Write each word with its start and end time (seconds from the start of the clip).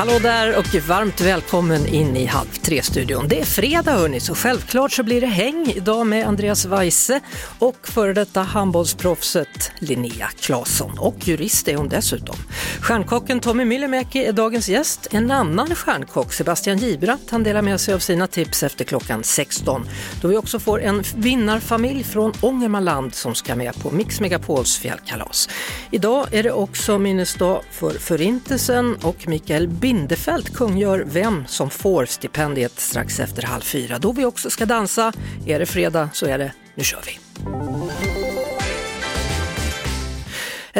Hallå 0.00 0.18
där 0.22 0.58
och 0.58 0.74
varmt 0.88 1.20
välkommen 1.20 1.86
in 1.86 2.16
i 2.16 2.26
Halv 2.26 2.46
tre-studion. 2.46 3.28
Det 3.28 3.40
är 3.40 3.44
fredag 3.44 3.92
hörni, 3.92 4.20
så 4.20 4.34
självklart 4.34 4.92
så 4.92 5.02
blir 5.02 5.20
det 5.20 5.26
häng 5.26 5.72
idag 5.76 6.06
med 6.06 6.26
Andreas 6.26 6.64
Weise 6.64 7.20
och 7.58 7.88
före 7.88 8.12
detta 8.12 8.42
handbollsproffset 8.42 9.72
Linnea 9.78 10.28
Claesson. 10.40 10.98
Och 10.98 11.28
jurist 11.28 11.68
är 11.68 11.76
hon 11.76 11.88
dessutom. 11.88 12.36
Stjärnkocken 12.80 13.40
Tommy 13.40 13.64
Myllymäki 13.64 14.24
är 14.24 14.32
dagens 14.32 14.68
gäst. 14.68 15.06
En 15.10 15.30
annan 15.30 15.74
stjärnkock, 15.74 16.32
Sebastian 16.32 16.78
Gibrat, 16.78 17.20
han 17.30 17.42
delar 17.42 17.62
med 17.62 17.80
sig 17.80 17.94
av 17.94 17.98
sina 17.98 18.26
tips 18.26 18.62
efter 18.62 18.84
klockan 18.84 19.24
16. 19.24 19.88
Då 20.22 20.28
vi 20.28 20.36
också 20.36 20.58
får 20.58 20.82
en 20.82 21.02
vinnarfamilj 21.16 22.04
från 22.04 22.32
Ångermanland 22.40 23.14
som 23.14 23.34
ska 23.34 23.56
med 23.56 23.82
på 23.82 23.90
Mix 23.90 24.20
Megapols 24.20 24.78
fjällkalas. 24.78 25.48
Idag 25.90 26.34
är 26.34 26.42
det 26.42 26.52
också 26.52 26.98
minnesdag 26.98 27.62
för 27.70 27.90
Förintelsen 27.90 28.96
och 29.02 29.28
Mikael 29.28 29.68
Bindefeld 29.90 30.54
kungör 30.54 31.04
vem 31.06 31.46
som 31.46 31.70
får 31.70 32.04
stipendiet 32.04 32.80
strax 32.80 33.20
efter 33.20 33.42
halv 33.42 33.60
fyra. 33.60 33.98
Då 33.98 34.12
vi 34.12 34.24
också 34.24 34.50
ska 34.50 34.66
dansa. 34.66 35.12
Är 35.46 35.58
det 35.58 35.66
fredag 35.66 36.08
så 36.12 36.26
är 36.26 36.38
det 36.38 36.52
Nu 36.74 36.84
kör 36.84 37.00
vi! 37.06 37.18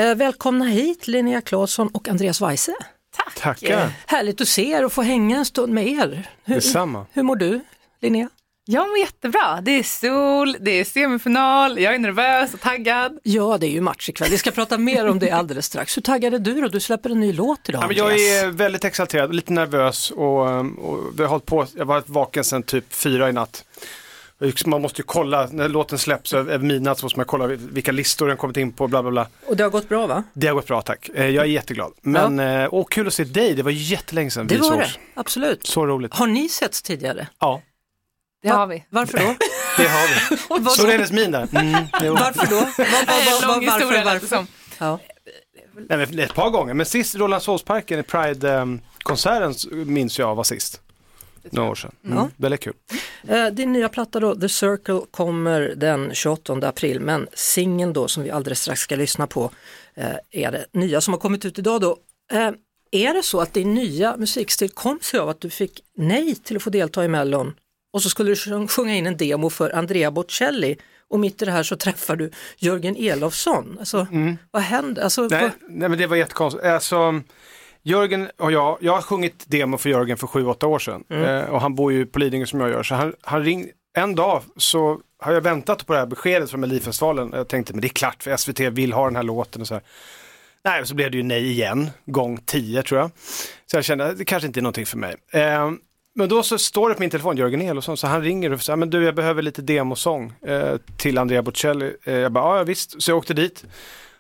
Eh, 0.01 0.15
välkomna 0.15 0.65
hit 0.65 1.09
Linnea 1.09 1.41
Claesson 1.41 1.89
och 1.89 2.09
Andreas 2.09 2.43
Weise. 2.43 2.75
Tackar. 3.37 3.91
Härligt 4.07 4.41
att 4.41 4.49
se 4.49 4.71
er 4.71 4.85
och 4.85 4.93
få 4.93 5.03
hänga 5.03 5.39
en 5.39 5.45
stund 5.45 5.73
med 5.73 5.89
er. 5.89 6.31
Hur, 6.45 6.55
Detsamma. 6.55 7.07
hur 7.13 7.23
mår 7.23 7.37
du 7.37 7.61
Linnea? 8.01 8.29
Jag 8.65 8.89
mår 8.89 8.99
jättebra. 8.99 9.61
Det 9.63 9.71
är 9.79 9.83
sol, 9.83 10.57
det 10.61 10.71
är 10.71 10.85
semifinal, 10.85 11.79
jag 11.81 11.95
är 11.95 11.99
nervös 11.99 12.55
och 12.55 12.61
taggad. 12.61 13.19
Ja, 13.23 13.59
det 13.59 13.67
är 13.67 13.71
ju 13.71 13.81
match 13.81 14.09
ikväll. 14.09 14.31
Vi 14.31 14.39
ska 14.39 14.51
prata 14.51 14.79
mer 14.79 15.09
om 15.09 15.19
det 15.19 15.31
alldeles 15.41 15.67
strax. 15.67 15.97
Hur 15.97 16.03
taggad 16.03 16.35
är 16.35 16.39
du 16.39 16.61
då? 16.61 16.69
Du 16.69 16.81
släpper 16.81 17.11
en 17.11 17.21
ny 17.21 17.33
låt 17.33 17.69
idag 17.69 17.83
Ja, 17.83 17.87
men 17.87 17.97
jag 17.97 18.13
är 18.21 18.51
väldigt 18.51 18.85
exalterad, 18.85 19.35
lite 19.35 19.53
nervös 19.53 20.11
och, 20.11 20.41
och 20.79 20.99
vi 21.19 21.23
har 21.23 21.27
hållit 21.29 21.47
på, 21.47 21.67
jag 21.75 21.81
har 21.81 21.85
varit 21.87 22.09
vaken 22.09 22.45
sedan 22.45 22.63
typ 22.63 22.93
fyra 22.95 23.29
i 23.29 23.33
natt. 23.33 23.65
Man 24.67 24.83
måste 24.83 25.01
ju 25.01 25.05
kolla, 25.07 25.49
när 25.53 25.69
låten 25.69 25.99
släpps 25.99 26.33
över 26.35 26.59
midnatt 26.59 26.99
så 26.99 27.05
måste 27.05 27.19
man 27.19 27.27
kolla 27.27 27.47
vilka 27.47 27.93
listor 27.93 28.29
den 28.29 28.37
kommit 28.37 28.57
in 28.57 28.73
på, 28.73 28.89
bla 28.89 29.03
bla 29.03 29.11
bla. 29.11 29.27
Och 29.47 29.57
det 29.57 29.63
har 29.63 29.71
gått 29.71 29.89
bra 29.89 30.07
va? 30.07 30.23
Det 30.33 30.47
har 30.47 30.55
gått 30.55 30.67
bra 30.67 30.83
tack, 30.83 31.11
Eh, 31.15 31.27
jag 31.27 31.45
är 31.45 31.49
jätteglad. 31.49 31.93
Men, 32.03 32.39
ja. 32.39 32.69
och 32.69 32.91
kul 32.93 33.07
att 33.07 33.15
se 33.15 33.25
dig, 33.25 33.55
det 33.55 33.63
var 33.63 33.71
jättelänge 33.71 34.31
sedan 34.31 34.47
Det 34.47 34.55
vi 34.55 34.61
var 34.61 34.69
sågs. 34.69 34.95
det, 34.95 35.21
absolut. 35.21 35.67
Så 35.67 35.87
roligt. 35.87 36.15
Har 36.15 36.27
ni 36.27 36.49
setts 36.49 36.83
tidigare? 36.83 37.27
Ja, 37.41 37.63
Det 38.43 38.49
har 38.49 38.67
vi. 38.67 38.85
Varför 38.91 39.19
då? 39.19 39.25
det 39.77 39.89
har 39.89 40.61
vi. 40.61 40.71
Så 40.71 40.87
är 40.87 40.93
hennes 40.93 41.13
min 41.13 41.31
där. 41.31 41.49
Mm, 41.53 41.85
jo. 42.03 42.13
Varför 42.15 42.47
då? 42.47 42.57
Var, 42.57 42.67
var, 42.67 43.07
var, 43.07 43.41
var, 43.41 43.55
Lång 43.55 43.67
varför, 43.67 43.81
historia 43.81 44.05
lät 44.05 44.05
det 44.05 44.11
varför? 44.13 44.27
som. 44.27 44.47
Ja. 44.79 44.99
Nej, 45.89 45.99
men 45.99 46.19
ett 46.19 46.35
par 46.35 46.51
gånger, 46.51 46.75
men 46.75 46.87
sist 46.87 47.15
Rålambshovsparken 47.15 47.99
i 47.99 48.03
Pride-konserten 48.03 49.55
minns 49.87 50.19
jag 50.19 50.35
var 50.35 50.45
sist. 50.45 50.81
Några 51.51 51.71
år 51.71 51.75
sedan. 51.75 51.93
Mm. 52.05 52.19
Ja. 52.19 52.29
Väldigt 52.37 52.61
kul. 52.61 52.73
Eh, 53.29 53.47
Din 53.47 53.73
nya 53.73 53.89
platta 53.89 54.21
då, 54.21 54.35
The 54.35 54.49
Circle, 54.49 55.01
kommer 55.11 55.61
den 55.77 56.15
28 56.15 56.53
april 56.69 57.01
men 57.01 57.29
singeln 57.35 57.93
då 57.93 58.09
som 58.09 58.23
vi 58.23 58.31
alldeles 58.31 58.61
strax 58.63 58.81
ska 58.81 58.97
lyssna 58.97 59.27
på 59.27 59.51
eh, 59.95 60.07
är 60.31 60.53
det 60.53 60.67
nya 60.73 61.01
som 61.01 61.15
har 61.15 61.19
kommit 61.21 61.45
ut 61.45 61.59
idag 61.59 61.81
då. 61.81 61.97
Eh, 62.33 62.51
Är 62.93 63.15
det 63.15 63.23
så 63.23 63.41
att 63.41 63.55
din 63.55 63.75
nya 63.75 64.17
musikstil 64.17 64.71
kom 64.71 64.99
sig 65.03 65.21
av 65.21 65.29
att 65.29 65.41
du 65.41 65.51
fick 65.51 65.81
nej 65.97 66.35
till 66.35 66.57
att 66.57 66.63
få 66.63 66.71
delta 66.71 67.05
i 67.05 67.09
Mellon 67.09 67.55
och 67.93 68.03
så 68.03 68.09
skulle 68.11 68.31
du 68.31 68.37
sjung- 68.37 68.69
sjunga 68.69 68.95
in 68.95 69.07
en 69.07 69.17
demo 69.17 69.51
för 69.51 69.71
Andrea 69.77 70.11
Bocelli 70.11 70.77
och 71.09 71.21
mitt 71.21 71.43
i 71.43 71.45
det 71.45 71.51
här 71.51 71.63
så 71.63 71.77
träffar 71.77 72.17
du 72.17 72.31
Jörgen 72.57 72.97
Elofsson. 72.97 73.77
Alltså, 73.79 74.07
Vad 74.51 74.63
hände? 74.63 75.05
Alltså, 75.05 75.23
Nej, 75.31 75.43
vad- 75.43 75.51
nej 75.69 75.89
men 75.89 75.99
det 75.99 76.07
var 76.07 76.17
jättekonstigt. 76.17 76.65
Alltså, 76.65 77.21
Jörgen 77.83 78.29
och 78.39 78.53
jag, 78.53 78.79
jag 78.81 78.93
har 78.95 79.03
sjungit 79.03 79.45
demo 79.47 79.79
för 79.79 79.91
Jörgen 79.91 80.17
för 80.17 80.27
sju, 80.27 80.47
åtta 80.47 80.67
år 80.67 80.79
sedan. 80.79 81.05
Eh, 81.11 81.41
och 81.51 81.61
han 81.61 81.75
bor 81.75 81.93
ju 81.93 82.07
på 82.07 82.19
Lidingö 82.19 82.47
som 82.47 82.61
jag 82.61 82.71
gör. 82.71 82.83
Så 82.83 82.95
han, 82.95 83.15
han 83.23 83.45
ring, 83.45 83.69
en 83.97 84.15
dag 84.15 84.43
så 84.57 85.01
har 85.19 85.33
jag 85.33 85.41
väntat 85.41 85.87
på 85.87 85.93
det 85.93 85.99
här 85.99 86.07
beskedet 86.07 86.51
från 86.51 86.61
Melodifestivalen. 86.61 87.31
Jag 87.35 87.49
tänkte, 87.49 87.73
men 87.73 87.81
det 87.81 87.87
är 87.87 87.89
klart 87.89 88.23
för 88.23 88.37
SVT 88.37 88.61
vill 88.61 88.93
ha 88.93 89.05
den 89.05 89.17
här 89.17 89.23
låten 89.23 89.61
och 89.61 89.69
så 89.69 89.75
här. 89.75 89.83
Nej, 90.65 90.87
så 90.87 90.95
blev 90.95 91.11
det 91.11 91.17
ju 91.17 91.23
nej 91.23 91.51
igen, 91.51 91.91
gång 92.07 92.39
tio 92.47 92.83
tror 92.83 93.01
jag. 93.01 93.11
Så 93.67 93.77
jag 93.77 93.85
kände, 93.85 94.15
det 94.15 94.25
kanske 94.25 94.47
inte 94.47 94.61
är 94.61 94.63
någonting 94.63 94.87
för 94.87 94.99
mig. 94.99 95.15
Eh, 95.33 95.71
men 96.15 96.29
då 96.29 96.43
så 96.43 96.59
står 96.59 96.89
det 96.89 96.95
på 96.95 97.01
min 97.01 97.11
telefon, 97.11 97.37
Jörgen 97.37 97.61
Elofsson, 97.61 97.97
så 97.97 98.07
han 98.07 98.23
ringer 98.23 98.53
och 98.53 98.63
säger, 98.63 98.77
men 98.77 98.91
du 98.91 99.05
jag 99.05 99.15
behöver 99.15 99.43
lite 99.43 99.63
demosång 99.63 100.33
eh, 100.43 100.77
till 100.97 101.19
Andrea 101.19 101.43
Bocelli. 101.43 101.97
Eh, 102.05 102.15
jag 102.15 102.33
bara, 102.33 102.59
ja 102.59 102.65
visst, 102.65 103.03
så 103.03 103.11
jag 103.11 103.19
åkte 103.19 103.35
dit. 103.35 103.65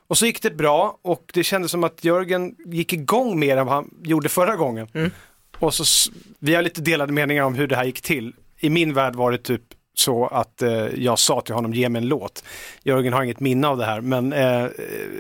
Och 0.06 0.18
så 0.18 0.26
gick 0.26 0.42
det 0.42 0.50
bra 0.50 0.98
och 1.02 1.30
det 1.34 1.44
kändes 1.44 1.70
som 1.70 1.84
att 1.84 2.04
Jörgen 2.04 2.54
gick 2.66 2.92
igång 2.92 3.38
mer 3.38 3.56
än 3.56 3.66
vad 3.66 3.74
han 3.74 3.90
gjorde 4.02 4.28
förra 4.28 4.56
gången. 4.56 4.88
Och 5.58 5.74
så, 5.74 6.10
vi 6.38 6.54
har 6.54 6.62
lite 6.62 6.80
delade 6.80 7.12
meningar 7.12 7.44
om 7.44 7.54
hur 7.54 7.66
det 7.66 7.76
här 7.76 7.84
gick 7.84 8.00
till. 8.00 8.34
I 8.58 8.70
min 8.70 8.94
värld 8.94 9.14
var 9.14 9.32
det 9.32 9.38
typ 9.38 9.62
så 9.94 10.26
att 10.26 10.62
eh, 10.62 10.86
jag 10.86 11.18
sa 11.18 11.40
till 11.40 11.54
honom, 11.54 11.74
ge 11.74 11.88
mig 11.88 12.02
en 12.02 12.08
låt. 12.08 12.44
Jörgen 12.82 13.12
har 13.12 13.22
inget 13.22 13.40
minne 13.40 13.68
av 13.68 13.76
det 13.78 13.84
här, 13.84 14.00
men 14.00 14.32
eh, 14.32 14.66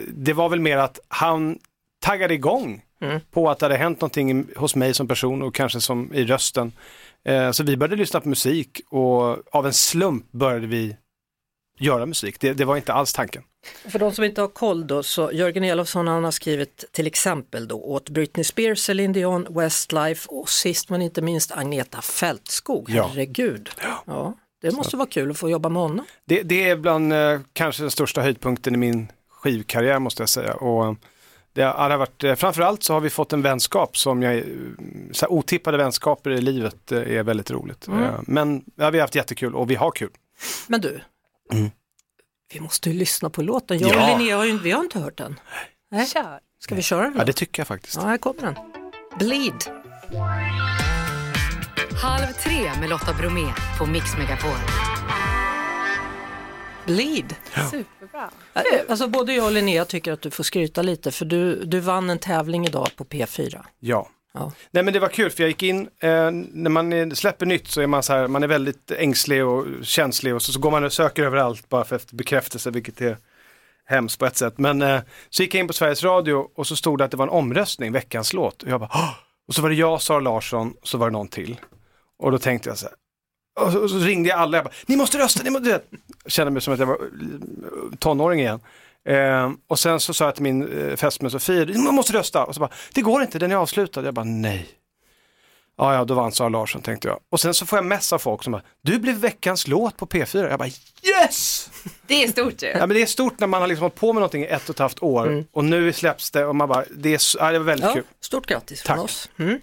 det 0.08 0.32
var 0.32 0.48
väl 0.48 0.60
mer 0.60 0.76
att 0.76 1.00
han 1.08 1.58
taggade 2.00 2.34
igång 2.34 2.82
på 3.30 3.50
att 3.50 3.58
det 3.58 3.64
hade 3.64 3.76
hänt 3.76 4.00
någonting 4.00 4.46
hos 4.56 4.74
mig 4.74 4.94
som 4.94 5.08
person 5.08 5.42
och 5.42 5.54
kanske 5.54 5.80
som 5.80 6.14
i 6.14 6.24
rösten. 6.24 6.72
Eh, 7.24 7.50
så 7.50 7.64
vi 7.64 7.76
började 7.76 7.96
lyssna 7.96 8.20
på 8.20 8.28
musik 8.28 8.80
och 8.88 9.54
av 9.54 9.66
en 9.66 9.72
slump 9.72 10.32
började 10.32 10.66
vi 10.66 10.96
göra 11.78 12.06
musik. 12.06 12.40
Det, 12.40 12.52
det 12.52 12.64
var 12.64 12.76
inte 12.76 12.92
alls 12.92 13.12
tanken. 13.12 13.42
För 13.88 13.98
de 13.98 14.12
som 14.12 14.24
inte 14.24 14.40
har 14.40 14.48
koll 14.48 14.86
då, 14.86 15.02
så 15.02 15.32
Jörgen 15.32 15.64
Elofsson 15.64 16.08
han 16.08 16.24
har 16.24 16.30
skrivit 16.30 16.84
till 16.92 17.06
exempel 17.06 17.68
då 17.68 17.76
åt 17.76 18.10
Britney 18.10 18.44
Spears, 18.44 18.78
Celine 18.78 19.12
Dion, 19.12 19.46
Westlife 19.50 20.28
och 20.28 20.48
sist 20.48 20.90
men 20.90 21.02
inte 21.02 21.22
minst 21.22 21.52
Agneta 21.52 22.02
Fältskog. 22.02 22.90
Ja. 22.90 23.06
Herregud. 23.06 23.70
Ja. 24.06 24.34
det 24.62 24.72
måste 24.72 24.96
vara 24.96 25.08
kul 25.08 25.30
att 25.30 25.38
få 25.38 25.50
jobba 25.50 25.68
med 25.68 25.82
honom. 25.82 26.06
Det, 26.24 26.42
det 26.42 26.70
är 26.70 26.76
bland 26.76 27.12
eh, 27.12 27.40
kanske 27.52 27.82
den 27.82 27.90
största 27.90 28.20
höjdpunkten 28.20 28.74
i 28.74 28.78
min 28.78 29.12
skivkarriär 29.28 29.98
måste 29.98 30.22
jag 30.22 30.28
säga. 30.28 30.54
Och, 30.54 30.84
eh, 30.84 30.94
det 31.64 31.94
har 31.94 31.98
varit, 31.98 32.24
eh, 32.24 32.34
framförallt 32.34 32.82
så 32.82 32.92
har 32.94 33.00
vi 33.00 33.10
fått 33.10 33.32
en 33.32 33.42
vänskap 33.42 33.96
som 33.96 34.22
jag, 34.22 34.36
eh, 34.38 34.44
så 35.12 35.26
här, 35.26 35.32
otippade 35.32 35.76
vänskaper 35.76 36.30
i 36.30 36.40
livet 36.40 36.92
eh, 36.92 36.98
är 36.98 37.22
väldigt 37.22 37.50
roligt. 37.50 37.88
Eh, 37.88 37.94
Men 38.22 38.64
ja, 38.74 38.90
vi 38.90 38.98
har 38.98 39.04
haft 39.04 39.14
jättekul 39.14 39.54
och 39.54 39.70
vi 39.70 39.74
har 39.74 39.90
kul. 39.90 40.10
Men 40.66 40.80
du, 40.80 41.00
vi 42.54 42.60
måste 42.60 42.90
ju 42.90 42.98
lyssna 42.98 43.30
på 43.30 43.42
låten. 43.42 43.78
Jag 43.78 43.90
Ja. 43.94 44.12
och 44.12 44.18
Linnea 44.18 44.36
har 44.36 44.44
ju, 44.44 44.58
vi 44.58 44.70
har 44.70 44.80
inte 44.84 44.98
hört 44.98 45.16
den. 45.18 45.40
Nej. 45.90 46.06
Kör. 46.06 46.40
Ska 46.62 46.74
vi 46.74 46.82
köra 46.82 47.02
den? 47.02 47.12
Ja 47.12 47.18
då? 47.18 47.24
det 47.24 47.32
tycker 47.32 47.60
jag 47.60 47.66
faktiskt. 47.66 47.96
Ja, 47.96 48.02
här 48.02 48.18
kommer 48.18 48.42
den. 48.42 48.54
Bleed. 49.18 49.54
Halv 52.02 52.26
tre 52.32 52.70
med 52.80 52.88
Lotta 52.90 53.12
Bromé 53.14 53.46
på 53.78 53.86
Mix 53.86 54.16
Megapol. 54.18 54.50
Bleed. 56.94 57.34
Superbra. 57.70 58.30
Äh, 58.54 58.62
Alltså 58.88 59.08
både 59.08 59.32
jag 59.34 59.46
och 59.46 59.52
Linnea 59.52 59.84
tycker 59.84 60.12
att 60.12 60.22
du 60.22 60.30
får 60.30 60.44
skryta 60.44 60.82
lite 60.82 61.10
för 61.10 61.24
du, 61.24 61.64
du 61.64 61.80
vann 61.80 62.10
en 62.10 62.18
tävling 62.18 62.66
idag 62.66 62.88
på 62.96 63.04
P4. 63.04 63.60
Ja. 63.78 64.08
Ja. 64.32 64.52
Nej 64.70 64.82
men 64.82 64.94
det 64.94 65.00
var 65.00 65.08
kul 65.08 65.30
för 65.30 65.42
jag 65.42 65.48
gick 65.48 65.62
in, 65.62 65.88
eh, 66.00 66.30
när 66.30 66.70
man 66.70 67.16
släpper 67.16 67.46
nytt 67.46 67.68
så 67.68 67.80
är 67.80 67.86
man 67.86 68.02
så 68.02 68.12
här, 68.12 68.28
man 68.28 68.42
är 68.42 68.46
väldigt 68.46 68.90
ängslig 68.90 69.44
och 69.44 69.66
känslig 69.82 70.34
och 70.34 70.42
så, 70.42 70.52
så 70.52 70.60
går 70.60 70.70
man 70.70 70.84
och 70.84 70.92
söker 70.92 71.22
överallt 71.22 71.68
bara 71.68 71.84
för 71.84 71.96
efter 71.96 72.16
bekräftelse 72.16 72.70
vilket 72.70 73.00
är 73.00 73.16
hemskt 73.86 74.18
på 74.18 74.26
ett 74.26 74.36
sätt. 74.36 74.58
Men 74.58 74.82
eh, 74.82 75.00
så 75.30 75.42
gick 75.42 75.54
jag 75.54 75.60
in 75.60 75.66
på 75.66 75.72
Sveriges 75.72 76.04
Radio 76.04 76.48
och 76.56 76.66
så 76.66 76.76
stod 76.76 76.98
det 76.98 77.04
att 77.04 77.10
det 77.10 77.16
var 77.16 77.26
en 77.26 77.30
omröstning, 77.32 77.92
veckans 77.92 78.32
låt. 78.32 78.62
Och 78.62 78.68
jag 78.68 78.80
bara, 78.80 78.90
och 79.48 79.54
så 79.54 79.62
var 79.62 79.68
det 79.68 79.74
jag, 79.74 80.02
Sara 80.02 80.20
Larsson, 80.20 80.74
och 80.82 80.88
så 80.88 80.98
var 80.98 81.06
det 81.06 81.12
någon 81.12 81.28
till. 81.28 81.60
Och 82.18 82.32
då 82.32 82.38
tänkte 82.38 82.68
jag 82.68 82.78
så 82.78 82.86
här, 82.86 82.94
och 83.60 83.72
så, 83.72 83.78
och 83.78 83.90
så 83.90 83.98
ringde 83.98 84.28
jag 84.28 84.38
alla, 84.38 84.56
jag 84.56 84.64
bara, 84.64 84.74
ni 84.86 84.96
måste 84.96 85.18
rösta, 85.18 85.42
ni 85.42 85.50
måste. 85.50 85.68
Jag 85.68 86.32
kände 86.32 86.50
mig 86.50 86.62
som 86.62 86.74
att 86.74 86.80
jag 86.80 86.86
var 86.86 86.94
eh, 86.94 87.96
tonåring 87.98 88.40
igen. 88.40 88.60
Eh, 89.08 89.50
och 89.68 89.78
sen 89.78 90.00
så 90.00 90.14
sa 90.14 90.24
jag 90.24 90.34
till 90.34 90.42
min 90.42 90.62
eh, 90.78 90.96
fästmö 90.96 91.30
Sofie, 91.30 91.78
man 91.78 91.94
måste 91.94 92.12
rösta. 92.12 92.44
Och 92.44 92.54
så 92.54 92.60
bara, 92.60 92.70
det 92.94 93.00
går 93.00 93.22
inte, 93.22 93.38
den 93.38 93.52
är 93.52 93.56
avslutad. 93.56 94.02
Jag 94.04 94.14
bara, 94.14 94.24
nej. 94.24 94.68
Ja, 95.80 95.94
ja, 95.94 96.04
då 96.04 96.14
vann 96.14 96.32
Sara 96.32 96.48
Larsson 96.48 96.82
tänkte 96.82 97.08
jag. 97.08 97.18
Och 97.32 97.40
sen 97.40 97.54
så 97.54 97.66
får 97.66 97.76
jag 97.78 97.84
messa 97.86 98.18
folk 98.18 98.42
som 98.44 98.52
bara, 98.52 98.62
du 98.82 98.98
blev 98.98 99.16
veckans 99.16 99.66
låt 99.68 99.96
på 99.96 100.06
P4. 100.06 100.50
Jag 100.50 100.58
bara, 100.58 100.68
yes! 101.22 101.70
Det 102.06 102.24
är 102.24 102.28
stort 102.28 102.62
ju. 102.62 102.66
Ja, 102.68 102.78
men 102.78 102.88
det 102.88 103.02
är 103.02 103.06
stort 103.06 103.40
när 103.40 103.46
man 103.46 103.60
har 103.60 103.68
liksom 103.68 103.82
hållit 103.82 103.94
på 103.94 104.12
med 104.12 104.20
någonting 104.20 104.42
i 104.42 104.46
ett 104.46 104.68
och 104.68 104.74
ett 104.74 104.78
halvt 104.78 105.02
år 105.02 105.44
och 105.52 105.64
nu 105.64 105.92
släpps 105.92 106.30
det 106.30 106.44
och 106.44 106.56
man 106.56 106.68
bara, 106.68 106.84
det 106.96 107.14
är, 107.14 107.20
ja, 107.38 107.52
det 107.52 107.58
var 107.58 107.66
väldigt 107.66 107.86
Ja, 107.86 107.94
kul. 107.94 108.04
stort 108.20 108.46
grattis 108.46 108.82
från 108.82 108.96
Tack. 108.96 109.04
oss. 109.04 109.28
Mm. 109.38 109.60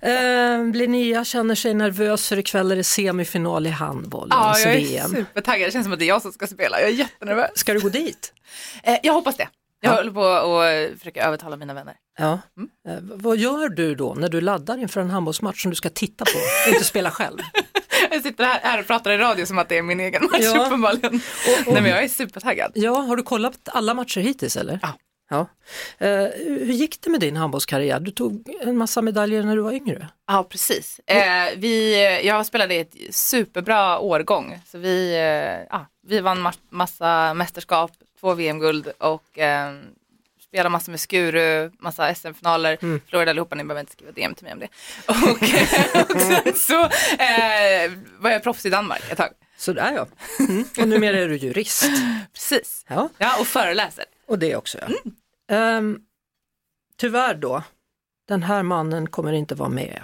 Eh, 0.00 0.74
Linnea 0.76 1.24
känner 1.24 1.54
sig 1.54 1.74
nervös 1.74 2.28
för 2.28 2.38
ikväll 2.38 2.72
är 2.72 2.76
det 2.76 2.84
semifinal 2.84 3.66
i 3.66 3.70
handbollens 3.70 4.34
Ja, 4.40 4.58
jag 4.58 4.72
är 4.74 4.78
VM. 4.78 5.10
supertaggad. 5.10 5.68
Det 5.68 5.72
känns 5.72 5.84
som 5.84 5.92
att 5.92 5.98
det 5.98 6.04
är 6.04 6.08
jag 6.08 6.22
som 6.22 6.32
ska 6.32 6.46
spela. 6.46 6.80
Jag 6.80 6.88
är 6.88 6.94
jättenervös. 6.94 7.50
Ska 7.54 7.72
du 7.72 7.80
gå 7.80 7.88
dit? 7.88 8.32
Eh, 8.82 8.96
jag 9.02 9.12
hoppas 9.12 9.36
det. 9.36 9.48
Jag 9.84 9.92
Ja. 9.92 9.96
håller 9.96 10.10
på 10.12 10.24
att 10.24 10.98
försöka 10.98 11.24
övertala 11.24 11.56
mina 11.56 11.74
vänner. 11.74 11.94
Ja. 12.18 12.32
Eh, 12.88 12.98
vad 13.00 13.36
gör 13.38 13.68
du 13.68 13.94
då 13.94 14.14
när 14.14 14.28
du 14.28 14.40
laddar 14.40 14.78
inför 14.78 15.00
en 15.00 15.10
handbollsmatch 15.10 15.62
som 15.62 15.70
du 15.70 15.74
ska 15.74 15.88
titta 15.90 16.24
på, 16.24 16.70
inte 16.72 16.84
spela 16.84 17.10
själv? 17.10 17.38
Jag 18.10 18.22
sitter 18.22 18.44
här, 18.44 18.60
här 18.62 18.80
och 18.80 18.86
pratar 18.86 19.10
i 19.10 19.18
radio 19.18 19.46
som 19.46 19.58
att 19.58 19.68
det 19.68 19.78
är 19.78 19.82
min 19.82 20.00
egen 20.00 20.22
match 20.24 20.40
Ja. 20.40 20.66
uppenbarligen. 20.66 21.20
Nej 21.66 21.82
men 21.82 21.86
jag 21.90 22.04
är 22.04 22.08
supertaggad. 22.08 22.72
Ja, 22.74 22.94
har 23.00 23.16
du 23.16 23.22
kollat 23.22 23.58
alla 23.66 23.94
matcher 23.94 24.20
hittills 24.20 24.56
eller? 24.56 24.78
Ja. 24.82 24.92
ja. 25.30 25.46
Eh, 26.06 26.28
hur 26.46 26.72
gick 26.72 27.00
det 27.00 27.10
med 27.10 27.20
din 27.20 27.36
handbollskarriär? 27.36 28.00
Du 28.00 28.10
tog 28.10 28.48
en 28.60 28.76
massa 28.76 29.02
medaljer 29.02 29.42
när 29.42 29.56
du 29.56 29.62
var 29.62 29.72
yngre. 29.72 30.08
Ja 30.26 30.44
precis. 30.50 31.00
Eh, 31.06 31.22
vi, 31.56 31.94
jag 32.26 32.46
spelade 32.46 32.74
i 32.74 32.78
ett 32.80 32.94
superbra 33.14 33.98
årgång. 33.98 34.58
Så 34.66 34.78
vi, 34.78 35.14
eh, 35.14 35.66
ja, 35.70 35.86
vi 36.06 36.20
vann 36.20 36.46
ma- 36.46 36.58
massa 36.70 37.34
mästerskap, 37.34 37.90
två 38.22 38.34
VM-guld 38.34 38.92
och 38.98 39.38
eh, 39.38 39.72
spelade 40.40 40.68
massor 40.68 40.92
med 40.92 41.00
Skuru, 41.00 41.70
massa 41.78 42.14
SM-finaler. 42.14 42.76
Förlorade 42.76 43.30
allihopa, 43.30 43.54
ni 43.54 43.64
behöver 43.64 43.80
inte 43.80 43.92
skriva 43.92 44.12
DM 44.12 44.34
till 44.34 44.44
mig 44.44 44.52
om 44.52 44.58
det. 44.58 44.68
Och, 45.06 45.16
och 46.16 46.20
sen 46.20 46.54
så 46.54 46.80
eh, 47.22 47.92
var 48.18 48.30
jag 48.30 48.42
proffs 48.42 48.66
i 48.66 48.70
Danmark 48.70 49.02
ett 49.10 49.18
tag. 49.18 49.30
Så 49.56 49.72
där 49.72 49.92
ja. 49.92 50.06
Mm. 50.48 50.64
Och 50.78 50.88
numera 50.88 51.18
är 51.18 51.28
du 51.28 51.36
jurist. 51.36 51.84
Precis. 52.32 52.84
Ja, 52.88 53.08
Ja, 53.18 53.40
och 53.40 53.46
föreläser. 53.46 54.04
och 54.26 54.38
det 54.38 54.56
också 54.56 54.78
ja. 54.80 54.88
Ehm, 55.56 55.98
tyvärr 56.96 57.34
då, 57.34 57.62
den 58.28 58.42
här 58.42 58.62
mannen 58.62 59.08
kommer 59.08 59.32
inte 59.32 59.54
vara 59.54 59.68
med. 59.68 60.02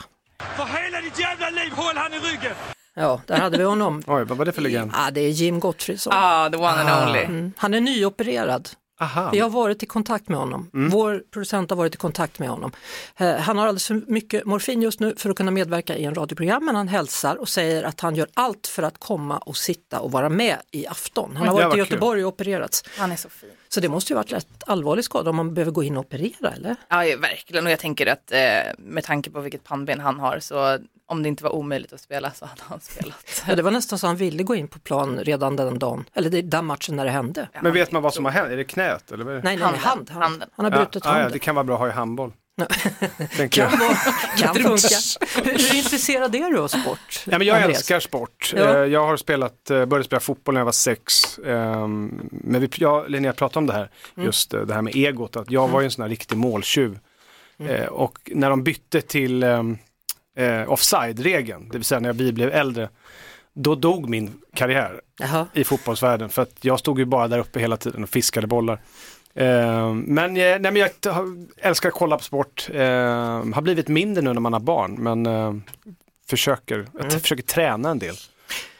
För 0.56 0.64
hela 0.64 1.00
ditt 1.00 1.20
jävla 1.20 1.50
liv, 1.50 1.72
håll 1.72 1.96
han 1.96 2.12
i 2.14 2.18
ryggen! 2.18 2.54
Ja, 2.98 3.20
där 3.26 3.36
hade 3.38 3.58
vi 3.58 3.64
honom. 3.64 4.02
Oj, 4.06 4.24
vad 4.24 4.38
var 4.38 4.44
det 4.44 4.52
för 4.52 4.62
legend? 4.62 4.90
Ja, 4.94 5.10
det 5.10 5.20
är 5.20 5.28
Jim 5.30 5.60
Gottfridsson. 5.60 6.12
Ja, 6.16 6.48
the 6.52 6.56
one 6.56 6.68
and 6.68 7.08
only. 7.08 7.20
Mm. 7.22 7.52
Han 7.56 7.74
är 7.74 7.80
nyopererad. 7.80 8.68
Aha. 9.00 9.30
Vi 9.32 9.38
har 9.38 9.50
varit 9.50 9.82
i 9.82 9.86
kontakt 9.86 10.28
med 10.28 10.38
honom. 10.38 10.70
Vår 10.72 11.22
producent 11.32 11.70
har 11.70 11.76
varit 11.76 11.94
i 11.94 11.98
kontakt 11.98 12.38
med 12.38 12.48
honom. 12.48 12.72
Eh, 13.16 13.36
han 13.36 13.58
har 13.58 13.66
alldeles 13.66 13.86
för 13.86 14.02
mycket 14.06 14.44
morfin 14.44 14.82
just 14.82 15.00
nu 15.00 15.14
för 15.16 15.30
att 15.30 15.36
kunna 15.36 15.50
medverka 15.50 15.96
i 15.96 16.04
en 16.04 16.14
radioprogram 16.14 16.64
men 16.64 16.76
han 16.76 16.88
hälsar 16.88 17.36
och 17.36 17.48
säger 17.48 17.82
att 17.82 18.00
han 18.00 18.14
gör 18.14 18.28
allt 18.34 18.66
för 18.66 18.82
att 18.82 18.98
komma 18.98 19.38
och 19.38 19.56
sitta 19.56 20.00
och 20.00 20.12
vara 20.12 20.28
med 20.28 20.56
i 20.70 20.86
afton. 20.86 21.36
Han 21.36 21.48
har 21.48 21.54
varit 21.54 21.64
var 21.64 21.70
i 21.70 21.74
kul. 21.74 21.78
Göteborg 21.78 22.24
och 22.24 22.28
opererats. 22.32 22.84
Han 22.98 23.12
är 23.12 23.16
så 23.16 23.28
fin. 23.28 23.50
Så 23.68 23.80
det 23.80 23.88
måste 23.88 24.12
ju 24.12 24.16
varit 24.16 24.32
rätt 24.32 24.62
allvarlig 24.66 25.04
skada 25.04 25.30
om 25.30 25.36
man 25.36 25.54
behöver 25.54 25.72
gå 25.72 25.82
in 25.82 25.96
och 25.96 26.04
operera 26.06 26.50
eller? 26.56 26.76
Ja, 26.88 27.04
ja, 27.04 27.16
verkligen. 27.18 27.66
Och 27.66 27.72
jag 27.72 27.78
tänker 27.78 28.06
att 28.06 28.32
eh, 28.32 28.38
med 28.78 29.04
tanke 29.04 29.30
på 29.30 29.40
vilket 29.40 29.64
pannben 29.64 30.00
han 30.00 30.20
har 30.20 30.38
så 30.38 30.78
om 31.06 31.22
det 31.22 31.28
inte 31.28 31.44
var 31.44 31.54
omöjligt 31.54 31.92
att 31.92 32.00
spela 32.00 32.30
så 32.30 32.46
hade 32.46 32.62
han 32.64 32.80
spelat. 32.80 33.42
Ja, 33.48 33.56
det 33.56 33.62
var 33.62 33.70
nästan 33.70 33.98
så 33.98 34.06
han 34.06 34.16
ville 34.16 34.42
gå 34.42 34.54
in 34.54 34.68
på 34.68 34.78
plan 34.78 35.18
redan 35.22 35.56
den 35.56 35.78
dagen, 35.78 36.04
eller 36.14 36.30
det- 36.30 36.42
den 36.42 36.64
matchen 36.64 36.96
när 36.96 37.04
det 37.04 37.10
hände. 37.10 37.48
Men 37.62 37.72
vet 37.72 37.92
man 37.92 38.02
vad 38.02 38.14
som 38.14 38.24
har 38.24 38.32
hänt? 38.32 38.50
Är 38.50 38.56
det 38.56 38.64
knät 38.64 39.12
eller? 39.12 39.24
Vad 39.24 39.34
är 39.34 39.38
det? 39.38 39.44
Nej, 39.44 39.56
nej, 39.56 39.68
nej 39.70 39.80
hand, 39.80 40.10
hand. 40.10 40.22
Handen. 40.22 40.50
Han 40.56 40.64
har 40.64 40.72
Ja, 40.72 40.78
brutit 40.78 41.04
ja, 41.04 41.10
ja, 41.10 41.14
handen. 41.14 41.32
det 41.32 41.38
kan 41.38 41.54
vara 41.54 41.64
bra 41.64 41.74
att 41.74 41.80
ha 41.80 41.88
i 41.88 41.90
handboll. 41.92 42.32
Kan, 43.50 43.78
vara, 43.78 43.94
kan 44.38 44.54
funka. 44.54 44.88
Hur, 45.44 45.44
hur 45.44 45.76
intresserad 45.76 46.34
är 46.34 46.50
du 46.50 46.58
av 46.58 46.68
sport? 46.68 47.22
Ja, 47.24 47.38
men 47.38 47.46
jag 47.46 47.56
Andreas? 47.56 47.78
älskar 47.78 48.00
sport. 48.00 48.52
Ja. 48.56 48.62
Eh, 48.62 48.84
Jag 48.84 49.06
har 49.06 49.16
spelat, 49.16 49.70
eh, 49.70 49.84
började 49.84 50.04
spela 50.04 50.20
fotboll 50.20 50.54
när 50.54 50.60
jag 50.60 50.64
var 50.64 50.72
sex. 50.72 51.38
Ehm, 51.38 52.20
Men 52.30 52.60
vi, 52.60 52.68
jag 52.76 53.10
Linnea 53.10 53.32
pratade 53.32 53.58
om 53.58 53.66
det 53.66 53.72
här, 53.72 53.90
Mm. 54.16 54.26
just 54.26 54.54
eh, 54.54 54.60
det 54.60 54.74
här 54.74 54.82
med 54.82 54.96
egot. 54.96 55.36
Att 55.36 55.50
jag 55.50 55.68
var 55.68 55.80
ju 55.80 55.84
en 55.84 55.90
sån 55.90 56.02
här 56.02 56.08
riktig 56.10 56.36
måltjuv. 56.38 56.98
Mm. 57.60 57.88
Och 57.88 58.18
när 58.34 58.50
de 58.50 58.62
bytte 58.64 59.00
till 59.00 59.42
ehm, 59.42 59.78
eh, 60.36 60.72
offside-regeln, 60.72 61.68
det 61.68 61.78
vill 61.78 61.84
säga 61.84 62.00
när 62.00 62.12
vi 62.12 62.32
blev 62.32 62.50
äldre, 62.50 62.88
då 63.54 63.74
dog 63.74 64.08
min 64.08 64.34
karriär 64.54 65.00
Jaha. 65.18 65.46
i 65.52 65.64
fotbollsvärlden. 65.64 66.28
För 66.28 66.42
att 66.42 66.54
jag 66.60 66.78
stod 66.78 66.98
ju 66.98 67.04
bara 67.04 67.28
där 67.28 67.38
uppe 67.38 67.60
hela 67.60 67.76
tiden 67.76 68.02
och 68.02 68.08
fiskade 68.08 68.46
bollar. 68.46 68.80
Eh, 69.38 69.92
men, 69.94 70.30
eh, 70.36 70.42
nej, 70.42 70.60
men 70.60 70.76
jag 70.76 70.90
älskar 71.56 71.88
att 71.88 71.94
kolla 71.94 72.16
på 72.16 72.24
sport. 72.24 72.68
Eh, 72.72 72.80
har 73.54 73.60
blivit 73.62 73.88
mindre 73.88 74.22
nu 74.22 74.32
när 74.32 74.40
man 74.40 74.52
har 74.52 74.60
barn, 74.60 74.94
men 74.98 75.26
eh, 75.26 75.54
försöker, 76.28 76.86
jag 76.98 77.10
t- 77.10 77.18
försöker 77.18 77.42
träna 77.42 77.90
en 77.90 77.98
del. 77.98 78.14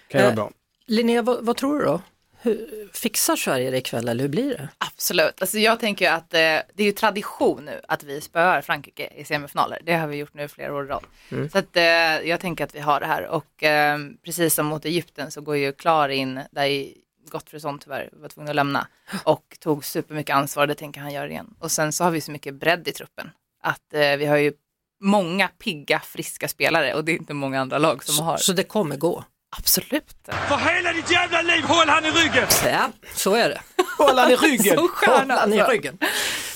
Kan 0.09 0.21
Eh, 0.21 0.35
bra. 0.35 0.51
Linnea, 0.87 1.23
vad, 1.23 1.45
vad 1.45 1.57
tror 1.57 1.79
du 1.79 1.85
då? 1.85 2.01
Hur, 2.41 2.89
fixar 2.93 3.37
Sverige 3.37 3.71
det 3.71 3.77
ikväll 3.77 4.09
eller 4.09 4.23
hur 4.23 4.29
blir 4.29 4.49
det? 4.51 4.69
Absolut. 4.79 5.41
Alltså 5.41 5.59
jag 5.59 5.81
tänker 5.81 6.05
ju 6.05 6.11
att 6.11 6.35
eh, 6.35 6.39
det 6.39 6.77
är 6.77 6.83
ju 6.85 6.93
tradition 6.93 7.65
nu 7.65 7.81
att 7.89 8.03
vi 8.05 8.21
spöar 8.21 8.61
Frankrike 8.63 9.09
i 9.17 9.25
semifinaler. 9.25 9.79
Det 9.85 9.95
har 9.95 10.07
vi 10.07 10.17
gjort 10.17 10.35
nu 10.35 10.49
flera 10.49 10.75
år 10.75 10.85
i 10.85 10.89
rad. 10.89 11.05
Så 11.53 11.59
att, 11.59 11.77
eh, 11.77 11.83
jag 12.29 12.41
tänker 12.41 12.65
att 12.65 12.75
vi 12.75 12.81
har 12.81 13.01
det 13.01 13.07
här. 13.07 13.27
Och 13.27 13.63
eh, 13.63 13.99
precis 14.25 14.55
som 14.55 14.67
mot 14.67 14.85
Egypten 14.85 15.31
så 15.31 15.41
går 15.41 15.57
ju 15.57 15.73
Klar 15.73 16.09
in 16.09 16.41
där 16.51 16.65
i 16.67 16.97
Gottfridsson 17.31 17.79
tyvärr 17.79 18.11
var 18.13 18.29
tvungen 18.29 18.51
att 18.51 18.57
lämna 18.57 18.87
och 19.25 19.57
tog 19.61 19.85
supermycket 19.85 20.37
ansvar. 20.37 20.67
Det 20.67 20.75
tänker 20.75 21.01
han 21.01 21.13
göra 21.13 21.29
igen. 21.29 21.55
Och 21.59 21.71
sen 21.71 21.93
så 21.93 22.05
har 22.05 22.11
vi 22.11 22.21
så 22.21 22.31
mycket 22.31 22.55
bredd 22.55 22.89
i 22.89 22.93
truppen. 22.93 23.31
Att 23.63 23.95
eh, 23.95 24.17
vi 24.17 24.27
har 24.27 24.37
ju 24.37 24.53
många 25.01 25.49
pigga, 25.49 26.01
friska 26.01 26.49
spelare 26.49 26.95
och 26.95 27.05
det 27.05 27.13
är 27.13 27.17
inte 27.17 27.35
många 27.35 27.61
andra 27.61 27.79
lag 27.79 28.05
som 28.05 28.27
har. 28.27 28.37
Så 28.37 28.53
det 28.53 28.65
kommer 28.65 28.97
gå? 28.97 29.25
Absolut. 29.57 30.15
För 30.49 30.57
hela 30.57 30.93
ditt 30.93 31.11
jävla 31.11 31.43
liv, 31.43 31.65
håll 31.65 31.89
han 31.89 32.05
i 32.05 32.11
ryggen! 32.11 32.47
Ja, 32.65 32.91
så 33.15 33.35
är 33.35 33.49
det. 33.49 33.61
Håll 33.99 34.19
han 34.19 34.31
i 34.31 34.37
ryggen! 34.37 34.77
Så 35.05 35.11
Hålla 35.11 35.37
han 35.37 35.53
i 35.53 35.61
alltså. 35.61 35.73
ryggen. 35.73 35.99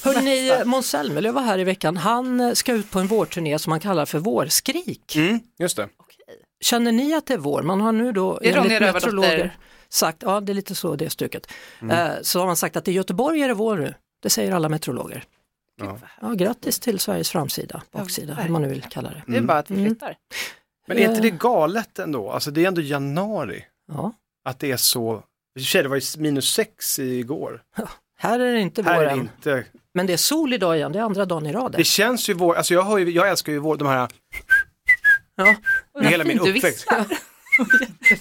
Hörrni, 0.04 0.64
Måns 0.64 0.90
Zelmerlöw 0.90 1.34
var 1.34 1.42
här 1.42 1.58
i 1.58 1.64
veckan. 1.64 1.96
Han 1.96 2.40
eh, 2.40 2.52
ska 2.52 2.72
ut 2.72 2.90
på 2.90 2.98
en 2.98 3.06
vårturné 3.06 3.58
som 3.58 3.70
han 3.70 3.80
kallar 3.80 4.06
för 4.06 4.18
Vårskrik. 4.18 5.16
Mm, 5.16 5.40
just 5.58 5.76
det. 5.76 5.88
Känner 6.60 6.92
ni 6.92 7.14
att 7.14 7.26
det 7.26 7.34
är 7.34 7.38
vår? 7.38 7.62
Man 7.62 7.80
har 7.80 7.92
nu 7.92 8.12
då 8.12 8.38
Det 8.42 8.48
är 8.48 8.56
Ronja 8.56 8.76
enligt 8.76 8.80
Rövardotter. 8.80 9.56
Sagt, 9.92 10.22
ja 10.22 10.40
det 10.40 10.52
är 10.52 10.54
lite 10.54 10.74
så 10.74 10.96
det 10.96 11.04
är 11.04 11.08
stuket. 11.08 11.52
Eh, 11.90 12.08
Så 12.22 12.38
har 12.40 12.46
man 12.46 12.56
sagt 12.56 12.76
att 12.76 12.88
i 12.88 12.92
Göteborg 12.92 13.42
är 13.42 13.48
det 13.48 13.54
vår 13.54 13.76
nu. 13.76 13.94
Det 14.22 14.30
säger 14.30 14.52
alla 14.52 14.68
meteorologer. 14.68 15.24
Ja. 15.80 15.98
Ja, 16.20 16.28
grattis 16.32 16.80
till 16.80 16.98
Sveriges 16.98 17.30
framsida, 17.30 17.82
baksida, 17.92 18.34
hur 18.34 18.48
man 18.50 18.62
nu 18.62 18.68
vill 18.68 18.82
kalla 18.82 19.10
det. 19.10 19.22
Det 19.26 19.36
är 19.36 19.40
bara 19.42 19.58
att 19.58 19.70
vi 19.70 19.86
flyttar. 19.86 20.16
Men 20.86 20.98
är 20.98 21.08
inte 21.08 21.20
det 21.20 21.30
galet 21.30 21.98
ändå? 21.98 22.30
Alltså 22.30 22.50
det 22.50 22.64
är 22.64 22.68
ändå 22.68 22.80
januari. 22.80 23.64
Ja. 23.92 24.12
Att 24.44 24.58
det 24.58 24.70
är 24.72 24.76
så, 24.76 25.22
i 25.58 25.82
det 25.82 25.88
var 25.88 25.96
ju 25.96 26.02
minus 26.22 26.50
sex 26.54 26.98
igår. 26.98 27.62
Här 28.18 28.40
är 28.40 28.52
det 28.52 28.60
inte 28.60 28.82
Här 28.82 28.96
vår 28.96 29.04
än. 29.06 29.18
inte, 29.20 29.64
Men 29.94 30.06
det 30.06 30.12
är 30.12 30.16
sol 30.16 30.52
idag 30.52 30.76
igen, 30.76 30.92
det 30.92 30.98
är 30.98 31.02
andra 31.02 31.24
dagen 31.24 31.46
i 31.46 31.52
rad. 31.52 31.72
det 31.72 31.84
känns 31.84 32.28
ju 32.28 32.34
vår, 32.34 32.54
alltså 32.54 32.74
jag, 32.74 32.82
har 32.82 32.98
ju, 32.98 33.10
jag 33.10 33.28
älskar 33.30 33.52
ju 33.52 33.58
vår, 33.58 33.76
de 33.76 33.88
här, 33.88 34.08
Ja. 35.36 35.56
med 36.00 36.10
hela 36.10 36.24
min 36.24 36.38
uppväxt. 36.40 36.86
Ja, 37.58 37.64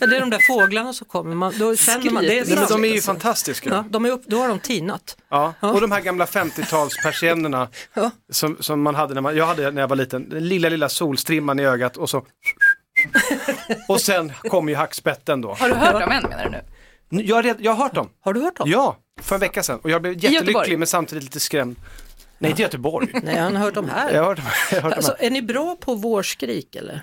Det 0.07 0.15
är 0.15 0.19
de 0.19 0.29
där 0.29 0.39
fåglarna 0.47 0.93
som 0.93 1.07
kommer, 1.07 1.35
man, 1.35 1.53
då 1.59 1.75
känner 1.75 2.11
man, 2.11 2.23
det 2.23 2.39
är 2.39 2.45
Nej, 2.45 2.55
men 2.55 2.67
de 2.67 2.83
är 2.83 2.87
ju 2.87 2.93
alltså. 2.93 3.07
fantastiska. 3.11 3.69
Ja, 3.69 3.85
de 3.89 4.05
är 4.05 4.09
upp, 4.11 4.23
då 4.25 4.37
har 4.41 4.47
de 4.47 4.59
tinat. 4.59 5.17
Ja, 5.29 5.53
och 5.59 5.81
de 5.81 5.91
här 5.91 6.01
gamla 6.01 6.25
50-talspersiennerna 6.25 7.67
Ja. 7.93 8.11
som, 8.31 8.57
som 8.59 8.81
man 8.81 8.95
hade 8.95 9.13
när 9.13 9.21
man, 9.21 9.35
jag 9.35 9.45
hade 9.45 9.71
när 9.71 9.81
jag 9.81 9.87
var 9.87 9.95
liten, 9.95 10.29
den 10.29 10.47
lilla 10.47 10.69
lilla 10.69 10.89
solstrimman 10.89 11.59
i 11.59 11.63
ögat 11.65 11.97
och 11.97 12.09
så 12.09 12.25
och 13.87 14.01
sen 14.01 14.31
kom 14.43 14.69
ju 14.69 14.75
hackspetten 14.75 15.41
då. 15.41 15.53
Har 15.53 15.69
du 15.69 15.75
hört 15.75 15.93
dem 16.01 16.11
än 16.11 16.23
menar 16.23 16.43
du 16.43 16.49
nu? 16.49 17.23
Jag 17.23 17.35
har, 17.35 17.43
red, 17.43 17.57
jag 17.59 17.71
har 17.73 17.83
hört 17.83 17.93
dem, 17.95 18.09
Har 18.21 18.33
du 18.33 18.41
hört 18.41 18.55
dem? 18.57 18.69
ja, 18.69 18.97
för 19.21 19.35
en 19.35 19.39
vecka 19.41 19.63
sedan 19.63 19.79
och 19.83 19.89
jag 19.89 20.01
blev 20.01 20.23
jättelycklig 20.23 20.79
men 20.79 20.87
samtidigt 20.87 21.23
lite 21.23 21.39
skrämd. 21.39 21.75
Nej, 22.37 22.49
inte 22.51 22.61
Göteborg. 22.61 23.07
Nej, 23.23 23.37
han 23.39 23.55
har 23.55 23.63
hört 23.63 23.73
dem 23.73 23.89
här. 23.89 24.11
Jag 24.13 24.23
har 24.23 24.27
hört 24.27 24.37
dem. 24.37 24.45
Jag 24.71 24.77
har 24.77 24.81
hört 24.81 24.91
dem 24.91 24.97
Alltså, 24.97 25.15
här. 25.19 25.25
är 25.25 25.29
ni 25.31 25.41
bra 25.41 25.75
på 25.75 25.95
vårskrik 25.95 26.75
eller? 26.75 27.01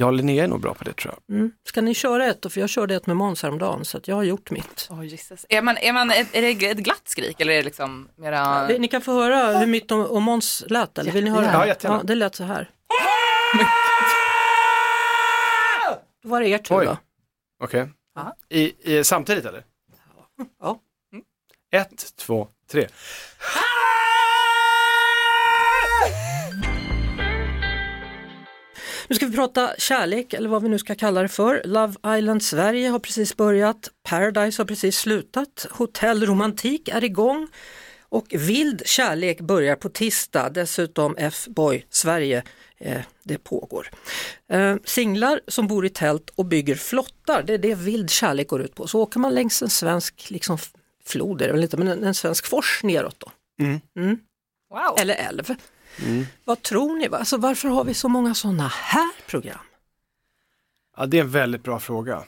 Ja, 0.00 0.10
Linnea 0.10 0.44
är 0.44 0.48
nog 0.48 0.60
bra 0.60 0.74
på 0.74 0.84
det 0.84 0.92
tror 0.92 1.14
jag. 1.14 1.36
Mm. 1.36 1.52
Ska 1.64 1.80
ni 1.80 1.94
köra 1.94 2.26
ett 2.26 2.42
då? 2.42 2.50
För 2.50 2.60
jag 2.60 2.70
körde 2.70 2.94
ett 2.94 3.06
med 3.06 3.16
Måns 3.16 3.42
häromdagen 3.42 3.84
så 3.84 3.96
att 3.98 4.08
jag 4.08 4.16
har 4.16 4.22
gjort 4.22 4.50
mitt. 4.50 4.88
Oh, 4.90 5.06
Jesus. 5.06 5.46
Är, 5.48 5.62
man, 5.62 5.76
är, 5.76 5.92
man, 5.92 6.10
är 6.10 6.42
det 6.42 6.66
ett 6.66 6.78
glatt 6.78 7.02
skrik 7.04 7.40
eller 7.40 7.52
är 7.52 7.56
det 7.56 7.62
liksom 7.62 8.08
mera... 8.16 8.68
Ni 8.68 8.88
kan 8.88 9.00
få 9.00 9.12
höra 9.12 9.58
hur 9.58 9.66
mitt 9.66 9.90
och, 9.90 10.10
och 10.10 10.22
Måns 10.22 10.64
lät 10.68 10.98
eller 10.98 11.12
vill 11.12 11.24
ni 11.24 11.30
höra? 11.30 11.44
Ja, 11.44 11.66
jättegärna. 11.66 11.98
ja, 11.98 12.02
det 12.06 12.14
lät 12.14 12.34
så 12.34 12.44
här. 12.44 12.70
Då 16.22 16.28
var 16.28 16.40
det 16.40 16.48
er 16.48 16.58
tur 16.58 16.74
Oj. 16.76 16.86
då. 16.86 16.98
Okej. 17.64 17.88
I, 18.48 18.72
I, 18.98 19.04
samtidigt 19.04 19.44
eller? 19.44 19.64
Ja. 20.60 20.78
Ett, 21.72 22.16
två, 22.16 22.48
tre. 22.70 22.88
Nu 29.10 29.16
ska 29.16 29.26
vi 29.26 29.36
prata 29.36 29.74
kärlek 29.78 30.32
eller 30.32 30.48
vad 30.48 30.62
vi 30.62 30.68
nu 30.68 30.78
ska 30.78 30.94
kalla 30.94 31.22
det 31.22 31.28
för. 31.28 31.62
Love 31.64 32.18
Island 32.18 32.42
Sverige 32.42 32.88
har 32.88 32.98
precis 32.98 33.36
börjat, 33.36 33.90
Paradise 34.02 34.62
har 34.62 34.66
precis 34.66 34.96
slutat, 34.98 35.66
Hotell 35.70 36.26
Romantik 36.26 36.88
är 36.88 37.04
igång 37.04 37.48
och 38.08 38.26
Vild 38.30 38.82
kärlek 38.86 39.40
börjar 39.40 39.76
på 39.76 39.88
tisdag. 39.88 40.50
Dessutom 40.50 41.16
F-boy 41.18 41.86
Sverige 41.90 42.42
eh, 42.78 43.00
det 43.22 43.38
pågår. 43.38 43.90
Eh, 44.52 44.76
singlar 44.84 45.40
som 45.48 45.66
bor 45.66 45.86
i 45.86 45.90
tält 45.90 46.30
och 46.34 46.46
bygger 46.46 46.74
flottar, 46.74 47.42
det 47.42 47.54
är 47.54 47.58
det 47.58 47.74
vild 47.74 48.10
kärlek 48.10 48.48
går 48.48 48.62
ut 48.62 48.74
på. 48.74 48.86
Så 48.86 49.00
åker 49.00 49.20
man 49.20 49.34
längs 49.34 49.62
en 49.62 49.70
svensk 49.70 50.30
liksom, 50.30 50.58
flod, 51.04 51.42
är 51.42 51.46
det 51.46 51.52
väl 51.52 51.62
inte, 51.62 51.76
men 51.76 51.88
en, 51.88 52.04
en 52.04 52.14
svensk 52.14 52.46
fors 52.46 52.80
neråt 52.82 53.16
då. 53.20 53.30
Wow. 54.70 54.98
Eller 54.98 55.14
älv. 55.14 55.54
Vad 56.44 56.62
tror 56.62 56.96
ni? 56.96 57.08
Alltså, 57.12 57.36
varför 57.36 57.68
har 57.68 57.84
vi 57.84 57.94
så 57.94 58.08
många 58.08 58.34
sådana 58.34 58.68
här 58.68 59.10
program? 59.26 59.58
Ja, 60.96 61.06
det 61.06 61.18
är 61.18 61.20
en 61.20 61.30
väldigt 61.30 61.62
bra 61.62 61.80
fråga. 61.80 62.22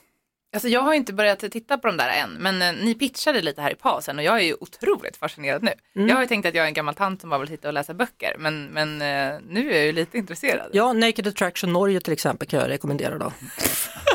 Alltså 0.54 0.68
jag 0.68 0.80
har 0.80 0.94
inte 0.94 1.12
börjat 1.12 1.38
titta 1.38 1.78
på 1.78 1.86
de 1.86 1.96
där 1.96 2.08
än, 2.08 2.30
men 2.30 2.62
eh, 2.62 2.84
ni 2.84 2.94
pitchade 2.94 3.42
lite 3.42 3.62
här 3.62 3.70
i 3.70 3.74
pausen 3.74 4.18
och 4.18 4.24
jag 4.24 4.36
är 4.36 4.44
ju 4.44 4.54
otroligt 4.60 5.16
fascinerad 5.16 5.62
nu. 5.62 5.72
Mm. 5.96 6.08
Jag 6.08 6.14
har 6.16 6.22
ju 6.22 6.28
tänkt 6.28 6.46
att 6.46 6.54
jag 6.54 6.64
är 6.64 6.68
en 6.68 6.74
gammal 6.74 6.94
tant 6.94 7.20
som 7.20 7.30
bara 7.30 7.40
vill 7.40 7.48
sitta 7.48 7.68
och 7.68 7.74
läsa 7.74 7.94
böcker, 7.94 8.36
men, 8.38 8.66
men 8.66 9.02
eh, 9.02 9.40
nu 9.48 9.70
är 9.72 9.76
jag 9.76 9.86
ju 9.86 9.92
lite 9.92 10.18
intresserad. 10.18 10.70
Ja, 10.72 10.92
Naked 10.92 11.26
Attraction 11.26 11.72
Norge 11.72 12.00
till 12.00 12.12
exempel 12.12 12.48
kan 12.48 12.60
jag 12.60 12.68
rekommendera 12.68 13.18
då. 13.18 13.32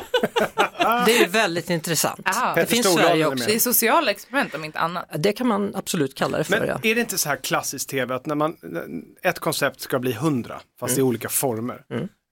det 1.06 1.18
är 1.24 1.28
väldigt 1.28 1.70
intressant. 1.70 2.28
Aha. 2.28 2.50
Det 2.50 2.56
Petter 2.56 2.74
finns 2.76 2.86
Stordalen 2.86 3.08
Sverige 3.10 3.24
är 3.24 3.28
också. 3.28 3.40
med. 3.40 3.48
Det 3.48 3.56
är 3.56 3.60
sociala 3.60 4.12
experiment 4.12 4.56
om 4.56 4.64
inte 4.64 4.80
annat. 4.80 5.06
Det 5.18 5.34
kan 5.34 5.48
man 5.48 5.76
absolut 5.76 6.16
kalla 6.16 6.38
det 6.38 6.44
för. 6.44 6.60
Men 6.60 6.68
ja. 6.68 6.80
är 6.84 6.96
det 6.96 7.02
inte 7.02 7.18
så 7.18 7.30
här 7.30 7.36
klassiskt 7.38 7.90
tv 7.90 8.16
att 8.16 8.26
när 8.26 8.36
man, 8.36 8.56
ett 9.24 9.40
koncept 9.40 9.82
ska 9.82 10.00
bli 10.00 10.14
hundra, 10.14 10.62
fast 10.80 10.98
i 10.98 11.02
olika 11.02 11.30
former. 11.30 11.82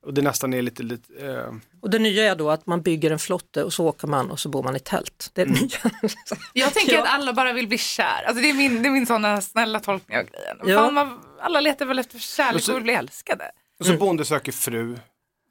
Och 0.05 0.13
det 0.13 0.21
nästan 0.21 0.53
är 0.53 0.61
lite, 0.61 0.83
lite 0.83 1.25
eh, 1.27 1.51
Och 1.81 1.89
det 1.89 1.99
nya 1.99 2.23
är 2.31 2.35
då 2.35 2.49
att 2.51 2.65
man 2.65 2.81
bygger 2.81 3.11
en 3.11 3.19
flotte 3.19 3.63
och 3.63 3.73
så 3.73 3.85
åker 3.87 4.07
man 4.07 4.31
och 4.31 4.39
så 4.39 4.49
bor 4.49 4.63
man 4.63 4.75
i 4.75 4.79
tält. 4.79 5.29
Det 5.33 5.41
är 5.41 5.45
Mm. 5.45 5.57
det 5.59 5.61
nya. 5.83 5.91
Jag 6.53 6.73
tänker 6.73 6.93
Ja. 6.93 7.01
att 7.03 7.09
alla 7.09 7.33
bara 7.33 7.53
vill 7.53 7.67
bli 7.67 7.77
kär. 7.77 8.23
Alltså 8.27 8.41
det 8.41 8.49
är 8.49 8.53
min, 8.53 8.83
det 8.83 8.89
är 8.89 8.91
min 8.91 9.05
sådana 9.05 9.41
snälla 9.41 9.79
tolkning 9.79 10.17
av 10.17 10.23
grejen. 10.23 10.57
Ja. 10.65 10.77
Fan, 10.83 10.93
man, 10.93 11.19
alla 11.41 11.61
letar 11.61 11.85
väl 11.85 11.99
efter 11.99 12.19
kärlek 12.19 12.55
Och 12.55 12.63
så- 12.63 12.71
och 12.71 12.77
vill 12.77 12.83
bli 12.83 12.93
älskade. 12.93 13.51
och 13.79 13.85
så 13.85 13.93
bonde 13.97 14.25
söker 14.25 14.51
fru. 14.51 14.95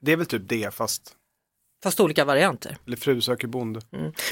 Det 0.02 0.12
är 0.12 0.16
väl 0.16 0.26
typ 0.26 0.42
det 0.48 0.74
fast, 0.74 1.12
Fast 1.84 2.00
olika 2.00 2.24
varianter. 2.24 2.76
eller 2.86 2.96
fru 2.96 3.20
söker 3.20 3.48
bonde. 3.48 3.80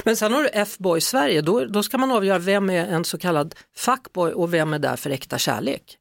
Men 0.03 0.17
sen 0.17 0.33
har 0.33 0.43
du 0.43 0.49
F-boy 0.53 1.01
Sverige, 1.01 1.41
då, 1.41 1.65
då 1.65 1.83
ska 1.83 1.97
man 1.97 2.11
avgöra 2.11 2.39
vem 2.39 2.69
är 2.69 2.87
en 2.87 3.05
så 3.05 3.17
kallad 3.17 3.55
fuckboy 3.75 4.31
och 4.31 4.53
vem 4.53 4.73
är 4.73 4.79
där 4.79 4.95
för 4.95 5.09
äkta 5.09 5.37
kärlek. 5.37 5.97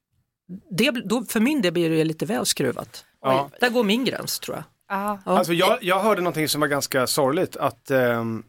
Det, 0.71 0.91
då, 0.91 1.25
för 1.25 1.41
min 1.41 1.63
del 1.63 1.73
blir 1.73 1.91
det 1.91 2.05
lite 2.05 2.27
väl 2.27 2.47
skruvat. 2.47 3.05
Ja. 3.21 3.51
Där 3.61 3.71
går 3.71 3.85
min 3.85 4.05
gräns 4.05 4.41
tror 4.41 4.57
jag. 4.57 4.65
Ja. 4.89 5.21
Alltså 5.25 5.53
jag, 5.53 5.79
jag 5.81 6.01
hörde 6.01 6.21
någonting 6.21 6.49
som 6.49 6.61
var 6.61 6.69
ganska 6.69 7.07
sorgligt 7.07 7.57
att 7.57 7.91
ehm, 7.91 8.43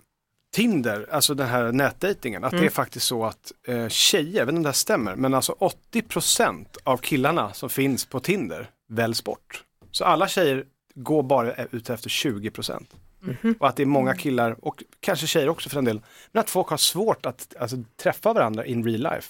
Tinder, 0.53 1.07
alltså 1.11 1.33
den 1.33 1.47
här 1.47 1.71
nätdejtingen, 1.71 2.43
att 2.43 2.51
det 2.51 2.65
är 2.65 2.69
faktiskt 2.69 3.07
så 3.07 3.25
att 3.25 3.51
eh, 3.67 3.87
tjejer, 3.87 4.39
jag 4.39 4.45
vet 4.45 4.53
inte 4.53 4.57
om 4.57 4.63
det 4.63 4.69
här 4.69 4.73
stämmer, 4.73 5.15
men 5.15 5.33
alltså 5.33 5.55
80% 5.93 6.65
av 6.83 6.97
killarna 6.97 7.53
som 7.53 7.69
finns 7.69 8.05
på 8.05 8.19
Tinder 8.19 8.69
väljs 8.89 9.23
bort. 9.23 9.63
Så 9.91 10.05
alla 10.05 10.27
tjejer 10.27 10.65
går 10.95 11.23
bara 11.23 11.53
ute 11.71 11.93
efter 11.93 12.09
20%. 12.09 12.85
Och 13.59 13.67
att 13.67 13.75
det 13.75 13.83
är 13.83 13.87
många 13.87 14.15
killar, 14.15 14.55
och 14.61 14.83
kanske 14.99 15.27
tjejer 15.27 15.49
också 15.49 15.69
för 15.69 15.77
en 15.77 15.85
del, 15.85 16.01
men 16.31 16.39
att 16.39 16.49
folk 16.49 16.67
har 16.67 16.77
svårt 16.77 17.25
att 17.25 17.53
alltså, 17.59 17.77
träffa 18.03 18.33
varandra 18.33 18.65
in 18.65 18.83
real 18.83 18.99
life. 19.13 19.29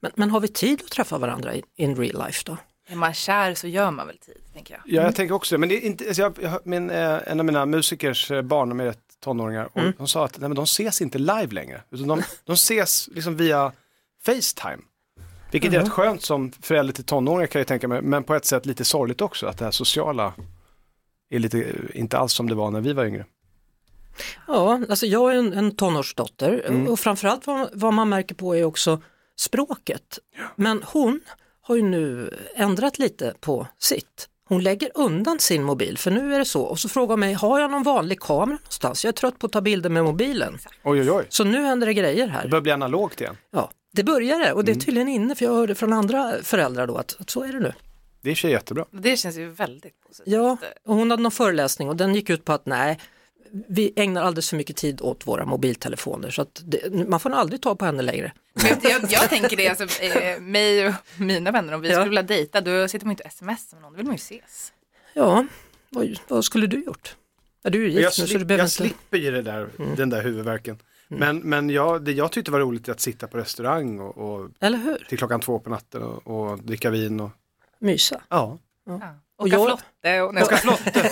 Men, 0.00 0.10
men 0.14 0.30
har 0.30 0.40
vi 0.40 0.48
tid 0.48 0.82
att 0.84 0.90
träffa 0.90 1.18
varandra 1.18 1.54
i- 1.54 1.62
in 1.76 1.96
real 1.96 2.26
life 2.26 2.42
då? 2.46 2.56
Är 2.88 2.96
man 2.96 3.14
kär 3.14 3.54
så 3.54 3.66
gör 3.68 3.90
man 3.90 4.06
väl 4.06 4.18
tid, 4.18 4.36
tänker 4.52 4.74
jag. 4.74 4.82
Ja, 4.86 5.02
jag 5.02 5.14
tänker 5.14 5.34
också 5.34 5.54
det. 5.54 5.58
Men 5.58 5.68
det 5.68 5.74
är 5.74 5.80
inte, 5.86 6.04
alltså 6.06 6.22
jag, 6.22 6.34
jag, 6.42 6.60
min, 6.64 6.90
eh, 6.90 7.18
en 7.26 7.40
av 7.40 7.46
mina 7.46 7.66
musikers 7.66 8.30
eh, 8.30 8.42
barn, 8.42 8.68
de 8.68 8.80
är 8.80 8.84
rätt 8.84 8.98
tonåringar, 9.20 9.68
och 9.72 9.82
de 9.98 10.08
sa 10.08 10.24
att 10.24 10.38
nej, 10.38 10.48
men 10.48 10.56
de 10.56 10.62
ses 10.64 11.00
inte 11.00 11.18
live 11.18 11.46
längre. 11.50 11.82
Utan 11.90 12.08
de, 12.08 12.22
de 12.44 12.52
ses 12.52 13.08
liksom 13.12 13.36
via 13.36 13.72
Facetime. 14.22 14.82
Vilket 15.50 15.72
är 15.74 15.80
rätt 15.80 15.88
skönt 15.92 16.22
som 16.22 16.52
förälder 16.52 16.92
till 16.94 17.04
tonåringar 17.04 17.46
kan 17.46 17.58
jag 17.60 17.66
tänka 17.68 17.88
mig, 17.88 18.02
men 18.02 18.24
på 18.24 18.34
ett 18.34 18.44
sätt 18.44 18.66
lite 18.66 18.84
sorgligt 18.84 19.20
också, 19.20 19.46
att 19.46 19.58
det 19.58 19.64
här 19.64 19.72
sociala 19.72 20.32
är 21.30 21.38
lite, 21.38 21.72
inte 21.94 22.18
alls 22.18 22.32
som 22.32 22.48
det 22.48 22.54
var 22.54 22.70
när 22.70 22.80
vi 22.80 22.92
var 22.92 23.04
yngre. 23.04 23.24
Ja, 24.46 24.80
alltså 24.90 25.06
jag 25.06 25.34
är 25.34 25.38
en, 25.38 25.52
en 25.52 25.76
tonårsdotter 25.76 26.64
Mm. 26.68 26.88
och 26.88 27.00
framförallt 27.00 27.46
vad, 27.46 27.68
vad 27.72 27.94
man 27.94 28.08
märker 28.08 28.34
på 28.34 28.56
är 28.56 28.64
också 28.64 29.02
språket. 29.38 30.18
Men 30.56 30.82
hon 30.86 31.20
har 31.62 31.76
ju 31.76 31.82
nu 31.82 32.34
ändrat 32.56 32.98
lite 32.98 33.34
på 33.40 33.66
sitt. 33.78 34.28
Hon 34.48 34.62
lägger 34.62 34.90
undan 34.94 35.38
sin 35.38 35.62
mobil 35.62 35.98
för 35.98 36.10
nu 36.10 36.34
är 36.34 36.38
det 36.38 36.44
så 36.44 36.62
och 36.62 36.78
så 36.78 36.88
frågar 36.88 37.08
hon 37.12 37.20
mig, 37.20 37.32
har 37.32 37.60
jag 37.60 37.70
någon 37.70 37.82
vanlig 37.82 38.20
kamera 38.20 38.46
någonstans? 38.46 39.04
Jag 39.04 39.08
är 39.08 39.12
trött 39.16 39.38
på 39.38 39.46
att 39.46 39.52
ta 39.52 39.60
bilder 39.60 39.90
med 39.90 40.04
mobilen. 40.04 40.58
Oj, 40.84 41.00
oj, 41.00 41.10
oj. 41.10 41.26
Så 41.28 41.44
nu 41.44 41.62
händer 41.64 41.86
det 41.86 41.94
grejer 41.94 42.26
Det 42.26 42.32
här. 42.32 42.48
börjar 42.48 42.62
bli 42.62 42.72
analogt 42.72 43.20
igen. 43.20 43.36
Ja, 43.50 43.70
det 43.92 44.04
börjar 44.04 44.38
det 44.38 44.52
och 44.52 44.64
det 44.64 44.70
är 44.70 44.74
Mm. 44.74 44.84
tydligen 44.84 45.08
inne 45.08 45.34
för 45.34 45.44
jag 45.44 45.52
hörde 45.52 45.74
från 45.74 45.92
andra 45.92 46.32
föräldrar 46.42 46.86
då 46.86 46.96
att, 46.96 47.16
att 47.20 47.30
så 47.30 47.42
är 47.44 47.52
det 47.52 47.60
nu. 47.60 47.72
Det 48.22 48.34
sig 48.34 48.50
jättebra. 48.50 48.84
Det 48.90 49.16
känns 49.16 49.36
ju 49.36 49.48
väldigt 49.48 50.00
positivt. 50.08 50.32
Ja, 50.34 50.56
och 50.84 50.94
hon 50.94 51.10
hade 51.10 51.22
någon 51.22 51.32
föreläsning 51.32 51.88
och 51.88 51.96
den 51.96 52.14
gick 52.14 52.30
ut 52.30 52.44
på 52.44 52.52
att 52.52 52.66
nej, 52.66 52.98
vi 53.68 53.92
ägnar 53.96 54.22
alldeles 54.22 54.50
för 54.50 54.56
mycket 54.56 54.76
tid 54.76 55.00
åt 55.00 55.26
våra 55.26 55.44
mobiltelefoner 55.46 56.30
så 56.30 56.42
att 56.42 56.62
det, 56.64 57.08
man 57.08 57.20
får 57.20 57.30
nog 57.30 57.38
aldrig 57.38 57.62
ta 57.62 57.74
på 57.74 57.84
henne 57.84 58.02
längre. 58.02 58.32
Men 58.54 58.90
jag, 58.90 59.02
jag 59.12 59.28
tänker 59.28 59.56
det, 59.56 59.68
alltså, 59.68 60.02
eh, 60.02 60.40
mig 60.40 60.88
och 60.88 60.94
mina 61.16 61.50
vänner, 61.50 61.72
om 61.74 61.80
vi 61.80 61.88
Ja. 61.88 61.94
skulle 61.94 62.08
vilja 62.08 62.22
dejta, 62.22 62.60
då 62.60 62.88
sitter 62.88 63.06
man 63.06 63.10
inte 63.12 63.24
och 63.24 63.32
smsar 63.32 63.76
med 63.76 63.82
någon, 63.82 63.92
då 63.92 63.96
vill 63.96 64.06
man 64.06 64.14
ju 64.14 64.18
ses. 64.18 64.72
Ja, 65.14 65.46
vad, 65.90 66.18
vad 66.28 66.44
skulle 66.44 66.66
du 66.66 66.84
gjort? 66.84 67.16
Ja, 67.62 67.70
du 67.70 67.84
är 67.84 67.88
Jag, 67.88 68.02
gift 68.02 68.18
nu 68.18 68.26
så 68.26 68.38
du 68.38 68.44
behöver 68.44 68.62
jag 68.64 68.66
inte... 68.68 68.82
Mm. 68.82 68.90
slipper 68.90 69.18
ju 69.18 69.30
det 69.30 69.42
där, 69.42 69.68
den 69.96 70.10
där 70.10 70.22
huvudvärken. 70.22 70.78
Men, 71.08 71.38
men 71.38 71.70
jag, 71.70 72.04
det 72.04 72.12
jag 72.12 72.32
tyckte 72.32 72.50
var 72.50 72.60
roligt 72.60 72.88
är 72.88 72.92
att 72.92 73.00
sitta 73.00 73.26
på 73.26 73.38
restaurang 73.38 74.00
och, 74.00 74.18
och 74.18 74.50
Eller 74.60 74.78
hur? 74.78 75.06
till 75.08 75.18
klockan 75.18 75.40
två 75.40 75.58
på 75.58 75.70
natten 75.70 76.02
och, 76.02 76.50
och 76.50 76.62
dricka 76.62 76.90
vin. 76.90 77.20
Och, 77.20 77.30
Mysa. 77.80 78.20
ja. 78.28 78.58
Ja. 78.86 79.00
Och 79.38 79.46
Åka 79.46 79.56
jag- 79.56 79.66
flotte 79.66 80.20
och... 80.22 80.34
Åka 80.42 80.56
flotte. 80.56 81.10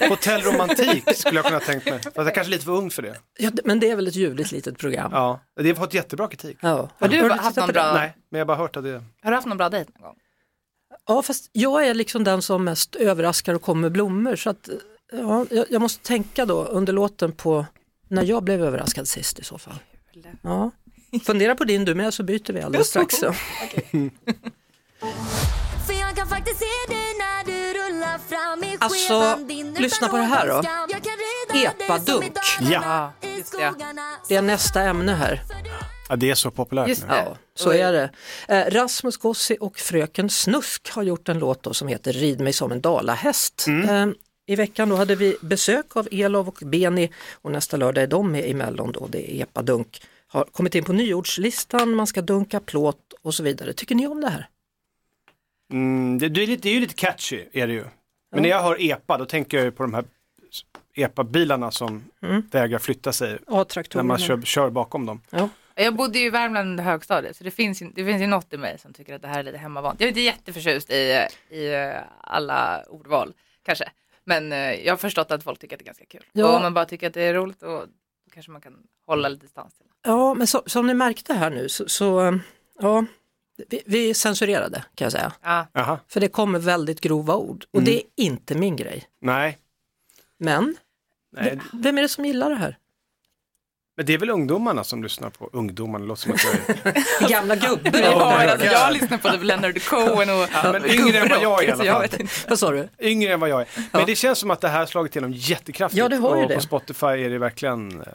Hotell 0.08 0.42
Romantik 0.42 1.16
skulle 1.16 1.38
jag 1.38 1.44
kunna 1.46 1.60
tänkt 1.60 1.86
mig. 1.86 1.98
Fast 2.02 2.16
jag 2.16 2.26
är 2.26 2.30
kanske 2.30 2.50
lite 2.50 2.64
för 2.64 2.72
ung 2.72 2.90
för 2.90 3.02
det. 3.02 3.16
Ja, 3.38 3.50
men 3.64 3.80
det 3.80 3.90
är 3.90 3.96
väl 3.96 4.06
ett 4.08 4.14
ljuvligt 4.16 4.52
litet 4.52 4.78
program? 4.78 5.10
Ja, 5.14 5.40
det 5.56 5.68
har 5.68 5.74
fått 5.76 5.94
jättebra 5.94 6.28
kritik. 6.28 6.58
Ja. 6.60 6.90
Har 6.98 7.08
du 7.08 7.22
Har 7.22 7.30
haft 7.30 7.56
någon 7.56 7.68
bra-. 7.68 7.92
Nej, 7.94 8.16
men 8.30 8.38
jag 8.38 8.44
har 8.44 8.46
bara 8.46 8.56
hört 8.56 8.76
att 8.76 8.84
det... 8.84 9.02
Har 9.22 9.30
du 9.30 9.34
haft 9.36 9.46
någon 9.46 9.56
bra 9.58 9.68
dejt 9.68 9.90
någon 9.94 10.02
gång? 10.02 10.16
Ja, 11.06 11.22
fast 11.22 11.50
jag 11.52 11.86
är 11.86 11.94
liksom 11.94 12.24
den 12.24 12.42
som 12.42 12.64
mest 12.64 12.94
överraskar 12.96 13.54
och 13.54 13.62
kommer 13.62 13.80
med 13.80 13.92
blommor 13.92 14.36
så 14.36 14.50
att 14.50 14.68
ja, 15.12 15.46
jag, 15.50 15.66
jag 15.70 15.82
måste 15.82 16.06
tänka 16.06 16.46
då 16.46 16.64
under 16.64 16.92
låten 16.92 17.32
på 17.32 17.66
när 18.08 18.22
jag 18.24 18.42
blev 18.44 18.64
överraskad 18.64 19.08
sist 19.08 19.38
i 19.38 19.44
så 19.44 19.58
fall. 19.58 19.78
Ja. 20.42 20.70
Fundera 21.24 21.54
på 21.54 21.64
din 21.64 21.84
du 21.84 21.94
med 21.94 22.14
så 22.14 22.22
byter 22.22 22.52
vi 22.52 22.60
alldeles 22.62 22.88
strax. 22.90 23.14
Så. 23.16 23.34
Faktiskt 26.36 26.58
se 26.58 26.92
dig 26.94 27.06
när 27.18 27.44
du 27.44 27.78
rullar 27.78 28.18
fram 28.18 28.64
i 28.64 28.76
Alltså, 28.80 29.38
lyssna 29.80 30.08
på 30.08 30.16
det 30.16 30.22
här 30.22 30.48
då. 30.48 30.62
Epadunk. 31.58 32.32
Ja. 32.60 33.12
det, 33.20 33.28
ja. 33.28 33.42
skogarna. 33.44 34.02
Det 34.28 34.36
är 34.36 34.42
nästa 34.42 34.82
ämne 34.82 35.12
här. 35.12 35.42
Ja, 36.08 36.16
det 36.16 36.30
är 36.30 36.34
så 36.34 36.50
populärt 36.50 36.88
Just 36.88 37.02
nu. 37.02 37.14
Ja, 37.14 37.36
så 37.54 37.72
är 37.72 37.92
det. 37.92 38.10
Eh, 38.48 38.70
Rasmus 38.70 39.16
Gossi 39.16 39.56
och 39.60 39.78
Fröken 39.78 40.30
Snusk 40.30 40.90
har 40.90 41.02
gjort 41.02 41.28
en 41.28 41.38
låt 41.38 41.62
då 41.62 41.74
som 41.74 41.88
heter 41.88 42.12
Rid 42.12 42.40
mig 42.40 42.52
som 42.52 42.72
en 42.72 42.80
dalahäst. 42.80 43.66
Eh, 43.68 44.06
I 44.46 44.56
veckan 44.56 44.88
då 44.88 44.96
hade 44.96 45.14
vi 45.14 45.36
besök 45.40 45.96
av 45.96 46.08
Elov 46.10 46.48
och 46.48 46.58
Beni 46.60 47.10
och 47.32 47.52
nästa 47.52 47.76
lördag 47.76 48.04
är 48.04 48.08
de 48.08 48.32
med 48.32 48.48
i 48.48 48.54
Mellon 48.54 48.92
då, 48.92 49.06
det 49.06 49.36
är 49.36 49.42
epadunk. 49.42 50.02
Har 50.26 50.44
kommit 50.44 50.74
in 50.74 50.84
på 50.84 50.92
nyordslistan, 50.92 51.94
man 51.94 52.06
ska 52.06 52.22
dunka 52.22 52.60
plåt 52.60 53.14
och 53.22 53.34
så 53.34 53.42
vidare. 53.42 53.72
Tycker 53.72 53.94
ni 53.94 54.06
om 54.06 54.20
det 54.20 54.28
här? 54.28 54.48
Mm, 55.72 56.18
det, 56.18 56.28
det, 56.28 56.42
är 56.42 56.46
lite, 56.46 56.62
det 56.62 56.68
är 56.68 56.74
ju 56.74 56.80
lite 56.80 56.94
catchy, 56.94 57.44
är 57.52 57.66
det 57.66 57.72
ju. 57.72 57.84
Men 58.30 58.42
när 58.42 58.48
jag 58.48 58.62
hör 58.62 58.82
EPA, 58.82 59.18
då 59.18 59.24
tänker 59.24 59.56
jag 59.56 59.64
ju 59.64 59.70
på 59.70 59.82
de 59.82 59.94
här 59.94 60.04
EPA-bilarna 60.94 61.70
som 61.70 62.04
vägrar 62.50 62.78
flytta 62.78 63.12
sig 63.12 63.38
när 63.94 64.02
man 64.02 64.18
kör, 64.18 64.42
kör 64.42 64.70
bakom 64.70 65.06
dem. 65.06 65.20
Ja. 65.30 65.48
Jag 65.78 65.96
bodde 65.96 66.18
ju 66.18 66.26
i 66.26 66.30
Värmland 66.30 66.70
under 66.70 66.84
högstadiet 66.84 67.36
så 67.36 67.44
det 67.44 67.50
finns, 67.50 67.82
ju, 67.82 67.90
det 67.94 68.04
finns 68.04 68.22
ju 68.22 68.26
något 68.26 68.52
i 68.52 68.56
mig 68.56 68.78
som 68.78 68.92
tycker 68.92 69.14
att 69.14 69.22
det 69.22 69.28
här 69.28 69.38
är 69.38 69.42
lite 69.42 69.58
hemmavant. 69.58 70.00
Jag 70.00 70.06
är 70.06 70.08
inte 70.08 70.20
jätteförtjust 70.20 70.90
i, 70.90 71.26
i 71.50 71.74
eh, 71.74 72.02
alla 72.20 72.84
ordval 72.88 73.34
kanske. 73.62 73.90
Men 74.24 74.52
eh, 74.52 74.58
jag 74.58 74.92
har 74.92 74.96
förstått 74.96 75.30
att 75.30 75.44
folk 75.44 75.58
tycker 75.58 75.76
att 75.76 75.78
det 75.78 75.82
är 75.82 75.86
ganska 75.86 76.04
kul. 76.04 76.24
Ja. 76.32 76.48
Och 76.48 76.56
om 76.56 76.62
man 76.62 76.74
bara 76.74 76.84
tycker 76.84 77.06
att 77.06 77.14
det 77.14 77.22
är 77.22 77.34
roligt 77.34 77.60
då, 77.60 77.66
då 77.66 77.86
kanske 78.34 78.52
man 78.52 78.60
kan 78.60 78.76
hålla 79.06 79.28
lite 79.28 79.46
distans 79.46 79.74
till 79.74 79.86
det. 79.86 80.10
Ja, 80.10 80.34
men 80.34 80.46
så, 80.46 80.62
som 80.66 80.86
ni 80.86 80.94
märkte 80.94 81.34
här 81.34 81.50
nu 81.50 81.68
så, 81.68 81.88
så 81.88 82.26
eh, 82.26 82.34
ja, 82.78 83.04
vi, 83.68 83.82
vi 83.86 84.14
censurerade 84.14 84.84
kan 84.94 85.04
jag 85.04 85.12
säga. 85.12 85.32
Ja. 85.42 85.66
Jaha, 85.72 85.98
För 86.08 86.20
det 86.20 86.28
kommer 86.28 86.58
väldigt 86.58 87.00
grova 87.00 87.34
ord 87.36 87.64
och 87.72 87.82
det 87.82 87.96
är 87.96 88.02
inte 88.16 88.54
min 88.54 88.76
grej. 88.76 89.04
nej. 89.22 89.58
Men 90.38 90.76
nej. 91.36 91.58
vem 91.72 91.98
är 91.98 92.02
det 92.02 92.08
som 92.08 92.24
gillar 92.24 92.50
det 92.50 92.56
här? 92.56 92.78
Men 93.96 94.06
det 94.06 94.14
är 94.14 94.18
väl 94.18 94.30
ungdomarna 94.30 94.84
som 94.84 95.02
lyssnar 95.02 95.30
på 95.30 95.50
ungdomarna, 95.52 96.04
låter 96.04 96.22
som 96.22 96.32
att 96.32 96.44
jag 96.44 96.54
är... 96.86 97.28
Gamla 97.28 97.56
gubbar. 97.56 98.00
Ja, 98.00 98.50
alltså, 98.50 98.66
jag 98.66 98.92
lyssnar 98.92 99.18
på 99.18 99.28
typ 99.28 99.42
Leonard 99.42 99.82
Cohen 99.82 100.30
och 100.30 100.48
Ja, 100.52 100.72
men 100.72 100.84
yngre 100.90 101.18
än 101.18 101.28
vad 101.28 101.42
jag 101.42 101.64
är 101.64 101.68
i 101.68 101.70
alla 101.70 101.84
fall. 101.92 102.02
vet 102.02 102.20
inte. 102.20 102.32
Vad 102.48 102.58
sa 102.58 102.70
du? 102.70 102.88
Yngre 103.00 103.32
än 103.32 103.40
vad 103.40 103.48
jag 103.48 103.60
är. 103.60 103.68
Men 103.92 104.06
det 104.06 104.16
känns 104.16 104.38
som 104.38 104.50
att 104.50 104.60
det 104.60 104.68
här 104.68 104.78
har 104.78 104.86
slagit 104.86 105.16
igenom 105.16 105.32
jättekraftigt. 105.32 105.98
Ja, 105.98 106.08
det 106.08 106.16
har 106.16 106.36
ju 106.36 106.42
och 106.42 106.48
det. 106.48 106.54
på 106.54 106.60
Spotify 106.60 107.06
är 107.06 107.30
det 107.30 107.38
verkligen 107.38 108.00
eh, 108.00 108.06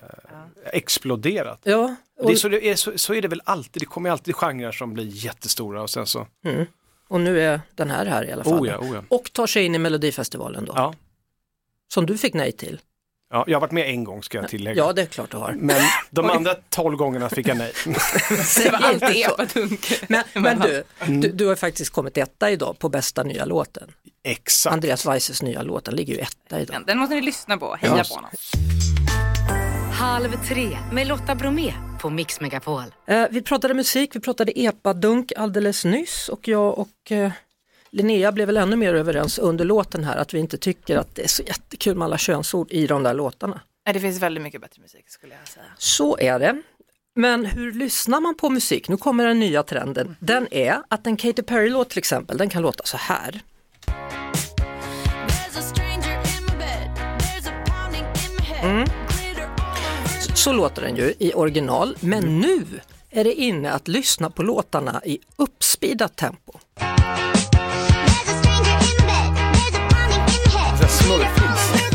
exploderat. 0.66 1.60
Ja, 1.64 1.96
och, 2.20 2.28
Det 2.28 2.34
är 2.34 2.38
så, 2.38 2.50
det 2.50 2.68
är, 2.68 2.76
så, 2.76 2.98
så 2.98 3.14
är 3.14 3.22
det 3.22 3.28
väl 3.28 3.42
alltid, 3.46 3.82
det 3.82 3.86
kommer 3.86 4.10
alltid 4.10 4.36
genrer 4.36 4.72
som 4.72 4.94
blir 4.94 5.06
jättestora 5.06 5.82
och 5.82 5.90
sen 5.90 6.08
så. 6.08 6.28
Och 7.08 7.22
nu 7.22 7.42
är 7.42 7.62
den 7.76 7.90
här 7.90 8.06
här 8.06 8.24
i 8.30 8.32
alla 8.32 8.44
fall. 8.44 8.54
Oh 8.62 8.68
ja, 8.68 8.78
oh 8.78 8.96
ja. 8.96 9.04
Och 9.10 9.34
tar 9.34 9.48
sig 9.48 9.66
in 9.66 9.76
i 9.76 9.78
Melodifestivalen 9.78 10.66
då. 10.66 10.74
Ja. 10.76 10.94
Som 11.94 12.06
du 12.06 12.18
fick 12.18 12.34
nej 12.34 12.52
till. 12.52 12.80
ja, 13.34 13.44
jag 13.48 13.56
har 13.56 13.62
varit 13.62 13.72
med 13.72 13.90
en 13.90 14.04
gång 14.04 14.24
ska 14.24 14.38
jag 14.38 14.48
tillägga. 14.50 14.78
Ja, 14.84 14.94
det 14.94 15.02
är 15.02 15.06
klart 15.06 15.32
du 15.32 15.38
har. 15.38 15.54
Men 15.58 15.82
de 16.10 16.30
andra 16.30 16.56
12 16.70 16.98
gångerna 16.98 17.30
fick 17.30 17.48
jag 17.48 17.58
nej. 17.58 17.74
Det 18.64 18.70
var 18.72 18.80
alltid 18.80 19.10
inte 19.10 19.30
så. 19.30 19.42
epadunk. 19.42 20.04
Men, 20.10 20.24
men 20.34 20.60
du, 20.60 20.84
Mm. 21.00 21.22
du, 21.22 21.32
du 21.32 21.46
har 21.48 21.56
faktiskt 21.56 21.92
kommit 21.92 22.18
etta 22.18 22.52
idag 22.52 22.80
på 22.80 22.90
bästa 22.90 23.24
nya 23.24 23.46
låten. 23.46 23.92
Exakt. 24.24 24.74
Andreas 24.74 25.06
Weisses 25.06 25.42
nya 25.42 25.62
låt, 25.62 25.86
den 25.86 25.96
ligger 25.96 26.14
ju 26.14 26.20
etta 26.20 26.60
idag. 26.60 26.84
Den 26.88 26.98
måste 26.98 27.16
ni 27.16 27.22
lyssna 27.22 27.58
på, 27.58 27.76
heja 27.76 27.98
Ja. 27.98 28.04
på 28.10 28.16
honom. 28.16 28.32
Halv 30.02 30.32
tre 30.48 30.78
med 30.92 31.08
Lotta 31.08 31.36
Bromé 31.36 31.74
på 32.00 32.10
Mix 32.10 32.42
Megapol. 32.42 32.84
Eh, 33.08 33.26
vi 33.32 33.42
pratade 33.42 33.74
musik, 33.74 34.16
vi 34.16 34.20
pratade 34.20 34.60
epadunk 34.60 35.32
alldeles 35.38 35.86
nyss 35.86 36.30
och 36.30 36.48
jag 36.48 36.80
och 36.80 37.12
eh, 37.12 37.32
Linnea 37.90 38.32
blev 38.32 38.48
väl 38.48 38.58
ännu 38.58 38.76
mer 38.76 38.94
överens 38.94 39.40
under 39.40 39.66
låten 39.66 40.04
här 40.04 40.18
att 40.18 40.34
vi 40.34 40.40
inte 40.40 40.58
tycker 40.58 40.98
att 40.98 41.16
det 41.16 41.24
är 41.24 41.28
så 41.28 41.44
jättekul 41.44 41.98
med 41.98 42.06
alla 42.06 42.18
könsord 42.18 42.72
i 42.72 42.88
de 42.88 43.04
där 43.04 43.14
låtarna. 43.14 43.62
Nej, 43.86 43.94
det 43.94 44.00
finns 44.00 44.20
väldigt 44.20 44.44
mycket 44.44 44.62
bättre 44.62 44.82
musik 44.82 45.10
skulle 45.10 45.34
jag 45.34 45.48
säga. 45.48 45.66
Så 45.78 46.18
är 46.18 46.40
det. 46.40 46.62
Men 47.16 47.46
hur 47.46 47.72
lyssnar 47.72 48.22
man 48.22 48.38
på 48.38 48.50
musik? 48.50 48.90
Nu 48.90 48.98
kommer 48.98 49.26
den 49.26 49.40
nya 49.40 49.64
trenden. 49.64 50.16
Den 50.20 50.54
är 50.54 50.78
att 50.88 51.08
en 51.08 51.18
Katy 51.18 51.42
Perry-låt 51.42 51.90
till 51.90 52.00
exempel, 52.00 52.38
den 52.38 52.50
kan 52.50 52.62
låta 52.62 52.84
så 52.84 52.98
här. 52.98 53.42
There's 58.64 59.01
Så 60.44 60.54
låter 60.54 60.82
den 60.82 60.96
ju 60.96 61.14
i 61.20 61.34
original, 61.34 61.98
men 62.00 62.40
nu 62.40 62.66
är 63.10 63.24
det 63.24 63.34
inne 63.34 63.72
att 63.72 63.88
lyssna 63.88 64.30
på 64.30 64.44
låtarna 64.44 65.02
i 65.06 65.20
uppspeedat 65.36 66.16
tempo. 66.16 66.54
There's 66.80 66.86
a 66.86 68.40
stranger 68.42 68.78
in 68.78 69.06
my 69.06 69.24
bed. 69.36 69.54
There's 69.54 69.76
a 69.78 69.90
pounding 69.90 70.22
in 70.22 70.54
my 70.54 70.58
head. 70.58 70.78
Så 70.78 70.84
här 70.84 70.90
smurfigt. 70.90 71.86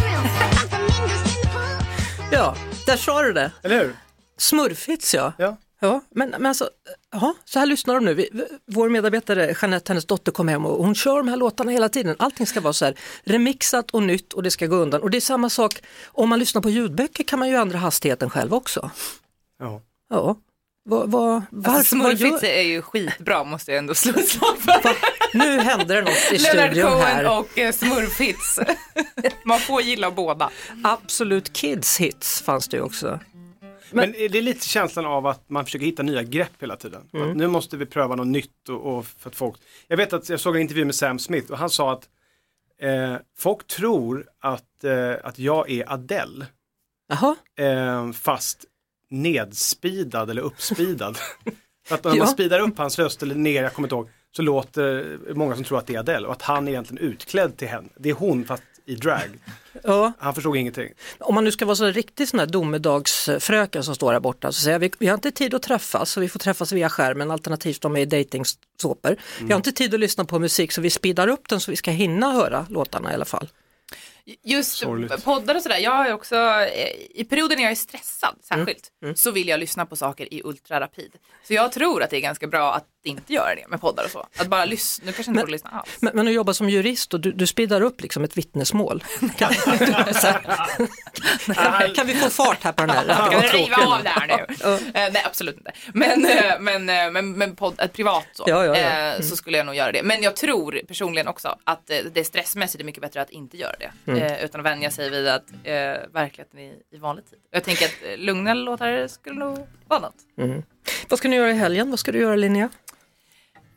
Ja, 2.32 2.56
där 2.86 2.96
sa 2.96 3.22
du 3.22 3.32
det. 3.32 3.50
Eller 3.62 3.78
hur? 3.78 3.96
Smurfits 4.38 5.14
ja. 5.14 5.32
Ja. 5.38 5.56
Ja, 5.80 6.00
men, 6.10 6.30
men 6.30 6.46
alltså, 6.46 6.70
ja, 7.12 7.34
så 7.44 7.58
här 7.58 7.66
lyssnar 7.66 7.94
de 7.94 8.04
nu. 8.04 8.14
Vi, 8.14 8.28
vår 8.66 8.88
medarbetare 8.88 9.54
Jeanette, 9.62 9.92
hennes 9.92 10.04
dotter 10.04 10.32
kom 10.32 10.48
hem 10.48 10.66
och 10.66 10.84
hon 10.84 10.94
kör 10.94 11.16
de 11.16 11.28
här 11.28 11.36
låtarna 11.36 11.72
hela 11.72 11.88
tiden. 11.88 12.16
Allting 12.18 12.46
ska 12.46 12.60
vara 12.60 12.72
så 12.72 12.84
här 12.84 12.94
remixat 13.24 13.90
och 13.90 14.02
nytt 14.02 14.32
och 14.32 14.42
det 14.42 14.50
ska 14.50 14.66
gå 14.66 14.76
undan. 14.76 15.02
Och 15.02 15.10
det 15.10 15.18
är 15.18 15.20
samma 15.20 15.50
sak, 15.50 15.82
om 16.06 16.28
man 16.28 16.38
lyssnar 16.38 16.62
på 16.62 16.70
ljudböcker 16.70 17.24
kan 17.24 17.38
man 17.38 17.48
ju 17.48 17.54
ändra 17.54 17.78
hastigheten 17.78 18.30
själv 18.30 18.54
också. 18.54 18.90
Ja. 19.58 19.80
Ja, 20.10 20.36
vad, 20.88 21.10
varför, 21.10 21.70
Alltså, 21.78 21.96
vad 21.96 22.18
Smurfits 22.18 22.42
gör, 22.42 22.50
är 22.50 22.62
ju 22.62 22.82
skitbra 22.82 23.44
måste 23.44 23.70
jag 23.70 23.78
ändå 23.78 23.94
slå 23.94 24.12
ett 24.18 24.28
slag 24.28 24.56
för. 24.58 24.96
nu 25.38 25.60
händer 25.60 25.94
det 25.96 26.02
något 26.02 26.32
i 26.32 26.38
Leonard 26.38 26.70
studion 26.70 26.90
Cohen 26.90 27.02
här. 27.06 27.38
och 27.38 27.58
eh, 27.58 27.72
Smurfhits. 27.72 28.58
Man 29.44 29.60
får 29.60 29.82
gilla 29.82 30.10
båda. 30.10 30.50
Absolut 30.84 31.52
Kids 31.52 31.98
hits 32.00 32.42
fanns 32.42 32.68
det 32.68 32.76
ju 32.76 32.82
också. 32.82 33.20
Men 33.90 34.14
är 34.14 34.28
det 34.28 34.38
är 34.38 34.42
lite 34.42 34.68
känslan 34.68 35.06
av 35.06 35.26
att 35.26 35.50
man 35.50 35.64
försöker 35.64 35.86
hitta 35.86 36.02
nya 36.02 36.22
grepp 36.22 36.52
hela 36.62 36.76
tiden. 36.76 37.02
Att 37.12 37.36
nu 37.36 37.46
måste 37.46 37.76
vi 37.76 37.86
pröva 37.86 38.14
något 38.14 38.26
nytt 38.26 38.68
och, 38.68 38.96
och 38.98 39.06
för 39.06 39.30
att 39.30 39.36
folk... 39.36 39.56
Jag 39.88 39.96
vet 39.96 40.12
att 40.12 40.28
jag 40.28 40.40
såg 40.40 40.56
en 40.56 40.62
intervju 40.62 40.84
med 40.84 40.94
Sam 40.94 41.18
Smith 41.18 41.52
och 41.52 41.58
han 41.58 41.70
sa 41.70 41.92
att 41.92 42.08
eh, 42.80 43.14
folk 43.38 43.66
tror 43.66 44.26
att, 44.40 44.84
eh, 44.84 45.14
att 45.24 45.38
jag 45.38 45.70
är 45.70 45.92
Adele 45.92 46.46
Jaha, 47.08 47.36
eh, 47.58 48.12
fast 48.12 48.64
nedspeedad 49.10 50.30
eller 50.30 50.42
uppspeedad. 50.42 51.16
för 51.86 51.94
att 51.94 52.04
när 52.04 52.10
man 52.10 52.18
Ja. 52.18 52.26
speedar 52.26 52.60
upp 52.60 52.78
hans 52.78 52.98
röst 52.98 53.22
eller 53.22 53.34
ner, 53.34 53.62
jag 53.62 53.72
kommer 53.72 53.86
inte 53.88 53.94
ihåg, 53.94 54.08
så 54.36 54.42
låter 54.42 55.18
många 55.34 55.54
som 55.54 55.64
tror 55.64 55.78
att 55.78 55.86
det 55.86 55.94
är 55.94 55.98
Adele 55.98 56.26
och 56.26 56.32
att 56.32 56.42
han 56.42 56.68
är 56.68 56.72
egentligen 56.72 57.04
utklädd 57.12 57.56
till 57.56 57.68
henne. 57.68 57.88
Det 57.96 58.10
är 58.10 58.14
hon 58.14 58.44
fast 58.44 58.62
i 58.86 58.94
drag. 58.94 59.40
ja. 59.82 60.12
Han 60.18 60.34
förstod 60.34 60.56
ingenting. 60.56 60.88
Om 61.18 61.34
man 61.34 61.44
nu 61.44 61.52
ska 61.52 61.64
vara 61.64 61.76
så 61.76 61.84
en 61.84 61.92
riktig 61.92 62.28
sån 62.28 62.40
här 62.40 62.46
domedagsfröken 62.46 63.84
som 63.84 63.94
står 63.94 64.12
här 64.12 64.20
borta 64.20 64.52
så 64.52 64.60
säger 64.60 64.74
jag, 64.74 64.80
vi, 64.80 64.90
vi 64.98 65.06
har 65.06 65.14
inte 65.14 65.30
tid 65.30 65.54
att 65.54 65.62
träffas 65.62 66.10
så 66.10 66.20
vi 66.20 66.28
får 66.28 66.38
träffas 66.38 66.72
via 66.72 66.88
skärmen 66.88 67.30
alternativt 67.30 67.82
de 67.82 67.96
är 67.96 68.00
i 68.00 68.04
dejtingsåpor. 68.04 69.16
Vi 69.40 69.52
har 69.52 69.56
inte 69.56 69.72
tid 69.72 69.94
att 69.94 70.00
lyssna 70.00 70.24
på 70.24 70.38
musik 70.38 70.72
så 70.72 70.80
vi 70.80 70.90
speedar 70.90 71.28
upp 71.28 71.48
den 71.48 71.60
så 71.60 71.70
vi 71.70 71.76
ska 71.76 71.90
hinna 71.90 72.32
höra 72.32 72.66
låtarna 72.70 73.10
i 73.10 73.14
alla 73.14 73.24
fall. 73.24 73.48
Just 74.44 74.72
Sorgligt. 74.72 75.24
poddar 75.24 75.54
och 75.54 75.62
sådär, 75.62 75.78
jag 75.78 75.90
har 75.90 76.12
också, 76.12 76.36
eh, 76.36 76.88
i 77.14 77.26
perioder 77.30 77.56
när 77.56 77.62
jag 77.62 77.72
är 77.72 77.76
stressad 77.76 78.34
särskilt, 78.42 78.90
så 79.14 79.30
vill 79.30 79.48
jag 79.48 79.60
lyssna 79.60 79.86
på 79.86 79.96
saker 79.96 80.34
i 80.34 80.42
ultrarapid. 80.44 81.12
Så 81.44 81.54
jag 81.54 81.72
tror 81.72 82.02
att 82.02 82.10
det 82.10 82.16
är 82.16 82.20
ganska 82.20 82.46
bra 82.46 82.74
att 82.74 82.84
inte 83.04 83.32
göra 83.32 83.54
det 83.54 83.68
med 83.68 83.80
poddar 83.80 84.04
och 84.04 84.10
så. 84.10 84.26
Att 84.36 84.46
bara 84.46 84.64
lyssna, 84.64 85.06
nu 85.06 85.12
kanske 85.12 85.30
inte 85.30 85.40
får 85.40 85.48
lyssna 85.48 85.70
alls. 85.70 85.96
Men, 86.00 86.16
men 86.16 86.28
att 86.28 86.34
jobba 86.34 86.54
som 86.54 86.68
jurist 86.70 87.14
och 87.14 87.20
du, 87.20 87.32
du 87.32 87.46
speedar 87.46 87.80
upp 87.80 88.00
liksom 88.00 88.24
ett 88.24 88.36
vittnesmål. 88.36 89.04
Kan, 89.36 89.54
kan 91.94 92.06
vi 92.06 92.14
få 92.14 92.30
fart 92.30 92.62
här 92.64 92.72
på 92.72 92.86
den 92.86 92.90
här? 92.90 93.04
Ska 93.30 93.40
vi 93.40 93.48
riva 93.48 93.76
av 93.76 94.02
det 94.02 94.08
här 94.08 94.26
nu? 94.26 94.46
Eh, 94.66 95.12
nej, 95.12 95.22
absolut 95.26 95.56
inte. 95.56 95.72
Men, 95.92 96.26
eh, 96.26 96.60
men, 96.60 96.84
men, 97.12 97.32
men 97.32 97.56
podd, 97.56 97.80
ett 97.80 97.92
privat 97.92 98.26
så, 98.32 98.44
Ja, 98.46 98.64
ja, 98.64 98.76
ja. 98.78 99.14
eh, 99.14 99.20
så 99.20 99.36
skulle 99.36 99.56
jag 99.56 99.66
nog 99.66 99.74
göra 99.74 99.92
det. 99.92 100.02
Men 100.02 100.22
jag 100.22 100.36
tror 100.36 100.80
personligen 100.88 101.28
också 101.28 101.58
att 101.64 101.90
det 102.12 102.24
stressmässigt 102.24 102.80
är 102.80 102.84
mycket 102.84 103.02
bättre 103.02 103.22
att 103.22 103.30
inte 103.30 103.56
göra 103.56 103.74
det. 103.78 103.92
Eh, 104.22 104.44
utan 104.44 104.60
att 104.60 104.66
vänja 104.66 104.90
sig 104.90 105.10
vid 105.10 105.28
att 105.28 105.50
eh, 105.64 105.72
verkligheten 106.12 106.60
är 106.60 106.74
i 106.90 106.98
vanlig 106.98 107.30
tid. 107.30 107.38
Jag 107.50 107.64
tänker 107.64 107.84
att 107.86 107.92
eh, 108.02 108.16
lugna 108.18 108.54
låtar 108.54 109.06
skulle 109.08 109.36
nog 109.38 109.66
vara 109.88 110.00
något. 110.00 110.16
Vad 111.08 111.18
ska 111.18 111.28
ni 111.28 111.36
göra 111.36 111.50
i 111.50 111.54
helgen? 111.54 111.90
Vad 111.90 111.98
ska 111.98 112.12
du 112.12 112.18
göra 112.20 112.36
Linnea? 112.36 112.68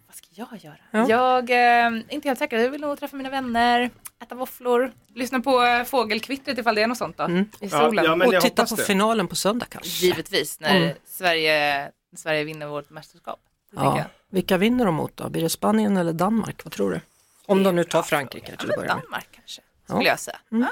Vad 0.08 0.16
ska 0.16 0.28
jag 0.32 0.48
göra? 0.64 0.78
Ja. 0.92 1.10
Jag 1.10 1.50
eh, 1.50 1.58
är 1.58 2.04
inte 2.14 2.28
helt 2.28 2.40
säker. 2.40 2.58
Jag 2.58 2.70
vill 2.70 2.82
nog 2.82 3.00
träffa 3.00 3.16
mina 3.16 3.30
vänner, 3.30 3.90
äta 4.24 4.36
våfflor, 4.36 4.92
lyssna 5.16 5.40
på 5.40 5.64
eh, 5.64 5.84
fågelkvittret 5.84 6.58
ifall 6.58 6.76
det 6.76 6.82
är 6.82 6.88
något 6.88 6.98
sånt 6.98 7.18
då. 7.18 7.30
I 7.30 7.46
Ja, 7.60 7.70
solen. 7.70 8.06
ja, 8.06 8.16
men 8.16 8.28
och 8.36 8.42
titta 8.42 8.66
på 8.66 8.76
det. 8.76 8.84
finalen 8.84 9.28
på 9.28 9.36
söndag 9.36 9.66
kanske? 9.70 10.06
Givetvis 10.06 10.60
när 10.60 10.78
Mm. 10.78 10.96
Sverige, 11.06 11.92
Sverige 12.16 12.44
vinner 12.44 12.68
vårt 12.68 12.90
mästerskap. 12.90 13.40
Ja. 13.76 14.04
Vilka 14.32 14.58
vinner 14.58 14.86
de 14.86 14.96
mot 14.96 15.18
då? 15.18 15.30
Blir 15.30 15.42
det 15.44 15.50
Spanien 15.50 15.98
eller 15.98 16.14
Danmark? 16.14 16.64
Vad 16.64 16.74
tror 16.74 16.92
du? 16.92 17.02
Om 17.46 17.64
de 17.64 17.76
nu 17.76 17.84
tar 17.84 18.02
Frankrike 18.04 18.56
till 18.58 18.70
att 18.72 18.78
börja 18.78 18.96
med. 18.96 19.04
Danmark 19.04 19.28
kanske, 19.32 19.62
skulle 19.90 20.10
jag 20.10 20.20
säga. 20.20 20.38
Mm. 20.52 20.64
Ja. 20.64 20.70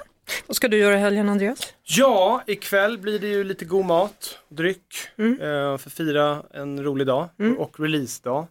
Vad 0.48 0.56
ska 0.56 0.68
du 0.68 0.78
göra 0.78 0.96
i 0.96 1.00
helgen 1.00 1.30
Andreas? 1.30 1.74
Ja, 1.84 2.44
ikväll 2.48 2.98
blir 2.98 3.20
det 3.20 3.28
ju 3.28 3.44
lite 3.44 3.66
god 3.66 3.86
mat, 3.86 4.40
dryck, 4.50 4.96
Mm. 5.18 5.34
eh, 5.42 5.78
för 5.78 5.90
att 5.90 5.94
fira 5.94 6.44
en 6.54 6.84
rolig 6.84 7.08
dag 7.08 7.30
och 7.58 7.80
releasedag. 7.80 8.48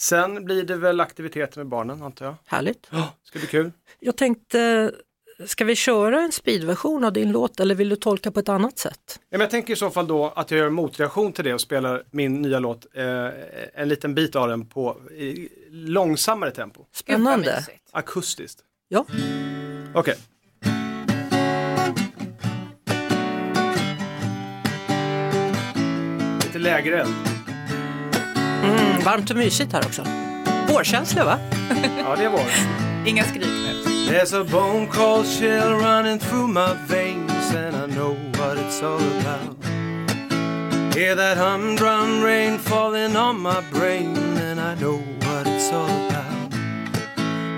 Sen 0.00 0.44
blir 0.44 0.62
det 0.62 0.76
väl 0.76 1.00
aktiviteter 1.00 1.58
med 1.58 1.66
barnen 1.66 2.02
antar 2.02 2.26
jag. 2.26 2.34
Härligt. 2.46 2.86
Ja, 2.90 3.12
ska 3.24 3.38
bli 3.38 3.48
kul. 3.48 3.72
Jag 4.00 4.16
tänkte, 4.16 4.92
ska 5.46 5.64
vi 5.64 5.74
köra 5.76 6.20
en 6.22 6.32
speedversion 6.32 7.04
av 7.04 7.12
din 7.12 7.32
låt 7.32 7.60
eller 7.60 7.74
vill 7.74 7.88
du 7.88 7.96
tolka 7.96 8.30
på 8.30 8.40
ett 8.40 8.48
annat 8.48 8.78
sätt? 8.78 9.00
Ja, 9.18 9.24
men 9.30 9.40
jag 9.40 9.50
tänker 9.50 9.72
i 9.72 9.76
så 9.76 9.90
fall 9.90 10.06
då 10.06 10.32
att 10.36 10.50
jag 10.50 10.58
gör 10.58 10.66
en 10.66 10.72
motreaktion 10.72 11.32
till 11.32 11.44
det 11.44 11.54
och 11.54 11.60
spelar 11.60 12.02
min 12.10 12.42
nya 12.42 12.58
låt, 12.58 12.86
eh, 12.94 13.04
en 13.74 13.88
liten 13.88 14.14
bit 14.14 14.36
av 14.36 14.48
den 14.48 14.66
på 14.66 14.96
i 15.10 15.48
långsammare 15.70 16.50
tempo. 16.50 16.84
Spännande. 16.92 17.64
Akustiskt. 17.92 18.60
Ja, 18.88 19.06
Okej. 19.94 20.14
Lite 26.42 26.58
lägre 26.58 27.06
mm, 28.62 29.04
varmt 29.04 29.30
och 29.30 29.36
mysigt 29.36 29.72
här 29.72 29.86
också. 29.86 30.04
Vårkänsla 30.68 31.24
va? 31.24 31.38
Ja, 31.98 32.16
det 32.16 32.28
var 32.28 32.38
det. 32.38 33.10
Inga 33.10 33.24
skrik 33.24 33.46
nu. 33.46 33.68
There's 34.08 34.32
a 34.40 34.44
bone 34.44 34.86
cold 34.86 35.26
chill 35.26 35.74
running 35.74 36.18
through 36.18 36.48
my 36.48 36.74
veins, 36.88 37.54
and 37.54 37.76
I 37.76 37.94
know 37.94 38.16
what 38.38 38.56
it's 38.56 38.82
all 38.82 39.02
about. 39.20 39.64
Hear 40.94 41.14
that 41.14 41.36
humdrum 41.36 42.22
rain 42.22 42.58
falling 42.58 43.16
on 43.16 43.40
my 43.40 43.60
brain, 43.70 44.16
and 44.16 44.58
I 44.58 44.74
know 44.80 44.98
what 45.20 45.46
it's 45.46 45.72
all 45.72 45.84
about. 45.84 46.07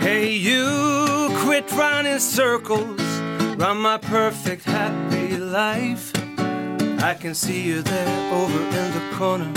Hey, 0.00 0.32
you 0.32 1.28
quit 1.44 1.70
running 1.72 2.18
circles 2.18 3.00
round 3.56 3.80
my 3.80 3.98
perfect 3.98 4.64
happy 4.64 5.36
life. 5.36 6.12
I 7.02 7.14
can 7.20 7.34
see 7.34 7.60
you 7.62 7.82
there 7.82 8.32
over 8.32 8.58
in 8.58 8.92
the 8.96 9.16
corner 9.16 9.52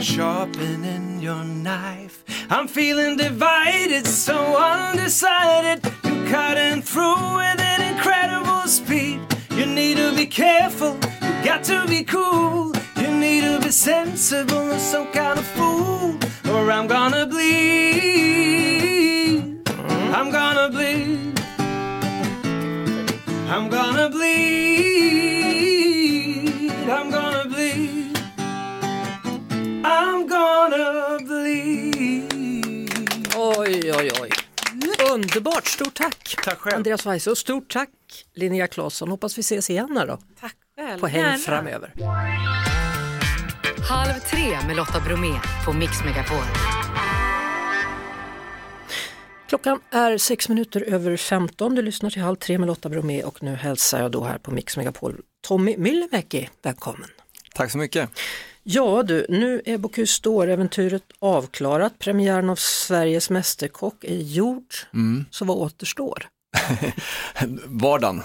sharpening 0.00 1.20
your 1.20 1.42
knife. 1.42 2.22
I'm 2.48 2.68
feeling 2.68 3.16
divided, 3.16 4.06
so 4.06 4.36
undecided. 4.56 5.84
You're 6.04 6.28
cutting 6.28 6.82
through 6.82 7.36
with 7.36 7.60
an 7.60 7.94
incredible 7.94 8.68
speed. 8.68 9.20
You 9.50 9.66
need 9.66 9.96
to 9.96 10.14
be 10.14 10.26
careful, 10.26 10.94
you 10.94 11.44
got 11.44 11.64
to 11.64 11.84
be 11.88 12.04
cool. 12.04 12.72
You 12.96 13.10
need 13.10 13.40
to 13.42 13.60
be 13.60 13.72
sensible 13.72 14.78
some 14.78 15.08
kind 15.12 15.38
of 15.38 15.46
fool, 15.46 16.16
or 16.48 16.70
I'm 16.70 16.86
gonna 16.86 17.26
bleed. 17.26 18.45
I'm 20.14 20.30
gonna 20.32 20.68
bleed. 20.70 21.40
I'm 23.48 23.70
gonna 23.70 24.08
bleed. 24.10 24.32
I'm 26.88 27.10
gonna 27.10 27.44
bleed. 27.48 28.18
I'm 29.84 30.26
gonna 30.28 31.18
bleed. 31.26 32.26
Underbart, 35.12 35.66
stort 35.68 35.94
tack! 35.94 36.36
Tack 36.44 36.58
själv. 36.58 36.76
Andreas 36.76 37.06
Weise 37.06 37.30
och 37.30 37.38
stort 37.38 37.68
tack 37.72 37.90
Linnea 38.34 38.66
Claesson. 38.66 39.08
Hoppas 39.10 39.38
vi 39.38 39.40
ses 39.40 39.70
igen 39.70 39.96
här 39.96 40.06
då 40.06 40.18
Tack 40.40 40.54
själv. 40.78 41.00
på 41.00 41.06
helg 41.06 41.22
Gärna. 41.24 41.38
framöver. 41.38 41.92
Halv 43.88 44.12
tre 44.30 44.58
med 44.66 44.76
Lotta 44.76 45.00
Bromé 45.00 45.34
på 45.64 45.72
Mix 45.72 46.04
Megapol. 46.04 46.44
Klockan 49.48 49.80
är 49.90 50.18
sex 50.18 50.48
minuter 50.48 50.80
över 50.80 51.16
15. 51.16 51.74
Du 51.74 51.82
lyssnar 51.82 52.10
till 52.10 52.22
Halv 52.22 52.36
tre 52.36 52.58
med 52.58 52.66
Lotta 52.66 52.88
Bromé 52.88 53.22
och 53.22 53.42
nu 53.42 53.54
hälsar 53.54 54.02
jag 54.02 54.10
då 54.10 54.24
här 54.24 54.38
på 54.38 54.50
Mix 54.50 54.76
Megapol 54.76 55.20
Tommy 55.46 55.76
Myllymäki, 55.76 56.48
välkommen! 56.62 57.08
Tack 57.54 57.70
så 57.70 57.78
mycket. 57.78 58.10
Ja 58.62 59.02
du, 59.02 59.26
nu 59.28 59.62
är 59.64 59.78
Bocuse 59.78 60.22
d'Or-äventyret 60.22 61.02
avklarat. 61.18 61.98
Premiären 61.98 62.50
av 62.50 62.56
Sveriges 62.56 63.30
Mästerkock 63.30 64.04
är 64.04 64.16
gjord. 64.16 64.74
Mm. 64.94 65.24
Så 65.30 65.44
vad 65.44 65.56
återstår? 65.56 66.26
Vardagen. 67.66 68.22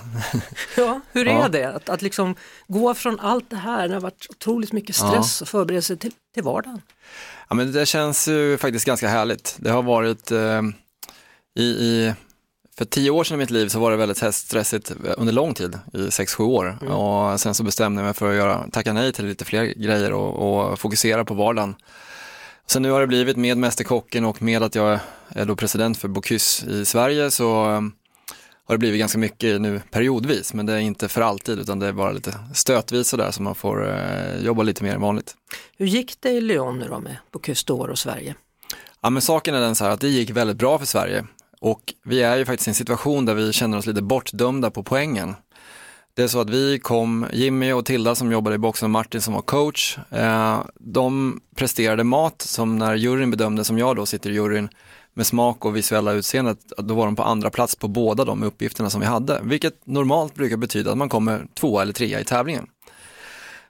Ja, 0.78 1.02
hur 1.12 1.28
är 1.28 1.32
Ja. 1.32 1.48
det 1.48 1.64
att, 1.66 1.90
att 1.90 2.02
liksom 2.02 2.36
gå 2.68 2.94
från 2.94 3.20
allt 3.20 3.50
det 3.50 3.56
här, 3.56 3.88
det 3.88 3.94
har 3.94 4.02
varit 4.02 4.28
otroligt 4.30 4.72
mycket 4.72 4.96
stress 4.96 5.42
och 5.42 5.48
förberedelse 5.48 5.96
till, 5.96 6.12
till 6.34 6.44
vardagen? 6.44 6.82
Ja, 7.50 7.56
men 7.56 7.72
det 7.72 7.86
känns 7.86 8.28
ju 8.28 8.58
faktiskt 8.58 8.86
ganska 8.86 9.08
härligt. 9.08 9.56
Det 9.60 9.70
har 9.70 9.84
varit 9.84 10.32
eh, 10.32 10.62
i, 11.56 11.64
i, 11.64 12.14
för 12.78 12.86
tio 12.86 13.10
år 13.10 13.24
sedan 13.24 13.36
i 13.36 13.38
mitt 13.38 13.50
liv 13.50 13.68
så 13.68 13.80
var 13.80 13.92
det 13.92 13.98
väldigt 13.98 14.36
stressigt 14.36 14.92
under 15.18 15.34
lång 15.34 15.54
tid, 15.54 15.80
i 15.94 16.12
sex, 16.12 16.34
sju 16.36 16.44
år. 16.44 16.92
Och 16.92 17.40
sen 17.40 17.54
så 17.54 17.64
bestämde 17.64 18.02
jag 18.02 18.06
mig 18.06 18.14
för 18.14 18.30
att 18.30 18.36
göra, 18.36 18.68
tacka 18.72 18.94
nej 18.94 19.14
till 19.14 19.26
lite 19.26 19.46
fler 19.46 19.66
grejer 19.66 20.14
och, 20.14 20.72
och 20.72 20.80
fokusera 20.80 21.26
på 21.26 21.34
vardagen. 21.34 21.76
Sen 22.68 22.82
nu 22.82 22.92
har 22.92 23.02
det 23.02 23.08
blivit 23.08 23.38
med 23.38 23.58
Mästerkocken 23.58 24.26
och 24.26 24.42
med 24.42 24.64
att 24.64 24.76
jag 24.76 25.00
är 25.30 25.46
då 25.46 25.56
president 25.56 25.98
för 25.98 26.08
Bocuse 26.08 26.70
i 26.70 26.86
Sverige 26.86 27.32
så 27.32 27.70
eh, 27.70 27.82
har 28.66 28.76
det 28.76 28.78
blivit 28.78 29.00
ganska 29.00 29.18
mycket 29.18 29.62
nu 29.62 29.82
periodvis, 29.92 30.54
men 30.54 30.66
det 30.66 30.74
är 30.74 30.80
inte 30.80 31.08
för 31.08 31.22
alltid 31.22 31.60
utan 31.60 31.80
det 31.80 31.88
är 31.88 31.94
bara 31.94 32.12
lite 32.12 32.34
stötvis 32.54 33.08
sådär 33.08 33.32
så 33.32 33.42
man 33.42 33.56
får 33.56 33.90
eh, 33.90 34.46
jobba 34.46 34.64
lite 34.64 34.84
mer 34.84 34.96
än 34.96 35.02
vanligt. 35.02 35.36
Hur 35.78 35.86
gick 35.86 36.16
det 36.20 36.30
i 36.30 36.42
Lyon 36.42 36.80
nu 36.80 36.88
då 36.88 37.00
med 37.00 37.18
Bocuse 37.32 37.66
d'Or 37.68 37.88
och 37.88 38.00
Sverige? 38.00 38.36
Ja 39.02 39.10
men 39.10 39.22
saken 39.22 39.56
är 39.56 39.62
den 39.62 39.76
så 39.76 39.84
här 39.84 39.92
att 39.92 40.02
det 40.02 40.08
gick 40.08 40.30
väldigt 40.30 40.58
bra 40.58 40.80
för 40.80 40.86
Sverige 40.86 41.26
och 41.62 41.94
vi 42.04 42.22
är 42.22 42.38
ju 42.38 42.46
faktiskt 42.46 42.68
i 42.68 42.72
en 42.72 42.76
situation 42.76 43.26
där 43.26 43.34
vi 43.34 43.54
känner 43.54 43.78
oss 43.78 43.86
lite 43.86 44.02
bortdömda 44.02 44.72
på 44.72 44.84
poängen. 44.84 45.36
Det 46.14 46.24
är 46.24 46.28
så 46.28 46.40
att 46.40 46.50
vi 46.50 46.80
kom, 46.80 47.28
Jimmy 47.34 47.72
och 47.72 47.86
Tilda 47.86 48.16
som 48.16 48.32
jobbade 48.32 48.56
i 48.56 48.60
boxen 48.60 48.86
och 48.86 48.90
Martin 48.90 49.22
som 49.22 49.34
var 49.34 49.42
coach, 49.42 49.98
eh, 50.10 50.62
de 50.80 51.40
presterade 51.56 52.04
mat 52.04 52.42
som 52.42 52.78
när 52.78 52.96
juryn 52.96 53.32
bedömde, 53.32 53.64
som 53.64 53.78
jag 53.78 53.96
då 53.96 54.06
sitter 54.06 54.30
i 54.30 54.34
juryn, 54.34 54.70
med 55.14 55.28
smak 55.28 55.66
och 55.66 55.76
visuella 55.76 56.12
utseendet, 56.12 56.58
då 56.78 56.94
var 56.94 57.06
de 57.06 57.16
på 57.16 57.24
andra 57.24 57.50
plats 57.50 57.76
på 57.76 57.88
båda 57.88 58.26
de 58.26 58.44
uppgifterna 58.44 58.90
som 58.90 59.02
vi 59.02 59.08
hade, 59.08 59.40
vilket 59.44 59.86
normalt 59.88 60.36
brukar 60.36 60.58
betyda 60.58 60.92
att 60.92 60.98
man 60.98 61.10
kommer 61.10 61.46
tvåa 61.54 61.82
eller 61.82 61.94
trea 61.94 62.20
i 62.20 62.24
tävlingen. 62.24 62.68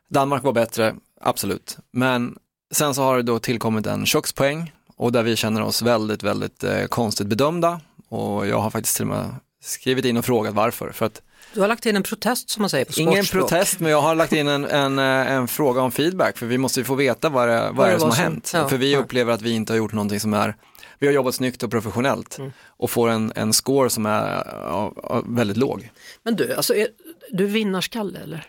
Danmark 0.10 0.44
var 0.44 0.54
bättre, 0.54 0.96
absolut, 1.22 1.78
men 1.92 2.36
sen 2.72 2.94
så 2.94 3.04
har 3.04 3.18
det 3.18 3.24
då 3.24 3.40
tillkommit 3.40 3.88
en 3.88 4.06
kökspoäng 4.06 4.72
och 5.02 5.12
där 5.12 5.24
vi 5.24 5.36
känner 5.36 5.62
oss 5.62 5.82
väldigt, 5.82 6.24
väldigt 6.24 6.64
eh, 6.64 6.86
konstigt 6.86 7.28
bedömda 7.28 7.82
och 8.10 8.48
jag 8.48 8.60
har 8.60 8.70
faktiskt 8.70 8.96
till 8.96 9.04
och 9.04 9.16
med 9.16 9.36
skrivit 9.64 10.06
in 10.06 10.18
och 10.18 10.26
frågat 10.26 10.54
varför, 10.54 10.92
för 10.92 11.06
att 11.06 11.22
Du 11.54 11.62
har 11.62 11.68
lagt 11.68 11.86
in 11.86 11.96
en 11.96 12.04
protest 12.04 12.50
som 12.50 12.62
man 12.62 12.70
säger 12.70 12.86
på 12.86 12.92
Ingen 12.96 13.14
sportspråk. 13.14 13.50
protest, 13.50 13.80
men 13.80 13.92
jag 13.92 14.02
har 14.02 14.16
lagt 14.16 14.34
in 14.34 14.48
en, 14.48 14.66
en, 14.66 15.00
eh, 15.00 15.32
en 15.32 15.48
fråga 15.48 15.82
om 15.82 15.92
feedback, 15.92 16.38
för 16.38 16.46
vi 16.46 16.58
måste 16.58 16.80
ju 16.80 16.84
få 16.84 16.96
veta 16.96 17.30
vad 17.30 17.48
det, 17.48 17.72
vad 17.74 17.90
är 17.90 17.94
det 17.94 18.00
som 18.00 18.10
har 18.10 18.16
hänt. 18.18 18.52
ja, 18.54 18.68
för 18.68 18.78
vi 18.78 18.94
ja. 18.94 19.00
upplever 19.00 19.34
att 19.34 19.42
vi 19.42 19.52
inte 19.52 19.74
har 19.74 19.78
gjort 19.78 19.94
någonting 19.94 20.20
som 20.20 20.34
är, 20.34 20.56
vi 21.00 21.08
har 21.08 21.14
jobbat 21.14 21.36
snyggt 21.36 21.64
och 21.64 21.72
professionellt 21.72 22.38
Mm. 22.40 22.52
och 22.68 22.90
får 22.90 23.10
en, 23.10 23.32
en 23.36 23.54
score 23.54 23.90
som 23.90 24.06
är 24.06 24.44
ja, 24.48 24.94
ja, 25.04 25.24
väldigt 25.26 25.58
låg. 25.58 25.90
Men 26.24 26.36
du, 26.36 26.54
alltså, 26.54 26.76
är, 26.76 26.88
du 27.32 27.44
är 27.44 27.50
vinnarskalle 27.50 28.20
eller? 28.20 28.46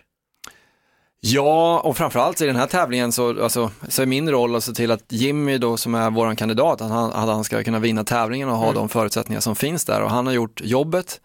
Ja, 1.25 1.79
och 1.79 1.97
framförallt 1.97 2.41
i 2.41 2.45
den 2.45 2.55
här 2.55 2.67
tävlingen 2.67 3.11
så, 3.11 3.43
alltså, 3.43 3.71
så 3.87 4.01
är 4.01 4.05
min 4.05 4.29
roll 4.31 4.55
att 4.55 4.63
se 4.63 4.71
till 4.73 4.91
att 4.91 5.03
Jimmy 5.09 5.57
då 5.57 5.77
som 5.77 5.95
är 5.95 6.09
våran 6.09 6.35
kandidat, 6.35 6.81
att 6.81 6.91
han, 6.91 7.11
att 7.13 7.27
han 7.27 7.43
ska 7.43 7.63
kunna 7.63 7.79
vinna 7.79 8.03
tävlingen 8.03 8.49
och 8.49 8.55
ha 8.57 8.63
Mm. 8.63 8.75
de 8.75 8.89
förutsättningar 8.89 9.41
som 9.41 9.55
finns 9.55 9.85
där 9.85 10.01
och 10.01 10.09
han 10.09 10.25
har 10.25 10.33
gjort 10.33 10.61
jobbet 10.63 11.21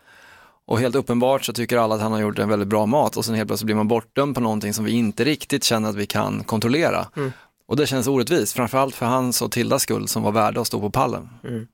och 0.67 0.81
helt 0.81 0.95
uppenbart 0.95 1.45
så 1.45 1.53
tycker 1.53 1.77
alla 1.79 1.95
att 1.95 2.01
han 2.01 2.13
har 2.13 2.21
gjort 2.21 2.39
en 2.39 2.49
väldigt 2.49 2.69
bra 2.69 2.87
mat 2.87 3.17
och 3.17 3.25
sen 3.25 3.35
helt 3.35 3.49
plötsligt 3.49 3.67
blir 3.67 3.77
man 3.77 3.89
bortdömd 3.89 4.35
på 4.35 4.41
någonting 4.41 4.75
som 4.75 4.85
vi 4.85 4.93
inte 4.93 5.25
riktigt 5.25 5.65
känner 5.65 5.89
att 5.89 5.97
vi 5.97 6.07
kan 6.07 6.45
kontrollera. 6.45 7.07
Mm. 7.17 7.33
Och 7.69 7.77
det 7.77 7.87
känns 7.87 8.07
orättvist, 8.07 8.53
framförallt 8.53 8.95
för 8.95 9.07
hans 9.07 9.43
och 9.43 9.53
Tildas 9.53 9.83
skull 9.83 10.09
som 10.09 10.23
var 10.23 10.33
värda 10.33 10.61
att 10.61 10.67
stå 10.67 10.81
på 10.81 10.91
pallen. 10.91 11.29
Mm. 11.45 11.67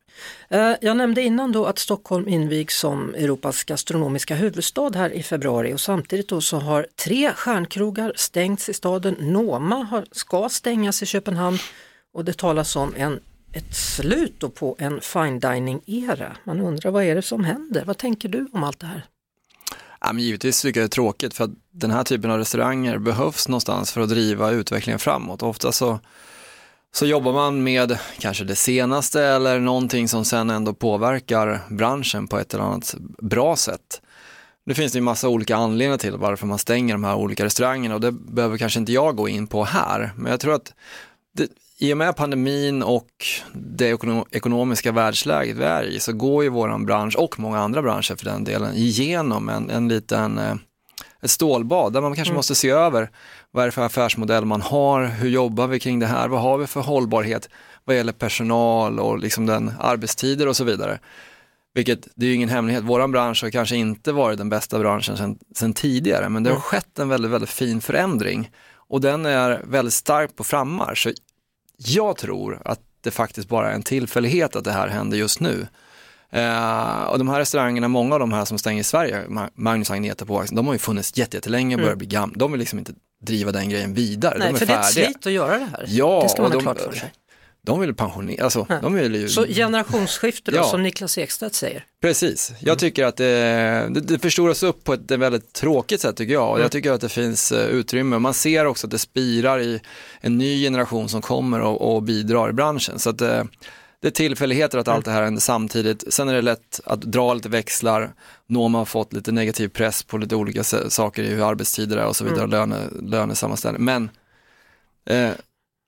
Eh, 0.48 0.76
jag 0.80 0.96
nämnde 0.96 1.22
innan 1.22 1.52
då 1.52 1.66
att 1.66 1.78
Stockholm 1.78 2.28
invigs 2.28 2.78
som 2.78 3.14
Europas 3.14 3.64
gastronomiska 3.64 4.34
huvudstad 4.34 4.90
här 4.94 5.10
i 5.10 5.22
februari 5.22 5.74
och 5.74 5.80
samtidigt 5.80 6.28
då 6.28 6.40
så 6.40 6.58
har 6.58 6.86
tre 7.04 7.32
stjärnkrogar 7.32 8.12
stängts 8.16 8.68
i 8.68 8.74
staden. 8.74 9.16
Noma 9.20 9.76
har, 9.76 10.04
ska 10.12 10.48
stängas 10.48 11.02
i 11.02 11.06
Köpenhamn 11.06 11.58
och 12.14 12.24
det 12.24 12.32
talas 12.32 12.76
om 12.76 12.94
en, 12.96 13.20
ett 13.52 13.76
slut 13.76 14.34
då 14.38 14.48
på 14.48 14.76
en 14.78 15.00
fine 15.00 15.40
dining-era. 15.40 16.36
Man 16.44 16.60
undrar 16.60 16.90
vad 16.90 17.04
är 17.04 17.14
det 17.14 17.22
som 17.22 17.44
händer? 17.44 17.84
Vad 17.84 17.98
tänker 17.98 18.28
du 18.28 18.48
om 18.52 18.64
allt 18.64 18.80
det 18.80 18.86
här? 18.86 19.02
Ja, 20.06 20.12
men 20.12 20.24
givetvis 20.24 20.62
tycker 20.62 20.80
jag 20.80 20.84
det 20.84 20.92
är 20.92 20.96
tråkigt 20.96 21.34
för 21.34 21.44
att 21.44 21.50
den 21.72 21.90
här 21.90 22.04
typen 22.04 22.30
av 22.30 22.38
restauranger 22.38 22.98
behövs 22.98 23.48
någonstans 23.48 23.92
för 23.92 24.00
att 24.00 24.08
driva 24.08 24.50
utvecklingen 24.50 24.98
framåt. 24.98 25.42
Ofta 25.42 25.72
så, 25.72 26.00
så 26.92 27.06
jobbar 27.06 27.32
man 27.32 27.62
med 27.62 27.98
kanske 28.18 28.44
det 28.44 28.56
senaste 28.56 29.22
eller 29.22 29.60
någonting 29.60 30.08
som 30.08 30.24
sen 30.24 30.50
ändå 30.50 30.74
påverkar 30.74 31.60
branschen 31.68 32.28
på 32.28 32.38
ett 32.38 32.54
eller 32.54 32.64
annat 32.64 32.94
bra 33.18 33.56
sätt. 33.56 34.02
Nu 34.64 34.74
finns 34.74 34.92
det 34.92 34.98
ju 34.98 35.02
massa 35.02 35.28
olika 35.28 35.56
anledningar 35.56 35.98
till 35.98 36.16
varför 36.16 36.46
man 36.46 36.58
stänger 36.58 36.94
de 36.94 37.04
här 37.04 37.14
olika 37.14 37.44
restaurangerna 37.44 37.94
och 37.94 38.00
det 38.00 38.12
behöver 38.12 38.58
kanske 38.58 38.80
inte 38.80 38.92
jag 38.92 39.16
gå 39.16 39.28
in 39.28 39.46
på 39.46 39.64
här. 39.64 40.12
Men 40.16 40.30
jag 40.30 40.40
tror 40.40 40.54
att 40.54 40.72
det, 41.32 41.48
i 41.84 41.92
och 41.92 41.96
med 41.96 42.16
pandemin 42.16 42.82
och 42.82 43.08
det 43.52 43.92
ekono- 43.92 44.26
ekonomiska 44.30 44.92
världsläget 44.92 45.56
vi 45.56 45.64
är 45.64 45.82
i 45.82 46.00
så 46.00 46.12
går 46.12 46.44
ju 46.44 46.50
våran 46.50 46.86
bransch 46.86 47.16
och 47.16 47.40
många 47.40 47.58
andra 47.58 47.82
branscher 47.82 48.16
för 48.16 48.24
den 48.24 48.44
delen 48.44 48.74
igenom 48.74 49.48
en, 49.48 49.70
en 49.70 49.88
liten 49.88 50.38
eh, 50.38 50.54
ett 51.22 51.30
stålbad 51.30 51.92
där 51.92 52.00
man 52.00 52.14
kanske 52.14 52.34
måste 52.34 52.54
se 52.54 52.70
över 52.70 53.10
vad 53.50 53.62
är 53.62 53.66
det 53.66 53.72
för 53.72 53.82
affärsmodell 53.82 54.44
man 54.44 54.60
har, 54.60 55.04
hur 55.04 55.28
jobbar 55.28 55.66
vi 55.66 55.80
kring 55.80 55.98
det 55.98 56.06
här, 56.06 56.28
vad 56.28 56.40
har 56.40 56.58
vi 56.58 56.66
för 56.66 56.80
hållbarhet 56.80 57.48
vad 57.84 57.96
gäller 57.96 58.12
personal 58.12 59.00
och 59.00 59.18
liksom 59.18 59.46
den 59.46 59.72
arbetstider 59.80 60.48
och 60.48 60.56
så 60.56 60.64
vidare. 60.64 60.98
Vilket, 61.74 62.08
det 62.14 62.26
är 62.26 62.28
ju 62.28 62.34
ingen 62.34 62.48
hemlighet, 62.48 62.84
våran 62.84 63.12
bransch 63.12 63.42
har 63.42 63.50
kanske 63.50 63.76
inte 63.76 64.12
varit 64.12 64.38
den 64.38 64.48
bästa 64.48 64.78
branschen 64.78 65.16
sedan, 65.16 65.38
sedan 65.54 65.72
tidigare, 65.72 66.28
men 66.28 66.42
det 66.42 66.50
har 66.50 66.60
skett 66.60 66.98
en 66.98 67.08
väldigt, 67.08 67.30
väldigt 67.30 67.50
fin 67.50 67.80
förändring 67.80 68.50
och 68.88 69.00
den 69.00 69.26
är 69.26 69.62
väldigt 69.64 69.94
stark 69.94 70.36
på 70.36 70.44
frammarsch. 70.44 71.02
Så 71.02 71.10
jag 71.76 72.16
tror 72.16 72.62
att 72.64 72.80
det 73.00 73.10
faktiskt 73.10 73.48
bara 73.48 73.70
är 73.70 73.74
en 73.74 73.82
tillfällighet 73.82 74.56
att 74.56 74.64
det 74.64 74.72
här 74.72 74.88
händer 74.88 75.16
just 75.18 75.40
nu. 75.40 75.66
Eh, 76.30 77.02
och 77.02 77.18
de 77.18 77.28
här 77.28 77.38
restaurangerna, 77.38 77.88
många 77.88 78.14
av 78.14 78.20
de 78.20 78.32
här 78.32 78.44
som 78.44 78.58
stänger 78.58 78.80
i 78.80 78.84
Sverige, 78.84 79.24
Ma- 79.28 79.50
Magnus 79.54 79.90
Agneta 79.90 80.24
på 80.26 80.44
de 80.50 80.66
har 80.66 80.72
ju 80.74 80.78
funnits 80.78 81.16
jätte- 81.16 81.36
jättelänge 81.36 81.74
och 81.76 81.80
börjar 81.82 81.96
bli 81.96 82.06
gamla. 82.06 82.34
De 82.38 82.52
vill 82.52 82.58
liksom 82.58 82.78
inte 82.78 82.92
driva 83.22 83.52
den 83.52 83.68
grejen 83.68 83.94
vidare. 83.94 84.38
Nej, 84.38 84.48
de 84.48 84.54
är 84.54 84.58
för 84.58 84.66
det 84.66 84.72
är 84.72 84.78
ett 84.80 84.92
slit 84.92 85.26
att 85.26 85.32
göra 85.32 85.58
det 85.58 85.64
här. 85.64 85.84
Ja, 85.88 86.20
det 86.22 86.28
ska 86.28 86.42
man 86.42 86.50
och 86.52 86.62
ha 86.62 86.74
klart 86.74 86.80
för 86.80 86.92
sig. 87.00 87.12
De 87.64 87.80
vill 87.80 87.94
pensionera, 87.94 88.44
alltså 88.44 88.66
de 88.82 88.94
vill 88.94 89.14
ju... 89.14 89.28
Så 89.28 89.46
generationsskifte 89.46 90.50
då, 90.50 90.56
Ja. 90.56 90.64
som 90.64 90.82
Niklas 90.82 91.18
Ekstedt 91.18 91.54
säger. 91.54 91.84
Precis, 92.00 92.52
jag 92.60 92.78
tycker 92.78 93.04
att 93.04 93.16
det, 93.16 93.88
det, 93.90 94.18
förstoras 94.18 94.62
upp 94.62 94.84
på 94.84 94.92
ett 94.92 95.10
väldigt 95.10 95.52
tråkigt 95.52 96.00
sätt 96.00 96.16
tycker 96.16 96.32
jag. 96.32 96.50
Och 96.50 96.60
jag 96.60 96.70
tycker 96.70 96.92
att 96.92 97.00
det 97.00 97.08
finns 97.08 97.52
eh, 97.52 97.66
utrymme. 97.66 98.18
Man 98.18 98.34
ser 98.34 98.66
också 98.66 98.86
att 98.86 98.90
det 98.90 98.98
spirar 98.98 99.60
i 99.60 99.80
en 100.20 100.38
ny 100.38 100.62
generation 100.62 101.08
som 101.08 101.22
kommer 101.22 101.60
och, 101.60 101.94
och 101.94 102.02
bidrar 102.02 102.50
i 102.50 102.52
branschen. 102.52 102.98
Så 102.98 103.10
att 103.10 103.18
det, 103.18 103.46
det 104.00 104.08
är 104.08 104.12
tillfälligheter 104.12 104.78
att 104.78 104.88
allt 104.88 105.04
det 105.04 105.10
här 105.10 105.22
händer 105.22 105.40
samtidigt. 105.40 106.14
Sen 106.14 106.28
är 106.28 106.34
det 106.34 106.42
lätt 106.42 106.80
att 106.84 107.02
dra 107.02 107.34
lite 107.34 107.48
växlar. 107.48 108.14
Noma 108.46 108.78
har 108.78 108.84
fått 108.84 109.12
lite 109.12 109.32
negativ 109.32 109.68
press 109.68 110.02
på 110.02 110.18
lite 110.18 110.36
olika 110.36 110.64
saker 110.64 111.22
i 111.22 111.34
hur 111.34 111.48
arbetstider 111.48 111.96
är 111.96 112.06
och 112.06 112.16
så 112.16 112.24
vidare, 112.24 112.44
mm. 112.44 112.50
löne, 112.50 112.76
lönesammanställning. 113.02 113.84
Men 113.84 114.10
eh, 115.06 115.30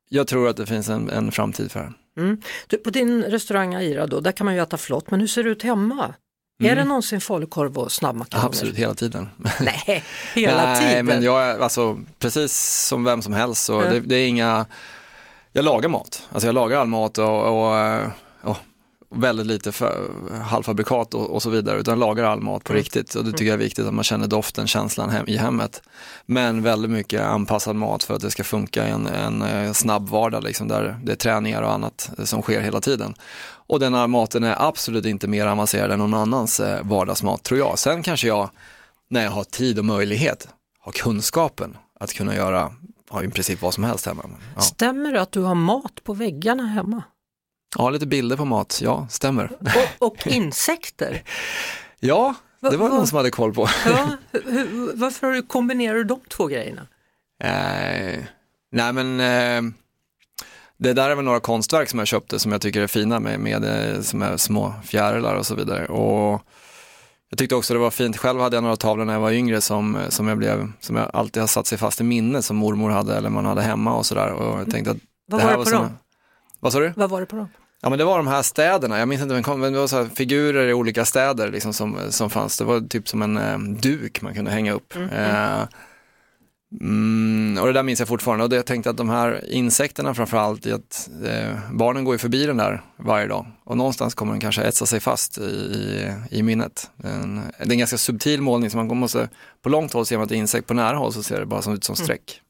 jag 0.09 0.27
tror 0.27 0.49
att 0.49 0.57
det 0.57 0.67
finns 0.67 0.89
en, 0.89 1.11
en 1.11 1.33
framtid 1.33 1.73
för 1.73 1.81
det 1.81 1.87
här. 1.87 1.95
Mm. 2.25 2.41
Du, 2.67 2.77
på 2.77 2.91
din 2.91 3.23
restaurang 3.23 3.75
Aira 3.75 4.07
då, 4.07 4.21
där 4.21 4.33
kan 4.33 4.45
man 4.45 4.55
ju 4.55 4.61
äta 4.63 4.77
flott, 4.77 5.11
men 5.11 5.21
hur 5.21 5.27
ser 5.27 5.45
det 5.45 5.51
ut 5.51 5.63
hemma? 5.63 6.15
Är 6.63 6.65
Mm. 6.65 6.77
det 6.79 6.85
någonsin 6.85 7.21
falukorv 7.21 7.79
och 7.79 7.93
snabbmakaroner? 7.93 8.47
Absolut, 8.49 8.77
hela 8.77 8.95
tiden. 8.95 9.29
Nej, 9.61 10.05
hela 10.35 10.65
Nej, 10.65 10.89
tiden. 10.91 11.07
men 11.07 11.23
jag 11.23 11.43
är 11.45 11.59
alltså 11.59 11.99
precis 12.19 12.53
som 12.87 13.05
vem 13.05 13.23
som 13.23 13.33
helst 13.33 13.65
så 13.65 13.73
Ja. 13.73 13.91
det, 13.91 14.01
det 14.01 14.17
är 14.17 14.29
inga, 14.29 14.67
jag 15.53 15.65
lagar 15.65 15.89
mat, 15.89 16.29
alltså 16.33 16.47
jag 16.49 16.55
lagar 16.55 16.79
all 16.81 16.87
mat 16.87 17.19
och, 17.19 17.27
och, 17.69 17.77
eh, 17.79 18.07
och, 18.07 18.11
väldigt 19.11 19.47
lite 19.47 19.73
för, 19.73 20.11
halvfabrikat 20.43 21.15
och, 21.15 21.31
och 21.31 21.43
så 21.43 21.51
vidare, 21.51 21.81
utan 21.81 21.99
lagar 21.99 22.25
all 22.25 22.41
mat 22.41 22.65
på 22.65 22.73
riktigt. 22.73 23.15
Och 23.15 23.25
det 23.25 23.33
tycker 23.33 23.45
jag 23.45 23.55
är 23.55 23.59
viktigt 23.59 23.87
att 23.87 23.95
man 23.95 24.05
känner 24.05 24.27
doften, 24.27 24.67
känslan 24.67 25.11
hem, 25.11 25.25
i 25.29 25.37
hemmet. 25.37 25.83
Men 26.27 26.63
väldigt 26.63 26.91
mycket 26.91 27.21
anpassad 27.21 27.77
mat 27.77 28.03
för 28.03 28.15
att 28.15 28.21
det 28.21 28.31
ska 28.31 28.45
funka 28.45 28.89
i 28.89 28.91
en, 28.91 29.07
en 29.07 29.43
eh, 29.43 29.73
snabb 29.73 30.09
vardag, 30.09 30.45
liksom, 30.45 30.69
där 30.69 31.01
det 31.03 31.13
är 31.13 31.17
träningar 31.17 31.63
och 31.63 31.73
annat 31.73 32.11
eh, 32.19 32.25
som 32.25 32.43
sker 32.43 32.61
hela 32.61 32.81
tiden. 32.81 33.15
Och 33.69 33.81
den 33.81 33.95
här 33.95 34.07
maten 34.07 34.45
är 34.45 34.69
absolut 34.69 35.07
inte 35.07 35.29
mer 35.29 35.47
avancerad 35.47 35.91
än 35.93 35.99
någon 35.99 36.15
annans 36.15 36.61
eh, 36.61 36.83
vardagsmat, 36.83 37.43
tror 37.43 37.61
jag. 37.61 37.79
Sen 37.79 38.03
kanske 38.03 38.27
jag, 38.27 38.51
när 39.09 39.25
jag 39.25 39.31
har 39.31 39.45
tid 39.45 39.79
och 39.79 39.85
möjlighet, 39.85 40.49
har 40.81 40.93
kunskapen 40.93 41.77
att 42.01 42.13
kunna 42.13 42.35
göra 42.35 42.73
ja, 43.11 43.23
i 43.23 43.29
princip 43.29 43.63
vad 43.63 43.75
som 43.75 43.85
helst 43.85 44.07
hemma. 44.07 44.23
Ja. 44.55 44.61
Stämmer 44.61 45.13
det 45.13 45.21
att 45.21 45.33
du 45.33 45.41
har 45.41 45.55
mat 45.55 46.05
på 46.05 46.15
väggarna 46.15 46.67
hemma? 46.67 47.03
Ja, 47.79 47.91
lite 47.91 48.07
bilder 48.07 48.37
på 48.37 48.45
mat, 48.45 48.81
ja, 48.83 49.07
stämmer. 49.11 49.51
Och, 50.01 50.07
och 50.09 50.27
insekter? 50.27 51.23
Ja, 52.01 52.35
det 52.61 52.77
var 52.77 52.89
Va- 52.89 52.97
någon 52.97 53.07
som 53.07 53.17
hade 53.17 53.31
koll 53.31 53.55
på. 53.55 53.69
Ja, 53.87 54.09
hur, 54.45 54.91
varför 54.97 55.49
kombinerar 55.49 55.95
du 55.95 56.05
de 56.05 56.21
två 56.31 56.47
grejerna? 56.47 56.87
Eh, 57.43 58.21
nej 58.73 58.93
men 58.93 59.21
eh, 59.21 59.73
det 60.79 60.93
där 60.93 61.11
är 61.11 61.15
väl 61.15 61.25
några 61.25 61.41
konstverk 61.41 61.89
som 61.89 61.99
jag 61.99 62.09
köpte 62.09 62.39
som 62.39 62.53
jag 62.53 62.61
tycker 62.61 62.81
är 62.81 62.87
fina 62.87 63.21
med, 63.21 63.41
med 63.41 63.65
eh, 63.95 64.01
som 64.01 64.23
är 64.23 64.37
små 64.37 64.75
fjärilar 64.85 65.35
och 65.35 65.47
så 65.47 65.55
vidare. 65.55 65.87
Och 65.87 66.43
jag 67.31 67.39
tyckte 67.39 67.55
också 67.55 67.75
det 67.75 67.81
var 67.81 67.91
fint, 67.91 68.17
själv 68.17 68.41
hade 68.41 68.57
jag 68.57 68.63
några 68.63 68.77
tavlor 68.77 69.05
när 69.05 69.13
jag 69.13 69.21
var 69.21 69.31
yngre 69.33 69.61
som, 69.61 69.99
som, 70.09 70.29
jag, 70.29 70.39
blev, 70.39 70.73
som 70.81 70.97
jag 70.97 71.11
alltid 71.13 71.43
har 71.43 71.47
satt 71.49 71.67
sig 71.67 71.79
fast 71.79 72.01
i 72.01 72.05
minnet 72.05 72.45
som 72.45 72.57
mormor 72.57 72.91
hade 72.91 73.17
eller 73.17 73.31
man 73.31 73.45
hade 73.47 73.63
hemma 73.63 73.97
och 73.97 74.07
sådär. 74.07 74.33
Och 74.33 74.61
jag 74.61 74.71
tänkte 74.71 74.91
att 74.91 74.97
Vad 75.27 75.41
det 75.41 75.45
var 75.45 75.51
här 75.51 75.59
det 75.59 75.65
på 75.65 75.71
såna- 75.71 75.83
dem? 75.83 75.99
Vad 76.61 76.73
sa 76.73 76.81
du? 76.81 76.93
Vad 76.97 77.11
var 77.11 77.21
det 77.21 77.27
på 77.27 77.37
dem? 77.37 77.49
Ja 77.83 77.91
men 77.91 77.99
det 77.99 78.05
var 78.05 78.17
de 78.17 78.27
här 78.27 78.43
städerna, 78.43 78.99
jag 78.99 79.09
minns 79.09 79.23
inte 79.23 79.57
men 79.57 79.73
det 79.73 79.79
var 79.79 79.87
så 79.87 80.07
figurer 80.07 80.67
i 80.67 80.73
olika 80.75 81.05
städer 81.05 81.51
liksom 81.51 81.73
som, 81.73 81.99
som 82.11 82.31
fanns. 82.31 82.59
Det 82.59 82.65
var 82.65 82.81
typ 82.81 83.09
som 83.09 83.23
en 83.23 83.37
eh, 83.37 83.59
duk 83.59 84.23
man 84.23 84.35
kunde 84.35 84.51
hänga 84.51 84.73
upp. 84.73 84.97
Eh, 85.13 85.63
mm, 86.81 87.59
och 87.61 87.67
det 87.67 87.73
där 87.73 87.83
minns 87.83 87.99
jag 87.99 88.09
fortfarande 88.09 88.45
och 88.45 88.51
det, 88.51 88.57
jag 88.57 88.67
tänkte 88.67 88.91
att 88.91 88.97
de 88.97 89.09
här 89.09 89.53
insekterna 89.53 90.15
framförallt, 90.15 90.67
att 90.67 91.11
eh, 91.25 91.59
barnen 91.73 92.05
går 92.05 92.15
ju 92.15 92.19
förbi 92.19 92.47
den 92.47 92.57
där 92.57 92.83
varje 92.97 93.27
dag 93.27 93.47
och 93.65 93.77
någonstans 93.77 94.15
kommer 94.15 94.33
den 94.33 94.41
kanske 94.41 94.63
etsa 94.63 94.87
sig 94.87 95.01
fast 95.01 95.39
i, 95.39 96.13
i, 96.31 96.43
minnet. 96.43 96.91
En, 97.05 97.43
det 97.59 97.65
är 97.65 97.73
en 97.73 97.79
ganska 97.79 97.99
subtil 97.99 98.43
målning 98.43 98.71
så 98.71 98.77
man 98.77 98.97
måste, 98.97 99.29
på 99.63 99.69
långt 99.69 99.93
håll 99.93 100.07
ser 100.07 100.17
man 100.17 100.23
att 100.23 100.29
det 100.29 100.37
är 100.37 100.39
insekt, 100.39 100.67
på 100.67 100.75
nära 100.75 100.97
håll 100.97 101.13
så 101.13 101.23
ser 101.23 101.41
det 101.41 101.47
bara 101.47 101.63
som, 101.63 101.75
ut 101.75 101.85
som 101.85 101.97
streck. 101.97 102.41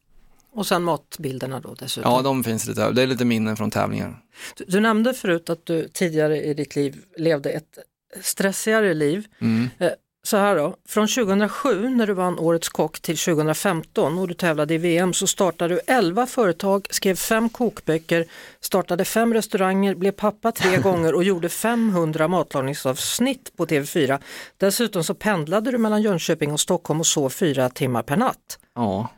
Och 0.56 0.66
sen 0.66 0.82
matbilderna 0.82 1.60
då 1.60 1.74
dessutom. 1.74 2.12
Ja, 2.12 2.22
de 2.22 2.44
finns 2.44 2.66
lite, 2.66 2.90
det 2.90 3.02
är 3.02 3.06
lite 3.06 3.24
minnen 3.24 3.56
från 3.56 3.70
tävlingar. 3.70 4.18
Du, 4.56 4.64
du 4.68 4.80
nämnde 4.80 5.14
förut 5.14 5.50
att 5.50 5.66
du 5.66 5.88
tidigare 5.88 6.42
i 6.42 6.54
ditt 6.54 6.76
liv 6.76 7.02
levde 7.16 7.50
ett 7.50 7.78
stressigare 8.22 8.94
liv. 8.94 9.26
Mm. 9.40 9.68
Eh, 9.78 9.90
Så 10.22 10.36
här 10.36 10.56
då, 10.56 10.76
från 10.88 11.08
2007 11.08 11.88
när 11.88 12.06
du 12.06 12.12
vann 12.12 12.38
Årets 12.38 12.68
kock 12.68 13.00
till 13.00 13.16
2015 13.18 14.18
och 14.18 14.28
du 14.28 14.34
tävlade 14.34 14.74
i 14.74 14.78
VM 14.78 15.12
så 15.12 15.26
startade 15.26 15.74
du 15.74 15.80
11 15.86 16.26
företag, 16.26 16.86
skrev 16.90 17.14
fem 17.16 17.48
kokböcker, 17.48 18.26
startade 18.60 19.04
fem 19.04 19.34
restauranger, 19.34 19.94
blev 19.94 20.12
pappa 20.12 20.52
tre 20.52 20.76
gånger 20.82 21.14
och 21.14 21.24
gjorde 21.24 21.48
500 21.48 22.28
matlagningsavsnitt 22.28 23.56
på 23.56 23.66
TV4. 23.66 24.18
Dessutom 24.56 25.04
så 25.04 25.14
pendlade 25.14 25.70
du 25.70 25.78
mellan 25.78 26.02
Jönköping 26.02 26.52
och 26.52 26.60
Stockholm 26.60 27.00
och 27.00 27.06
sov 27.06 27.30
fyra 27.30 27.68
timmar 27.68 28.02
per 28.02 28.16
natt. 28.16 28.58
Ja. 28.74 29.08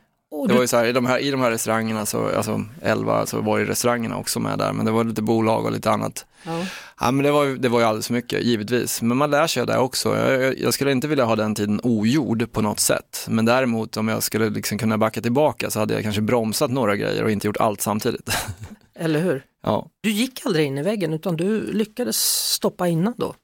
Det 0.49 0.55
var 0.55 0.61
ju 0.61 0.67
så 0.67 0.77
här, 0.77 0.85
i 0.85 0.93
de 0.93 1.07
här, 1.07 1.19
i 1.19 1.31
de 1.31 1.41
här 1.41 1.51
restaurangerna, 1.51 2.07
så, 2.07 2.37
alltså 2.37 2.65
11, 2.83 3.27
så 3.27 3.41
var 3.41 3.59
ju 3.59 3.67
restaurangerna 3.67 4.17
också 4.17 4.41
med 4.41 4.59
där, 4.59 4.73
men 4.73 4.87
det 4.87 4.93
var 4.93 5.05
lite 5.05 5.23
bolag 5.23 5.65
och 5.65 5.73
lite 5.73 5.91
annat. 5.91 6.27
ja. 6.43 6.65
Ja 7.01 7.11
men 7.11 7.25
det 7.25 7.31
var, 7.31 7.47
det 7.47 7.69
var 7.69 7.81
ju 7.81 7.87
alldeles 7.87 8.07
för 8.07 8.15
mycket, 8.15 8.43
givetvis. 8.43 9.03
Men 9.03 9.17
man 9.17 9.31
lär 9.31 9.47
sig 9.47 9.67
där 9.67 9.79
också. 9.79 10.17
Jag, 10.17 10.59
jag, 10.59 10.75
skulle 10.75 10.93
inte 10.93 11.09
vilja 11.09 11.25
ha 11.25 11.37
den 11.37 11.55
tiden 11.55 11.81
ogjord 11.83 12.53
på 12.53 12.63
något 12.63 12.81
sätt. 12.81 13.27
Men 13.29 13.45
däremot 13.45 13.97
om 13.97 14.09
jag 14.09 14.23
skulle 14.23 14.51
liksom 14.51 14.79
kunna 14.79 14.99
backa 14.99 15.21
tillbaka 15.21 15.71
så 15.71 15.79
hade 15.79 15.95
jag 15.95 16.03
kanske 16.03 16.21
bromsat 16.23 16.71
några 16.71 16.97
grejer 16.97 17.25
och 17.25 17.31
inte 17.31 17.47
gjort 17.47 17.57
allt 17.57 17.81
samtidigt. 17.81 18.31
Eller 18.99 19.21
hur? 19.21 19.43
ja. 19.63 19.89
Du 20.01 20.11
gick 20.11 20.47
aldrig 20.47 20.67
in 20.67 20.79
i 20.79 20.83
väggen 20.83 21.15
utan 21.15 21.37
du 21.37 21.73
lyckades 21.73 22.17
stoppa 22.53 22.89
innan 22.89 23.15
då. 23.17 23.35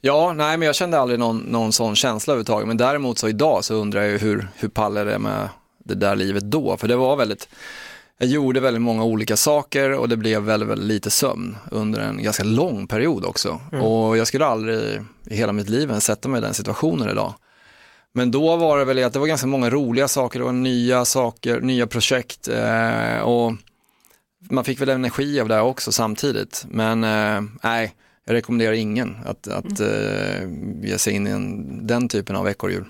ja, 0.00 0.32
nej 0.32 0.56
men 0.56 0.66
jag 0.66 0.74
kände 0.74 0.98
aldrig 0.98 1.18
någon, 1.18 1.38
någon 1.38 1.72
sån 1.72 1.96
känsla 1.96 2.32
överhuvudtaget. 2.32 2.68
Men 2.68 2.76
däremot 2.76 3.18
så 3.18 3.28
idag 3.28 3.64
så 3.64 3.74
undrar 3.74 4.02
jag 4.02 4.18
hur, 4.18 4.48
hur 4.56 4.68
pallar 4.68 5.04
det 5.04 5.18
med 5.18 5.48
det 5.84 5.94
där 5.94 6.16
livet 6.16 6.44
då? 6.44 6.76
För 6.76 6.88
det 6.88 6.96
var 6.96 7.16
väldigt, 7.16 7.48
jag 8.18 8.28
gjorde 8.28 8.60
väldigt 8.60 8.82
många 8.82 9.04
olika 9.04 9.36
saker 9.36 9.92
och 9.92 10.08
det 10.08 10.16
blev 10.16 10.42
väldigt, 10.42 10.68
väldigt 10.68 10.88
lite 10.88 11.10
sömn 11.10 11.56
under 11.70 12.00
en 12.00 12.22
ganska 12.22 12.44
lång 12.44 12.86
period 12.86 13.24
också. 13.24 13.60
Och 13.82 14.16
jag 14.16 14.26
skulle 14.26 14.46
aldrig 14.46 15.02
i 15.26 15.36
hela 15.36 15.52
mitt 15.52 15.68
liv 15.68 15.88
ens 15.88 16.04
sätta 16.04 16.28
mig 16.28 16.38
i 16.38 16.42
den 16.42 16.54
situationen 16.54 17.10
idag. 17.10 17.34
Men 18.12 18.30
då 18.30 18.56
var 18.56 18.78
det 18.78 18.84
väl 18.84 19.04
att 19.04 19.12
det 19.12 19.18
var 19.18 19.26
ganska 19.26 19.46
många 19.46 19.70
roliga 19.70 20.08
saker, 20.08 20.38
det 20.38 20.44
var 20.44 20.52
nya 20.52 21.04
saker, 21.04 21.60
nya 21.60 21.86
projekt 21.86 22.48
eh, 22.48 23.18
och 23.18 23.52
man 24.50 24.64
fick 24.64 24.80
väl 24.80 24.88
energi 24.88 25.40
av 25.40 25.48
det 25.48 25.60
också 25.60 25.92
samtidigt. 25.92 26.64
Men 26.68 27.04
eh, 27.04 27.42
nej, 27.62 27.94
jag 28.24 28.34
rekommenderar 28.34 28.72
ingen 28.72 29.16
att, 29.24 29.48
att 29.48 29.80
eh, 29.80 30.48
ge 30.82 30.98
sig 30.98 31.12
in 31.12 31.26
i 31.26 31.30
en, 31.30 31.86
den 31.86 32.08
typen 32.08 32.36
av 32.36 32.48
ekorrhjul. 32.48 32.84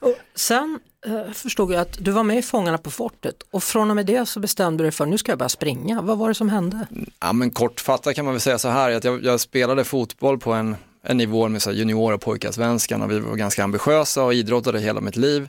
Och 0.00 0.16
sen 0.34 0.78
Eh, 1.06 1.32
förstod 1.32 1.72
jag 1.72 1.80
att 1.80 1.96
du 2.00 2.10
var 2.10 2.22
med 2.22 2.38
i 2.38 2.42
Fångarna 2.42 2.78
på 2.78 2.90
fortet 2.90 3.42
och 3.50 3.62
från 3.62 3.90
och 3.90 3.96
med 3.96 4.06
det 4.06 4.26
så 4.26 4.40
bestämde 4.40 4.82
du 4.82 4.84
dig 4.84 4.92
för 4.92 5.06
nu 5.06 5.18
ska 5.18 5.32
jag 5.32 5.38
börja 5.38 5.48
springa. 5.48 6.02
Vad 6.02 6.18
var 6.18 6.28
det 6.28 6.34
som 6.34 6.48
hände? 6.48 6.86
Ja 7.20 7.32
men 7.32 7.50
kortfattat 7.50 8.14
kan 8.14 8.24
man 8.24 8.34
väl 8.34 8.40
säga 8.40 8.58
så 8.58 8.68
här, 8.68 8.90
att 8.90 9.04
jag, 9.04 9.24
jag 9.24 9.40
spelade 9.40 9.84
fotboll 9.84 10.38
på 10.38 10.52
en, 10.52 10.76
en 11.02 11.16
nivå 11.16 11.48
med 11.48 11.62
så 11.62 11.70
här 11.70 11.76
junior 11.76 12.12
och 12.12 12.20
pojkarsvenskan 12.20 13.02
och 13.02 13.10
vi 13.10 13.20
var 13.20 13.36
ganska 13.36 13.64
ambitiösa 13.64 14.24
och 14.24 14.34
idrottade 14.34 14.80
hela 14.80 15.00
mitt 15.00 15.16
liv. 15.16 15.48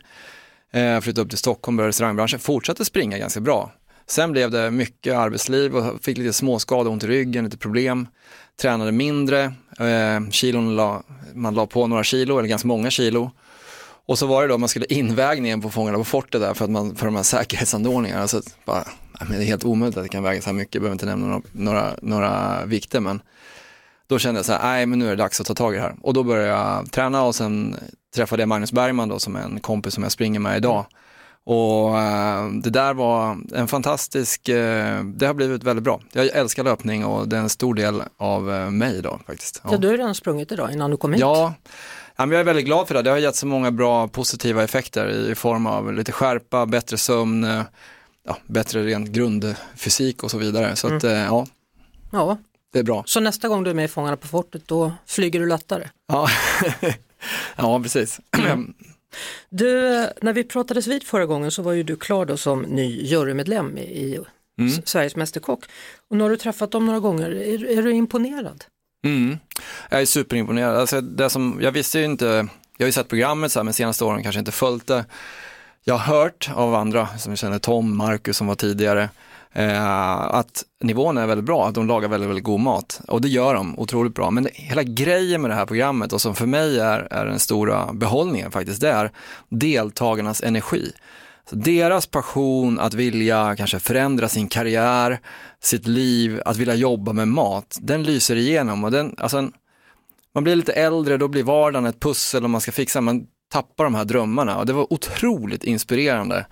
Eh, 0.71 0.99
flyttade 0.99 1.21
upp 1.21 1.29
till 1.29 1.37
Stockholm, 1.37 1.77
började 1.77 1.89
i 1.89 1.91
restaurangbranschen, 1.91 2.39
fortsatte 2.39 2.85
springa 2.85 3.17
ganska 3.17 3.39
bra. 3.39 3.71
Sen 4.07 4.31
blev 4.31 4.51
det 4.51 4.71
mycket 4.71 5.15
arbetsliv 5.15 5.75
och 5.75 6.03
fick 6.03 6.17
lite 6.17 6.33
småskador, 6.33 6.91
ont 6.91 7.03
i 7.03 7.07
ryggen, 7.07 7.43
lite 7.43 7.57
problem. 7.57 8.07
Tränade 8.61 8.91
mindre, 8.91 9.43
eh, 9.79 10.29
kilon 10.31 10.75
la, 10.75 11.03
man 11.33 11.55
la 11.55 11.65
på 11.65 11.87
några 11.87 12.03
kilo, 12.03 12.39
eller 12.39 12.49
ganska 12.49 12.67
många 12.67 12.91
kilo. 12.91 13.31
Och 14.05 14.19
så 14.19 14.27
var 14.27 14.41
det 14.41 14.47
då, 14.47 14.57
man 14.57 14.69
skulle 14.69 14.85
invägningen 14.85 15.61
på 15.61 15.69
Fångarna 15.69 15.97
på 15.97 16.03
fortet 16.03 16.41
där 16.41 16.53
för, 16.53 16.65
att 16.65 16.71
man, 16.71 16.95
för 16.95 17.05
de 17.05 17.15
här 17.15 17.23
säkerhetsanordningarna. 17.23 18.27
Så 18.27 18.41
bara, 18.65 18.83
det 19.29 19.35
är 19.35 19.43
helt 19.43 19.65
omöjligt 19.65 19.97
att 19.97 20.03
det 20.03 20.09
kan 20.09 20.23
väga 20.23 20.41
så 20.41 20.45
här 20.45 20.53
mycket, 20.53 20.75
jag 20.75 20.81
behöver 20.81 20.95
inte 20.95 21.05
nämna 21.05 21.27
några, 21.27 21.41
några, 21.51 21.95
några 22.01 22.65
vikter. 22.65 22.99
Men 22.99 23.21
då 24.07 24.19
kände 24.19 24.37
jag 24.37 24.45
så 24.45 24.53
här, 24.53 24.63
nej 24.63 24.85
men 24.85 24.99
nu 24.99 25.05
är 25.05 25.09
det 25.09 25.15
dags 25.15 25.41
att 25.41 25.47
ta 25.47 25.53
tag 25.53 25.73
i 25.73 25.77
det 25.77 25.83
här. 25.83 25.95
Och 26.01 26.13
då 26.13 26.23
började 26.23 26.49
jag 26.49 26.91
träna 26.91 27.23
och 27.23 27.35
sen 27.35 27.75
träffade 28.15 28.41
jag 28.41 28.49
Magnus 28.49 28.71
Bergman 28.71 29.09
då 29.09 29.19
som 29.19 29.35
är 29.35 29.41
en 29.41 29.59
kompis 29.59 29.93
som 29.93 30.03
jag 30.03 30.11
springer 30.11 30.39
med 30.39 30.57
idag. 30.57 30.85
Och 31.45 31.99
eh, 31.99 32.49
det 32.49 32.69
där 32.69 32.93
var 32.93 33.37
en 33.53 33.67
fantastisk, 33.67 34.49
eh, 34.49 35.03
det 35.03 35.25
har 35.25 35.33
blivit 35.33 35.63
väldigt 35.63 35.83
bra. 35.83 35.99
Jag 36.11 36.25
älskar 36.25 36.63
löpning 36.63 37.05
och 37.05 37.27
det 37.27 37.37
är 37.37 37.41
en 37.41 37.49
stor 37.49 37.73
del 37.73 38.03
av 38.17 38.53
eh, 38.53 38.69
mig 38.69 38.97
idag 38.97 39.19
faktiskt. 39.27 39.61
Ja. 39.63 39.77
du 39.77 39.87
har 39.87 39.97
redan 39.97 40.15
sprungit 40.15 40.51
idag 40.51 40.71
innan 40.71 40.91
du 40.91 40.97
kom 40.97 41.13
hit. 41.13 41.21
Ja, 41.21 41.53
ja 42.15 42.25
men 42.25 42.31
jag 42.31 42.39
är 42.39 42.43
väldigt 42.45 42.65
glad 42.65 42.87
för 42.87 42.95
det. 42.95 43.01
Det 43.01 43.09
har 43.09 43.17
gett 43.17 43.35
så 43.35 43.47
många 43.47 43.71
bra 43.71 44.07
positiva 44.07 44.63
effekter 44.63 45.29
i 45.31 45.35
form 45.35 45.65
av 45.67 45.93
lite 45.93 46.11
skärpa, 46.11 46.65
bättre 46.65 46.97
sömn, 46.97 47.43
eh, 47.43 47.61
ja, 48.25 48.37
bättre 48.47 48.83
rent 48.83 49.09
grundfysik 49.09 50.23
och 50.23 50.31
så 50.31 50.37
vidare. 50.37 50.75
Så 50.75 50.95
att, 50.95 51.03
eh, 51.03 51.11
ja, 51.11 51.45
ja. 52.11 52.37
det 52.73 52.79
är 52.79 52.83
bra. 52.83 53.03
Så 53.07 53.19
nästa 53.19 53.47
gång 53.47 53.63
du 53.63 53.69
är 53.69 53.73
med 53.73 53.85
i 53.85 53.87
Fångarna 53.87 54.17
på 54.17 54.27
fortet 54.27 54.67
då 54.67 54.91
flyger 55.05 55.39
du 55.39 55.47
lättare. 55.47 55.89
Ja, 56.07 56.27
ja 57.55 57.79
precis. 57.83 58.19
Du, 59.49 59.71
när 60.21 60.33
vi 60.33 60.43
pratades 60.43 60.87
vid 60.87 61.03
förra 61.03 61.25
gången 61.25 61.51
så 61.51 61.61
var 61.61 61.71
ju 61.73 61.83
du 61.83 61.95
klar 61.95 62.25
då 62.25 62.37
som 62.37 62.61
ny 62.61 63.01
jurymedlem 63.05 63.77
i 63.77 64.19
S- 64.61 64.81
Sveriges 64.89 65.15
Mästerkock. 65.15 65.65
Och 66.09 66.17
nu 66.17 66.23
har 66.23 66.29
du 66.29 66.37
träffat 66.37 66.71
dem 66.71 66.85
några 66.85 66.99
gånger, 66.99 67.29
är, 67.29 67.77
är 67.77 67.81
du 67.83 67.91
imponerad? 67.91 68.65
Mm. 69.03 69.37
Jag 69.89 70.01
är 70.01 70.05
superimponerad. 70.05 70.75
Alltså, 70.75 71.01
det 71.01 71.29
som, 71.29 71.59
jag 71.61 71.71
visste 71.71 71.99
ju 71.99 72.05
inte, 72.05 72.47
jag 72.77 72.85
har 72.85 72.87
ju 72.87 72.91
sett 72.91 73.07
programmet 73.07 73.51
så 73.51 73.59
här, 73.59 73.63
men 73.63 73.73
senaste 73.73 74.05
åren 74.05 74.23
kanske 74.23 74.39
inte 74.39 74.51
följt 74.51 74.87
det. 74.87 75.05
Jag 75.83 75.97
har 75.97 76.15
hört 76.15 76.51
av 76.55 76.75
andra, 76.75 77.07
som 77.17 77.31
jag 77.31 77.39
känner 77.39 77.59
Tom, 77.59 77.97
Marcus 77.97 78.37
som 78.37 78.47
var 78.47 78.55
tidigare, 78.55 79.09
eh, 79.53 80.13
att 80.13 80.63
nivån 80.79 81.17
är 81.17 81.27
väldigt 81.27 81.45
bra, 81.45 81.67
att 81.67 81.75
de 81.75 81.87
lagar 81.87 82.09
väldigt, 82.09 82.29
väldigt 82.29 82.43
god 82.43 82.59
mat. 82.59 83.01
Och 83.07 83.21
det 83.21 83.27
gör 83.27 83.53
de 83.53 83.79
otroligt 83.79 84.15
bra. 84.15 84.31
Men 84.31 84.43
det, 84.43 84.49
hela 84.53 84.83
grejen 84.83 85.41
med 85.41 85.51
det 85.51 85.55
här 85.55 85.65
programmet 85.65 86.13
och 86.13 86.21
som 86.21 86.35
för 86.35 86.45
mig 86.45 86.79
är, 86.79 87.07
är 87.11 87.25
den 87.25 87.39
stora 87.39 87.93
behållningen 87.93 88.51
faktiskt, 88.51 88.81
det 88.81 88.89
är 88.89 89.11
deltagarnas 89.49 90.43
energi. 90.43 90.91
Så 91.49 91.55
deras 91.55 92.07
passion 92.07 92.79
att 92.79 92.93
vilja 92.93 93.55
kanske 93.55 93.79
förändra 93.79 94.29
sin 94.29 94.47
karriär, 94.47 95.19
sitt 95.61 95.87
liv, 95.87 96.41
att 96.45 96.57
vilja 96.57 96.75
jobba 96.75 97.13
med 97.13 97.27
mat, 97.27 97.77
den 97.81 98.03
lyser 98.03 98.35
igenom 98.35 98.83
och 98.83 98.91
den, 98.91 99.15
alltså 99.17 99.37
en, 99.37 99.53
man 100.33 100.43
blir 100.43 100.55
lite 100.55 100.73
äldre, 100.73 101.17
då 101.17 101.27
blir 101.27 101.43
vardagen 101.43 101.85
ett 101.85 101.99
pussel 101.99 102.43
och 102.43 102.49
man 102.49 102.61
ska 102.61 102.71
fixa, 102.71 103.01
man 103.01 103.27
tappar 103.51 103.83
de 103.83 103.95
här 103.95 104.05
drömmarna 104.05 104.57
och 104.57 104.65
det 104.65 104.73
var 104.73 104.93
otroligt 104.93 105.63
inspirerande. 105.63 106.45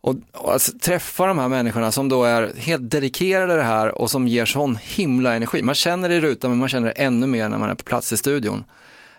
Och, 0.00 0.14
och 0.32 0.52
alltså, 0.52 0.78
träffa 0.78 1.26
de 1.26 1.38
här 1.38 1.48
människorna 1.48 1.92
som 1.92 2.08
då 2.08 2.24
är 2.24 2.52
helt 2.56 2.90
dedikerade 2.90 3.56
det 3.56 3.62
här 3.62 3.98
och 3.98 4.10
som 4.10 4.28
ger 4.28 4.44
sån 4.44 4.78
himla 4.82 5.34
energi. 5.34 5.62
Man 5.62 5.74
känner 5.74 6.08
det 6.08 6.14
i 6.14 6.20
rutan 6.20 6.50
men 6.50 6.58
man 6.58 6.68
känner 6.68 6.86
det 6.86 6.92
ännu 6.92 7.26
mer 7.26 7.48
när 7.48 7.58
man 7.58 7.70
är 7.70 7.74
på 7.74 7.84
plats 7.84 8.12
i 8.12 8.16
studion. 8.16 8.64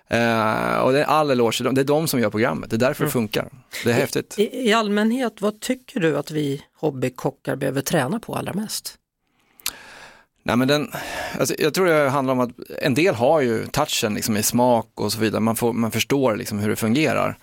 Eh, 0.10 0.78
och 0.78 0.94
det 0.94 1.02
är 1.02 1.06
all 1.06 1.32
eloge 1.32 1.72
det 1.72 1.82
är 1.82 1.86
de 1.86 2.08
som 2.08 2.20
gör 2.20 2.30
programmet, 2.30 2.70
det 2.70 2.76
är 2.76 2.78
därför 2.78 3.04
det 3.06 3.12
funkar. 3.12 3.50
Det 3.84 3.90
är 3.90 3.94
häftigt. 3.94 4.36
I, 4.40 4.70
I 4.70 4.74
allmänhet, 4.74 5.42
vad 5.42 5.60
tycker 5.60 6.00
du 6.00 6.18
att 6.18 6.32
vi 6.32 6.64
hobbykockar 6.80 7.56
behöver 7.56 7.82
träna 7.82 8.20
på 8.20 8.36
allra 8.36 8.54
mest? 8.54 8.98
Nej, 10.44 10.56
men 10.56 10.68
den, 10.68 10.92
alltså, 11.40 11.56
jag 11.60 11.74
tror 11.74 11.86
det 11.86 12.10
handlar 12.10 12.34
om 12.34 12.40
att 12.40 12.52
en 12.82 12.94
del 12.94 13.16
har 13.16 13.42
ju 13.42 13.68
touchen 13.68 14.14
liksom, 14.14 14.38
i 14.38 14.44
smak 14.44 14.92
och 14.96 15.12
så 15.12 15.20
vidare, 15.20 15.42
man, 15.42 15.56
får, 15.56 15.74
man 15.74 15.92
förstår 15.92 16.36
liksom, 16.36 16.60
hur 16.60 16.70
det 16.70 16.76
fungerar. 16.76 17.38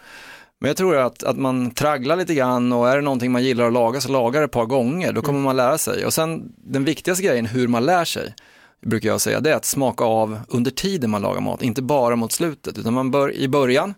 Men 0.60 0.68
jag 0.68 0.76
tror 0.76 0.96
att, 0.96 1.22
att 1.22 1.36
man 1.36 1.70
tragglar 1.70 2.16
lite 2.16 2.34
grann 2.34 2.72
och 2.72 2.88
är 2.88 2.96
det 2.96 3.02
någonting 3.02 3.32
man 3.32 3.44
gillar 3.44 3.66
att 3.66 3.72
laga 3.72 4.00
så 4.00 4.12
lagar 4.12 4.40
det 4.40 4.44
ett 4.44 4.50
par 4.50 4.66
gånger, 4.66 5.12
då 5.12 5.22
kommer 5.22 5.40
man 5.40 5.56
lära 5.56 5.78
sig. 5.78 6.06
Och 6.06 6.14
sen 6.14 6.52
den 6.56 6.84
viktigaste 6.84 7.24
grejen, 7.24 7.46
hur 7.46 7.68
man 7.68 7.86
lär 7.86 8.04
sig, 8.04 8.34
brukar 8.84 9.08
jag 9.08 9.20
säga, 9.20 9.40
det 9.40 9.50
är 9.50 9.56
att 9.56 9.64
smaka 9.64 10.04
av 10.04 10.38
under 10.48 10.70
tiden 10.70 11.10
man 11.10 11.22
lagar 11.22 11.40
mat, 11.40 11.62
inte 11.62 11.82
bara 11.82 12.16
mot 12.16 12.32
slutet, 12.32 12.78
utan 12.78 12.94
man 12.94 13.10
bör 13.10 13.32
i 13.32 13.48
början, 13.48 13.94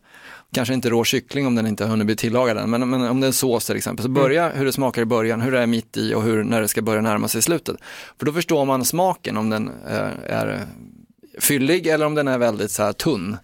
kanske 0.52 0.74
inte 0.74 0.90
rå 0.90 1.04
kyckling 1.04 1.46
om 1.46 1.54
den 1.54 1.66
inte 1.66 1.84
har 1.84 1.90
hunnit 1.90 2.06
bli 2.06 2.16
tillagad 2.16 2.58
än, 2.58 2.70
men, 2.70 2.90
men 2.90 3.08
om 3.08 3.20
det 3.20 3.24
är 3.24 3.28
en 3.28 3.32
sås 3.32 3.66
till 3.66 3.76
exempel, 3.76 4.02
så 4.02 4.08
börja 4.08 4.48
hur 4.48 4.64
det 4.64 4.72
smakar 4.72 5.02
i 5.02 5.04
början, 5.04 5.40
hur 5.40 5.52
det 5.52 5.58
är 5.58 5.66
mitt 5.66 5.96
i 5.96 6.14
och 6.14 6.22
hur, 6.22 6.44
när 6.44 6.60
det 6.60 6.68
ska 6.68 6.82
börja 6.82 7.00
närma 7.00 7.28
sig 7.28 7.42
slutet. 7.42 7.76
För 8.18 8.26
då 8.26 8.32
förstår 8.32 8.64
man 8.64 8.84
smaken 8.84 9.36
om 9.36 9.50
den 9.50 9.70
eh, 9.88 10.08
är 10.26 10.66
fyllig 11.38 11.86
eller 11.86 12.06
om 12.06 12.14
den 12.14 12.28
är 12.28 12.38
väldigt 12.38 12.70
så 12.70 12.82
här 12.82 12.92
tunn. 12.92 13.36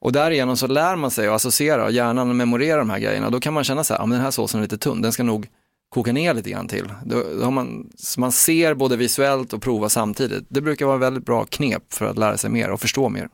Och 0.00 0.12
därigenom 0.12 0.56
så 0.56 0.66
lär 0.66 0.96
man 0.96 1.10
sig 1.10 1.28
att 1.28 1.34
associera 1.34 1.84
och 1.84 1.92
hjärnan 1.92 2.36
memorerar 2.36 2.78
de 2.78 2.90
här 2.90 2.98
grejerna. 2.98 3.30
Då 3.30 3.40
kan 3.40 3.54
man 3.54 3.64
känna 3.64 3.84
så 3.84 3.94
här, 3.94 4.00
ja, 4.00 4.06
men 4.06 4.16
den 4.16 4.24
här 4.24 4.30
såsen 4.30 4.60
är 4.60 4.62
lite 4.62 4.78
tunn, 4.78 5.02
den 5.02 5.12
ska 5.12 5.22
nog 5.22 5.48
koka 5.88 6.12
ner 6.12 6.34
lite 6.34 6.50
grann 6.50 6.68
till. 6.68 6.92
Då, 7.04 7.22
då 7.38 7.44
har 7.44 7.50
man, 7.50 7.90
så 7.96 8.20
man 8.20 8.32
ser 8.32 8.74
både 8.74 8.96
visuellt 8.96 9.52
och 9.52 9.62
provar 9.62 9.88
samtidigt. 9.88 10.44
Det 10.48 10.60
brukar 10.60 10.86
vara 10.86 10.96
väldigt 10.96 11.24
bra 11.24 11.44
knep 11.44 11.92
för 11.92 12.06
att 12.06 12.18
lära 12.18 12.36
sig 12.38 12.50
mer 12.50 12.70
och 12.70 12.80
förstå 12.80 13.08
mer. 13.08 13.28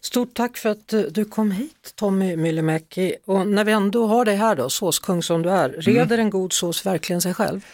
Stort 0.00 0.34
tack 0.34 0.56
för 0.56 0.68
att 0.68 0.92
eh, 0.92 1.00
du 1.00 1.24
kom 1.24 1.50
hit 1.50 1.92
Tommy 1.94 2.36
Myllymäki. 2.36 3.14
Och 3.26 3.46
när 3.46 3.64
vi 3.64 3.72
ändå 3.72 4.06
har 4.06 4.24
dig 4.24 4.36
här 4.36 4.56
då, 4.56 4.70
såskung 4.70 5.22
som 5.22 5.42
du 5.42 5.50
är, 5.50 5.68
reder 5.68 6.18
en 6.18 6.30
god 6.30 6.52
sås 6.52 6.86
verkligen 6.86 7.20
sig 7.20 7.34
själv? 7.34 7.64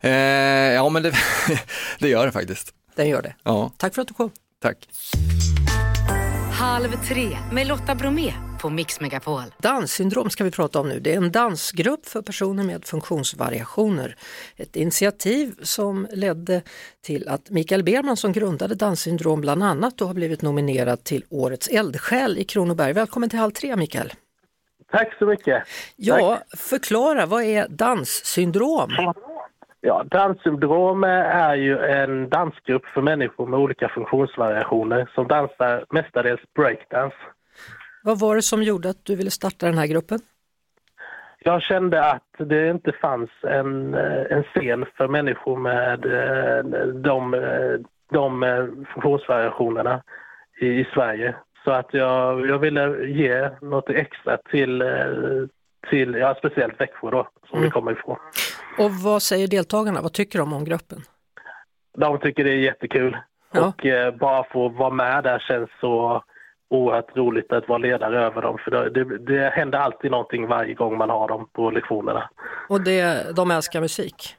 Eh, 0.00 0.10
ja 0.12 0.88
men 0.88 1.02
det, 1.02 1.12
det 1.98 2.08
gör 2.08 2.26
det 2.26 2.32
faktiskt. 2.32 2.74
Den 2.94 3.08
gör 3.08 3.22
det. 3.22 3.34
Ja, 3.42 3.72
Tack 3.76 3.94
för 3.94 4.02
att 4.02 4.08
du 4.08 4.14
kom. 4.14 4.30
tack. 4.62 4.88
Halv 6.52 6.88
tre 7.08 7.38
med 7.52 7.66
Lotta 7.66 7.94
Bromé 7.94 8.32
på 8.64 8.70
Mix 8.70 9.00
Megapol. 9.00 9.42
Danssyndrom 9.58 10.30
ska 10.30 10.44
vi 10.44 10.50
prata 10.50 10.80
om 10.80 10.88
nu. 10.88 11.00
Det 11.00 11.12
är 11.12 11.16
en 11.16 11.32
dansgrupp 11.32 12.06
för 12.06 12.22
personer 12.22 12.64
med 12.64 12.84
funktionsvariationer. 12.84 14.16
Ett 14.56 14.76
initiativ 14.76 15.54
som 15.62 16.06
ledde 16.12 16.62
till 17.02 17.28
att 17.28 17.50
Mikael 17.50 17.84
Berman 17.84 18.16
som 18.16 18.32
grundade 18.32 18.74
Danssyndrom 18.74 19.40
bland 19.40 19.62
annat 19.62 19.98
då 19.98 20.04
har 20.04 20.14
blivit 20.14 20.42
nominerad 20.42 21.04
till 21.04 21.24
Årets 21.30 21.68
eldsjäl 21.68 22.38
i 22.38 22.44
Kronoberg. 22.44 22.92
Välkommen 22.92 23.30
till 23.30 23.38
Halv 23.38 23.50
tre 23.50 23.76
Mikael. 23.76 24.12
Tack 24.92 25.18
så 25.18 25.26
mycket. 25.26 25.62
Ja, 25.96 26.38
förklara, 26.56 27.26
vad 27.26 27.42
är 27.42 27.68
danssyndrom? 27.68 28.90
Ja, 29.80 30.04
Down-syndrom 30.10 31.04
är 31.04 31.54
ju 31.54 31.78
en 31.78 32.28
dansgrupp 32.28 32.86
för 32.86 33.02
människor 33.02 33.46
med 33.46 33.60
olika 33.60 33.88
funktionsvariationer 33.88 35.10
som 35.14 35.28
dansar 35.28 35.84
mestadels 35.90 36.40
breakdance. 36.54 37.16
Vad 38.04 38.18
var 38.18 38.36
det 38.36 38.42
som 38.42 38.62
gjorde 38.62 38.90
att 38.90 39.04
du 39.04 39.16
ville 39.16 39.30
starta 39.30 39.66
den 39.66 39.78
här 39.78 39.86
gruppen? 39.86 40.18
Jag 41.38 41.62
kände 41.62 42.04
att 42.10 42.32
det 42.38 42.70
inte 42.70 42.92
fanns 42.92 43.30
en, 43.42 43.94
eh, 43.94 44.22
en 44.30 44.42
scen 44.42 44.86
för 44.96 45.08
människor 45.08 45.56
med 45.56 46.04
eh, 46.04 46.64
de, 46.94 47.30
de 48.12 48.42
eh, 48.42 48.64
funktionsvariationerna 48.94 50.02
i, 50.60 50.66
i 50.66 50.86
Sverige. 50.94 51.34
Så 51.64 51.70
att 51.70 51.94
jag, 51.94 52.46
jag 52.46 52.58
ville 52.58 53.06
ge 53.06 53.50
något 53.60 53.90
extra 53.90 54.36
till, 54.36 54.82
till 55.90 56.14
ja, 56.14 56.34
speciellt 56.38 56.80
Växjö 56.80 57.10
då, 57.10 57.28
som 57.50 57.62
vi 57.62 57.70
kommer 57.70 57.92
ifrån. 57.92 58.16
Och 58.78 58.90
vad 58.90 59.22
säger 59.22 59.48
deltagarna? 59.48 60.00
Vad 60.02 60.12
tycker 60.12 60.38
de 60.38 60.52
om 60.52 60.64
gruppen? 60.64 60.98
De 61.96 62.18
tycker 62.18 62.44
det 62.44 62.50
är 62.50 62.56
jättekul. 62.56 63.16
Ja. 63.52 63.66
Och 63.66 63.86
eh, 63.86 64.14
bara 64.14 64.44
få 64.44 64.68
vara 64.68 64.90
med 64.90 65.24
där 65.24 65.38
känns 65.38 65.70
så 65.80 66.24
oerhört 66.74 67.16
roligt 67.16 67.52
att 67.52 67.68
vara 67.68 67.78
ledare 67.78 68.20
över 68.26 68.42
dem. 68.42 68.58
För 68.64 68.70
det, 68.70 68.90
det, 68.90 69.18
det 69.18 69.50
händer 69.50 69.78
alltid 69.78 70.10
någonting 70.10 70.46
varje 70.46 70.74
gång 70.74 70.98
man 70.98 71.10
har 71.10 71.28
dem 71.28 71.48
på 71.52 71.70
lektionerna. 71.70 72.30
Och 72.68 72.80
det, 72.80 73.36
de 73.36 73.50
älskar 73.50 73.80
musik? 73.80 74.36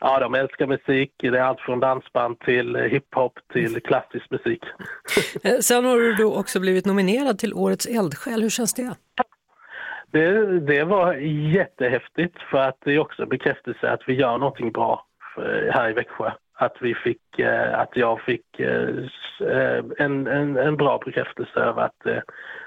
Ja, 0.00 0.18
de 0.18 0.34
älskar 0.34 0.66
musik. 0.66 1.12
Det 1.16 1.26
är 1.26 1.40
allt 1.40 1.60
från 1.60 1.80
dansband 1.80 2.40
till 2.40 2.76
eh, 2.76 2.82
hiphop 2.82 3.32
till 3.52 3.82
klassisk 3.82 4.30
musik. 4.30 4.62
Eh, 5.44 5.58
Sen 5.60 5.84
har 5.84 5.96
du 5.96 6.14
då 6.14 6.36
också 6.36 6.60
blivit 6.60 6.86
nominerad 6.86 7.38
till 7.38 7.54
Årets 7.54 7.86
eldsjäl. 7.86 8.42
Hur 8.42 8.50
känns 8.50 8.74
det? 8.74 8.94
Det, 10.10 10.60
det 10.60 10.84
var 10.84 11.14
jättehäftigt 11.54 12.36
för 12.50 12.58
att 12.58 12.76
det 12.84 12.92
är 12.92 12.98
också 12.98 13.22
en 13.22 13.28
bekräftelse 13.28 13.90
att 13.90 14.00
vi 14.06 14.14
gör 14.14 14.38
någonting 14.38 14.72
bra 14.72 15.06
för, 15.34 15.70
här 15.74 15.90
i 15.90 15.92
Växjö. 15.92 16.30
Att, 16.60 16.76
vi 16.80 16.94
fick, 16.94 17.38
eh, 17.38 17.78
att 17.78 17.96
jag 17.96 18.20
fick 18.20 18.60
eh, 18.60 18.88
eh, 19.40 19.84
en, 19.98 20.26
en, 20.26 20.56
en 20.56 20.76
bra 20.76 21.00
bekräftelse 21.04 21.60
över 21.60 21.82
att, 21.82 22.22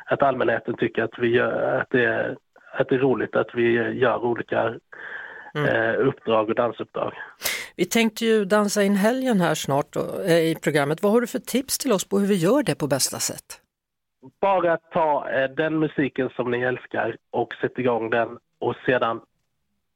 att 0.06 0.21
allmänheten 0.21 0.77
tycker 0.77 1.04
att, 1.04 1.19
vi 1.19 1.27
gör, 1.27 1.80
att, 1.82 1.89
det, 1.89 2.36
att 2.73 2.89
det 2.89 2.95
är 2.95 2.99
roligt 2.99 3.36
att 3.36 3.56
vi 3.56 3.71
gör 3.99 4.25
olika 4.25 4.73
eh, 5.56 6.08
uppdrag 6.08 6.49
och 6.49 6.56
dansuppdrag. 6.56 7.13
Vi 7.75 7.86
tänkte 7.86 8.25
ju 8.25 8.45
dansa 8.45 8.84
in 8.84 8.95
helgen 8.95 9.41
här 9.41 9.56
snart 9.56 9.93
då, 9.93 10.23
i 10.25 10.56
programmet. 10.63 11.04
Vad 11.04 11.12
har 11.12 11.21
du 11.21 11.27
för 11.27 11.39
tips 11.39 11.77
till 11.77 11.91
oss 11.91 12.10
på 12.10 12.19
hur 12.19 12.27
vi 12.27 12.36
gör 12.36 12.63
det 12.63 12.75
på 12.75 12.88
bästa 12.88 13.17
sätt? 13.17 13.62
Bara 14.41 14.77
ta 14.77 15.27
den 15.58 15.80
musiken 15.80 16.30
som 16.30 16.51
ni 16.51 16.62
älskar 16.62 17.17
och 17.32 17.54
sätt 17.62 17.80
igång 17.80 18.10
den 18.10 18.38
och 18.60 18.75
sedan 18.86 19.21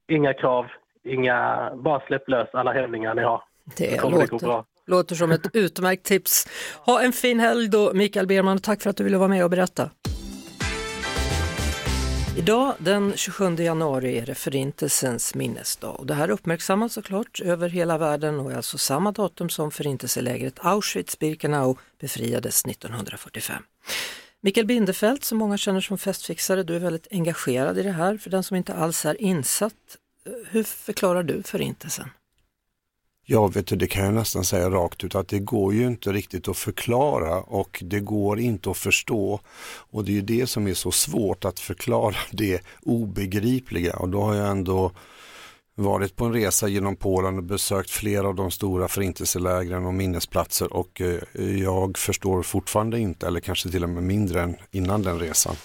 inga 0.08 0.34
krav, 0.34 0.66
inga, 1.04 1.72
bara 1.76 2.00
släpp 2.00 2.30
lös 2.30 2.50
alla 2.54 2.74
hämningar 2.74 3.16
ni 3.16 3.22
har. 3.22 3.42
Det 3.76 4.02
låter, 4.02 4.64
låter 4.88 5.16
som 5.16 5.32
ett 5.32 5.48
utmärkt 5.54 6.04
tips. 6.04 6.48
Ha 6.86 7.02
en 7.02 7.14
fin 7.14 7.40
helg 7.40 7.68
då 7.68 7.94
Mikael 7.94 8.28
Berman 8.28 8.56
och 8.58 8.64
tack 8.64 8.82
för 8.82 8.90
att 8.90 8.98
du 8.98 9.04
ville 9.04 9.18
vara 9.18 9.30
med 9.30 9.44
och 9.44 9.50
berätta. 9.50 9.90
Idag 12.38 12.74
den 12.78 13.14
27 13.16 13.56
januari 13.56 14.18
är 14.18 14.26
det 14.26 14.36
Förintelsens 14.36 15.36
minnesdag 15.36 15.90
och 16.00 16.06
det 16.06 16.14
här 16.14 16.30
uppmärksammas 16.30 16.94
såklart 16.94 17.40
över 17.40 17.70
hela 17.70 17.98
världen 17.98 18.40
och 18.40 18.52
är 18.52 18.56
alltså 18.56 18.78
samma 18.78 19.12
datum 19.12 19.50
som 19.50 19.72
förintelselägret 19.72 20.60
Auschwitz-Birkenau 20.60 21.78
befriades 22.00 22.66
1945. 22.66 23.64
Mikael 24.42 24.66
Bindefeld 24.66 25.24
som 25.24 25.38
många 25.38 25.58
känner 25.58 25.82
som 25.82 25.98
festfixare, 25.98 26.64
du 26.64 26.76
är 26.76 26.80
väldigt 26.80 27.08
engagerad 27.12 27.78
i 27.78 27.84
det 27.84 27.92
här. 27.92 28.18
För 28.18 28.30
den 28.30 28.44
som 28.44 28.58
inte 28.58 28.74
alls 28.74 29.06
är 29.06 29.22
insatt, 29.22 29.74
eh, 30.26 30.32
hur 30.50 30.64
förklarar 30.64 31.24
du 31.24 31.44
Förintelsen? 31.44 32.10
Ja, 33.28 33.48
vet 33.48 33.68
du, 33.68 33.76
det 33.76 33.88
kan 33.88 34.06
jag 34.06 34.14
nästan 34.14 34.44
säga 34.44 34.70
rakt 34.70 35.04
ut 35.04 35.16
att 35.16 35.28
det 35.28 35.40
går 35.40 35.74
ju 35.74 35.88
inte 35.88 36.12
riktigt 36.12 36.48
att 36.48 36.58
förklara 36.58 37.42
och 37.42 37.84
det 37.86 38.00
går 38.00 38.40
inte 38.40 38.72
att 38.72 38.78
förstå. 38.78 39.40
Och 39.92 40.06
det 40.06 40.12
är 40.12 40.14
ju 40.14 40.22
det 40.22 40.48
som 40.48 40.68
är 40.68 40.74
så 40.74 40.92
svårt 40.92 41.46
att 41.46 41.60
förklara 41.60 42.16
det 42.32 42.62
obegripliga 42.82 43.96
och 43.96 44.10
då 44.10 44.22
har 44.22 44.36
jag 44.36 44.48
ändå 44.50 44.92
varit 45.76 46.16
på 46.16 46.26
en 46.26 46.34
resa 46.34 46.68
genom 46.68 46.96
Polen 46.96 47.38
och 47.38 47.44
besökt 47.44 47.90
flera 47.90 48.28
av 48.28 48.36
de 48.36 48.52
stora 48.52 48.88
förintelselägren 48.88 49.86
och 49.86 49.94
minnesplatser 49.94 50.74
och 50.74 51.02
eh, 51.02 51.60
jag 51.62 51.98
förstår 51.98 52.44
fortfarande 52.44 53.00
inte, 53.00 53.28
eller 53.28 53.40
kanske 53.40 53.70
till 53.70 53.84
och 53.84 53.90
med 53.90 54.04
mindre 54.04 54.42
än 54.42 54.56
innan 54.72 55.02
den 55.02 55.20
resan. 55.20 55.56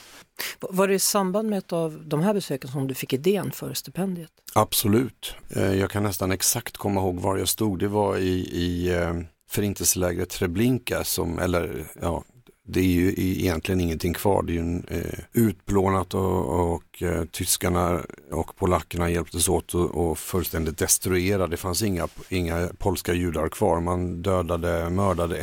Var 0.60 0.88
det 0.88 0.94
i 0.94 0.98
samband 0.98 1.48
med 1.48 1.58
ett 1.58 1.72
av 1.72 2.02
de 2.06 2.22
här 2.22 2.34
besöken 2.34 2.70
som 2.70 2.86
du 2.86 2.94
fick 2.94 3.12
idén 3.12 3.52
för 3.52 3.74
stipendiet? 3.74 4.30
Absolut. 4.54 5.34
Eh, 5.48 5.74
jag 5.74 5.90
kan 5.90 6.02
nästan 6.02 6.32
exakt 6.32 6.76
komma 6.76 7.00
ihåg 7.00 7.20
var 7.20 7.36
jag 7.36 7.48
stod. 7.48 7.78
Det 7.78 7.88
var 7.88 8.16
i, 8.16 8.38
i 8.40 8.94
eh, 8.94 9.14
förintelselägret 9.50 10.30
Treblinka 10.30 11.04
som, 11.04 11.38
eller 11.38 11.84
ja, 12.00 12.24
det 12.72 12.80
är 12.80 12.84
ju 12.84 13.14
egentligen 13.16 13.80
ingenting 13.80 14.14
kvar. 14.14 14.42
Det 14.42 14.52
är 14.52 14.54
ju 14.54 14.60
en, 14.60 14.84
eh, 14.88 15.18
utplånat 15.32 16.14
och, 16.14 16.72
och 16.74 17.02
eh, 17.02 17.24
tyskarna 17.24 18.00
och 18.30 18.56
polackerna 18.56 19.10
hjälptes 19.10 19.48
åt 19.48 19.74
och, 19.74 19.90
och 20.10 20.18
fullständigt 20.18 20.78
destruera. 20.78 21.46
Det 21.46 21.56
fanns 21.56 21.82
inga, 21.82 22.08
inga 22.28 22.68
polska 22.78 23.14
judar 23.14 23.48
kvar. 23.48 23.80
Man 23.80 24.22
dödade, 24.22 24.90
mördade 24.90 25.38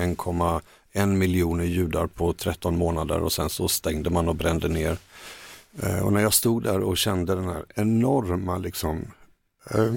en 0.91 1.17
miljoner 1.17 1.65
judar 1.65 2.07
på 2.07 2.33
13 2.33 2.77
månader 2.77 3.23
och 3.23 3.33
sen 3.33 3.49
så 3.49 3.67
stängde 3.67 4.09
man 4.09 4.29
och 4.29 4.35
brände 4.35 4.67
ner. 4.67 4.97
Eh, 5.81 5.99
och 5.99 6.13
när 6.13 6.21
jag 6.21 6.33
stod 6.33 6.63
där 6.63 6.79
och 6.79 6.97
kände 6.97 7.35
den 7.35 7.45
här 7.45 7.65
enorma 7.75 8.57
liksom, 8.57 9.05
eh, 9.71 9.93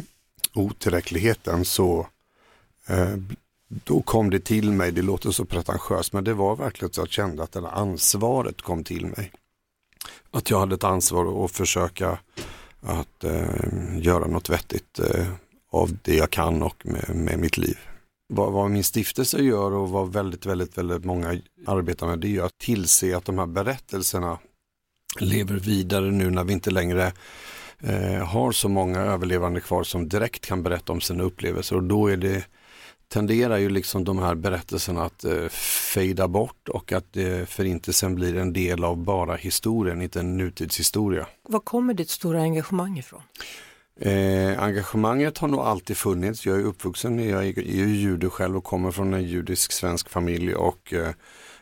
otillräckligheten 0.55 1.64
så 1.64 2.07
eh, 2.86 3.16
då 3.68 4.03
kom 4.03 4.30
det 4.30 4.41
till 4.41 4.72
mig, 4.72 4.93
det 4.93 5.03
låter 5.03 5.30
så 5.30 5.45
pretentiöst 5.45 6.12
men 6.12 6.24
det 6.24 6.34
var 6.34 6.57
verkligen 6.57 6.93
så 6.93 7.03
att 7.03 7.07
jag 7.07 7.12
kände 7.12 7.43
att 7.43 7.53
det 7.53 7.61
här 7.61 7.68
ansvaret 7.68 8.62
kom 8.62 8.84
till 8.84 9.07
mig. 9.07 9.32
Att 10.30 10.51
jag 10.51 10.61
hade 10.61 10.74
ett 10.74 10.84
ansvar 10.84 11.45
att 11.45 11.51
försöka 11.51 12.18
att 12.80 13.24
eh, 13.24 13.99
göra 13.99 14.26
något 14.26 14.49
vettigt 14.49 14.99
eh, 14.99 15.26
av 15.70 15.97
det 16.03 16.14
jag 16.14 16.30
kan 16.30 16.62
och 16.62 16.86
med, 16.86 17.16
med 17.16 17.38
mitt 17.38 17.59
liv. 17.59 17.78
Vad, 18.33 18.53
vad 18.53 18.70
min 18.70 18.85
stiftelse 18.85 19.39
gör 19.39 19.72
och 19.72 19.89
vad 19.89 20.12
väldigt, 20.12 20.47
väldigt, 20.47 20.78
väldigt 20.78 21.05
många 21.05 21.41
arbetar 21.66 22.07
med 22.07 22.18
det 22.18 22.37
är 22.37 22.43
att 22.43 22.59
tillse 22.59 23.16
att 23.16 23.24
de 23.24 23.39
här 23.39 23.47
berättelserna 23.47 24.39
lever 25.20 25.55
vidare 25.55 26.11
nu 26.11 26.31
när 26.31 26.45
vi 26.45 26.53
inte 26.53 26.70
längre 26.70 27.12
eh, 27.81 28.26
har 28.26 28.53
så 28.53 28.68
många 28.68 29.01
överlevande 29.01 29.61
kvar 29.61 29.83
som 29.83 30.09
direkt 30.09 30.47
kan 30.47 30.62
berätta 30.62 30.93
om 30.93 31.01
sina 31.01 31.22
upplevelser 31.24 31.76
och 31.76 31.83
då 31.83 32.09
är 32.09 32.16
det 32.16 32.45
tenderar 33.09 33.59
ju 33.59 33.70
liksom 33.70 34.05
de 34.05 34.18
här 34.18 34.35
berättelserna 34.35 35.05
att 35.05 35.24
eh, 35.24 35.49
fejda 35.95 36.28
bort 36.28 36.68
och 36.68 36.93
att 36.93 37.16
eh, 37.16 37.45
förintelsen 37.45 38.14
blir 38.14 38.37
en 38.37 38.53
del 38.53 38.85
av 38.85 38.97
bara 38.97 39.37
historien, 39.37 40.03
inte 40.03 40.20
en 40.20 40.37
nutidshistoria. 40.37 41.26
Var 41.43 41.61
kommer 41.61 41.95
ditt 41.95 42.11
stora 42.11 42.41
engagemang 42.41 42.99
ifrån? 42.99 43.22
Eh, 44.01 44.62
engagemanget 44.62 45.38
har 45.38 45.49
nog 45.49 45.61
alltid 45.61 45.97
funnits. 45.97 46.47
Jag 46.47 46.57
är 46.57 46.64
uppvuxen, 46.64 47.28
jag 47.28 47.47
är, 47.47 47.59
är 47.59 47.62
ju 47.62 47.97
jude 47.97 48.30
själv 48.30 48.57
och 48.57 48.64
kommer 48.64 48.91
från 48.91 49.14
en 49.14 49.24
judisk 49.24 49.72
svensk 49.72 50.09
familj 50.09 50.55
och 50.55 50.93
eh, 50.93 51.11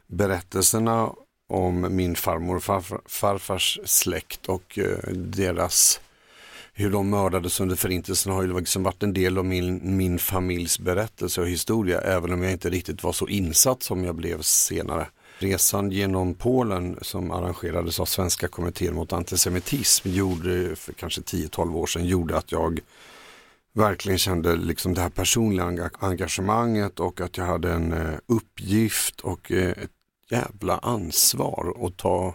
berättelserna 0.06 1.12
om 1.48 1.96
min 1.96 2.14
farmor 2.14 2.56
och 2.56 2.62
farfar, 2.62 3.00
farfars 3.06 3.80
släkt 3.84 4.46
och 4.46 4.78
eh, 4.78 5.12
deras 5.12 6.00
hur 6.72 6.90
de 6.90 7.10
mördades 7.10 7.60
under 7.60 7.76
förintelsen 7.76 8.32
har 8.32 8.42
ju 8.42 8.60
liksom 8.60 8.82
varit 8.82 9.02
en 9.02 9.14
del 9.14 9.38
av 9.38 9.44
min, 9.44 9.96
min 9.96 10.18
familjs 10.18 10.78
berättelse 10.78 11.40
och 11.40 11.48
historia 11.48 12.00
även 12.00 12.32
om 12.32 12.42
jag 12.42 12.52
inte 12.52 12.70
riktigt 12.70 13.02
var 13.02 13.12
så 13.12 13.28
insatt 13.28 13.82
som 13.82 14.04
jag 14.04 14.14
blev 14.14 14.42
senare. 14.42 15.06
Resan 15.38 15.90
genom 15.90 16.34
Polen 16.34 16.98
som 17.02 17.30
arrangerades 17.30 18.00
av 18.00 18.04
Svenska 18.04 18.48
kommittén 18.48 18.94
mot 18.94 19.12
antisemitism 19.12 20.08
gjorde 20.08 20.76
för 20.76 20.92
kanske 20.92 21.20
10-12 21.20 21.74
år 21.74 21.86
sedan 21.86 22.06
gjorde 22.06 22.36
att 22.36 22.52
jag 22.52 22.80
verkligen 23.72 24.18
kände 24.18 24.56
liksom 24.56 24.94
det 24.94 25.00
här 25.00 25.10
personliga 25.10 25.90
engagemanget 25.98 27.00
och 27.00 27.20
att 27.20 27.36
jag 27.36 27.44
hade 27.44 27.72
en 27.72 27.92
eh, 27.92 28.18
uppgift 28.26 29.20
och 29.20 29.52
eh, 29.52 29.70
ett 29.70 29.90
jävla 30.30 30.78
ansvar 30.78 31.86
att 31.86 31.96
ta 31.96 32.34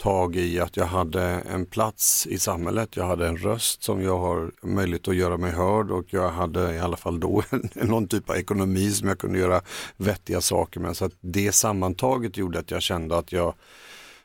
tag 0.00 0.36
i 0.36 0.60
att 0.60 0.76
jag 0.76 0.86
hade 0.86 1.22
en 1.24 1.66
plats 1.66 2.26
i 2.26 2.38
samhället. 2.38 2.96
Jag 2.96 3.04
hade 3.06 3.28
en 3.28 3.36
röst 3.36 3.82
som 3.82 4.02
jag 4.02 4.18
har 4.18 4.50
möjlighet 4.62 5.08
att 5.08 5.16
göra 5.16 5.36
mig 5.36 5.52
hörd 5.52 5.90
och 5.90 6.04
jag 6.08 6.30
hade 6.30 6.74
i 6.74 6.78
alla 6.78 6.96
fall 6.96 7.20
då 7.20 7.42
någon 7.74 8.08
typ 8.08 8.30
av 8.30 8.36
ekonomi 8.36 8.90
som 8.90 9.08
jag 9.08 9.18
kunde 9.18 9.38
göra 9.38 9.62
vettiga 9.96 10.40
saker 10.40 10.80
med. 10.80 10.96
Så 10.96 11.04
att 11.04 11.12
det 11.20 11.52
sammantaget 11.52 12.36
gjorde 12.36 12.58
att 12.58 12.70
jag 12.70 12.82
kände 12.82 13.18
att 13.18 13.32
jag 13.32 13.54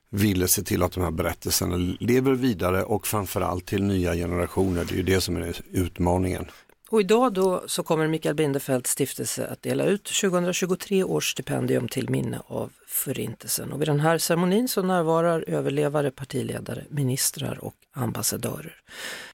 ville 0.10 0.48
se 0.48 0.64
till 0.64 0.84
att 0.84 0.92
de 0.92 1.04
här 1.04 1.12
berättelserna 1.12 1.76
lever 2.00 2.34
vidare 2.34 2.84
och 2.84 3.08
framförallt 3.08 3.66
till 3.66 3.84
nya 3.84 4.14
generationer. 4.14 4.86
Det 4.86 4.94
är 4.94 4.98
ju 4.98 5.04
det 5.04 5.22
som 5.22 5.38
är 5.38 5.62
utmaningen. 5.72 6.46
Och 6.90 7.02
idag 7.02 7.34
då 7.34 7.64
så 7.68 7.84
kommer 7.84 8.08
Mikael 8.08 8.36
Bindefelds 8.36 8.92
stiftelse 8.92 9.48
att 9.48 9.62
dela 9.62 9.86
ut 9.86 10.04
2023 10.04 11.04
års 11.04 11.32
stipendium 11.32 11.88
till 11.88 12.10
minne 12.10 12.42
av 12.48 12.72
Förintelsen. 12.88 13.72
Och 13.72 13.82
vid 13.82 13.88
den 13.88 14.00
här 14.00 14.18
ceremonin 14.18 14.68
så 14.68 14.82
närvarar 14.82 15.46
överlevare, 15.48 16.12
partiledare, 16.12 16.84
ministrar 16.90 17.64
och 17.64 17.76
ambassadörer. 17.94 18.76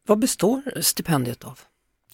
Vad 0.08 0.20
består 0.20 0.82
stipendiet 0.82 1.44
av? 1.44 1.60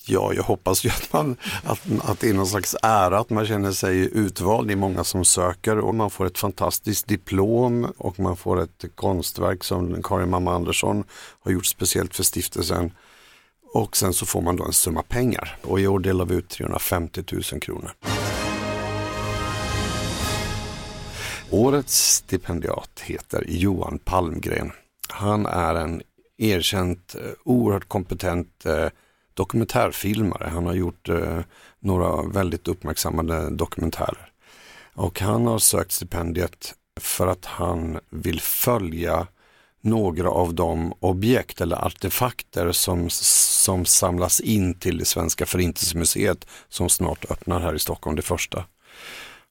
Ja, 0.09 0.33
jag 0.33 0.43
hoppas 0.43 0.85
ju 0.85 0.89
att, 0.89 1.13
man, 1.13 1.37
att, 1.63 1.81
att 2.03 2.19
det 2.19 2.29
är 2.29 2.33
någon 2.33 2.47
slags 2.47 2.75
ära 2.83 3.19
att 3.19 3.29
man 3.29 3.45
känner 3.45 3.71
sig 3.71 4.17
utvald. 4.17 4.67
Det 4.67 4.73
är 4.73 4.75
många 4.75 5.03
som 5.03 5.25
söker 5.25 5.77
och 5.77 5.95
man 5.95 6.09
får 6.09 6.25
ett 6.25 6.37
fantastiskt 6.37 7.07
diplom 7.07 7.93
och 7.97 8.19
man 8.19 8.37
får 8.37 8.61
ett 8.61 8.85
konstverk 8.95 9.63
som 9.63 10.03
Karin 10.03 10.29
Mamma 10.29 10.53
Andersson 10.53 11.03
har 11.39 11.51
gjort 11.51 11.65
speciellt 11.65 12.15
för 12.15 12.23
stiftelsen. 12.23 12.91
Och 13.77 13.97
sen 13.97 14.13
så 14.13 14.25
får 14.25 14.41
man 14.41 14.55
då 14.55 14.65
en 14.65 14.73
summa 14.73 15.03
pengar 15.03 15.57
och 15.61 15.79
i 15.79 15.87
år 15.87 15.99
delar 15.99 16.25
vi 16.25 16.35
ut 16.35 16.49
350 16.49 17.23
000 17.31 17.61
kronor. 17.61 17.91
Årets 21.51 22.13
stipendiat 22.13 22.99
heter 22.99 23.43
Johan 23.47 23.99
Palmgren. 23.99 24.71
Han 25.09 25.45
är 25.45 25.75
en 25.75 26.01
erkänt, 26.37 27.15
eh, 27.15 27.31
oerhört 27.43 27.87
kompetent 27.87 28.65
eh, 28.65 28.87
dokumentärfilmare. 29.33 30.49
Han 30.53 30.65
har 30.65 30.73
gjort 30.73 31.09
eh, 31.09 31.39
några 31.79 32.21
väldigt 32.21 32.67
uppmärksammade 32.67 33.49
dokumentärer. 33.49 34.31
Och 34.93 35.19
han 35.19 35.47
har 35.47 35.59
sökt 35.59 35.91
stipendiet 35.91 36.73
för 36.99 37.27
att 37.27 37.45
han 37.45 37.99
vill 38.09 38.41
följa 38.41 39.27
några 39.89 40.29
av 40.29 40.53
de 40.53 40.93
objekt 40.99 41.61
eller 41.61 41.85
artefakter 41.85 42.71
som, 42.71 43.09
som 43.09 43.85
samlas 43.85 44.39
in 44.39 44.73
till 44.73 44.97
det 44.97 45.05
svenska 45.05 45.45
förintelsemuseet 45.45 46.47
som 46.69 46.89
snart 46.89 47.31
öppnar 47.31 47.59
här 47.59 47.75
i 47.75 47.79
Stockholm, 47.79 48.15
det 48.15 48.21
första. 48.21 48.63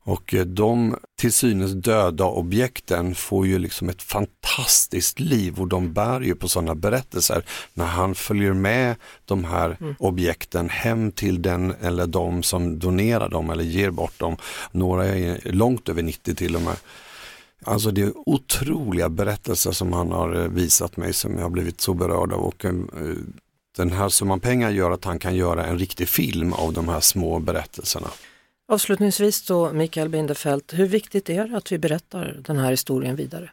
Och 0.07 0.35
eh, 0.35 0.45
de 0.45 0.97
till 1.19 1.33
synes 1.33 1.73
döda 1.73 2.25
objekten 2.25 3.15
får 3.15 3.47
ju 3.47 3.59
liksom 3.59 3.89
ett 3.89 4.03
fantastiskt 4.03 5.21
liv 5.21 5.61
och 5.61 5.69
de 5.69 5.93
bär 5.93 6.21
ju 6.21 6.35
på 6.35 6.49
sådana 6.49 6.75
berättelser 6.75 7.45
när 7.75 7.85
han 7.87 8.15
följer 8.15 8.53
med 8.53 8.97
de 9.25 9.45
här 9.45 9.77
Mm. 9.81 9.95
objekten 9.99 10.69
hem 10.69 11.13
till 11.13 11.43
den 11.43 11.75
eller 11.83 12.07
de 12.07 12.43
som 12.43 12.79
donerar 12.79 13.29
dem 13.29 13.51
eller 13.51 13.65
ger 13.65 13.91
bort 13.91 14.19
dem. 14.19 14.37
Några 14.73 15.07
är 15.07 15.53
långt 15.53 15.89
över 15.89 16.03
90 16.03 16.35
till 16.35 16.57
och 16.57 16.63
med. 16.63 16.77
Alltså 17.65 17.91
det 17.91 18.03
är 18.03 18.13
otroliga 18.17 19.09
berättelser 19.09 19.73
som 19.73 19.93
han 19.93 20.13
har 20.13 20.35
eh, 20.35 20.49
visat 20.49 20.97
mig 20.97 21.13
som 21.13 21.35
jag 21.35 21.43
har 21.43 21.51
blivit 21.51 21.81
så 21.81 21.95
berörd 21.95 22.33
av 22.33 22.41
och 22.41 22.65
eh, 22.65 22.73
den 23.77 23.93
här 23.93 24.09
summan 24.09 24.41
pengar 24.41 24.71
gör 24.71 24.91
att 24.91 25.05
han 25.05 25.19
kan 25.19 25.35
göra 25.35 25.67
en 25.67 25.79
riktig 25.79 26.09
film 26.09 26.53
av 26.53 26.73
de 26.73 26.89
här 26.89 27.01
små 27.01 27.39
berättelserna. 27.39 28.09
Avslutningsvis 28.69 29.47
då 29.47 29.73
Mikael 29.73 30.09
Bindefeld, 30.09 30.63
hur 30.73 30.87
viktigt 30.87 31.31
är 31.31 31.49
det 31.49 31.57
att 31.57 31.73
vi 31.73 31.79
berättar 31.79 32.41
den 32.45 32.57
här 32.57 32.71
historien 32.71 33.17
vidare? 33.17 33.51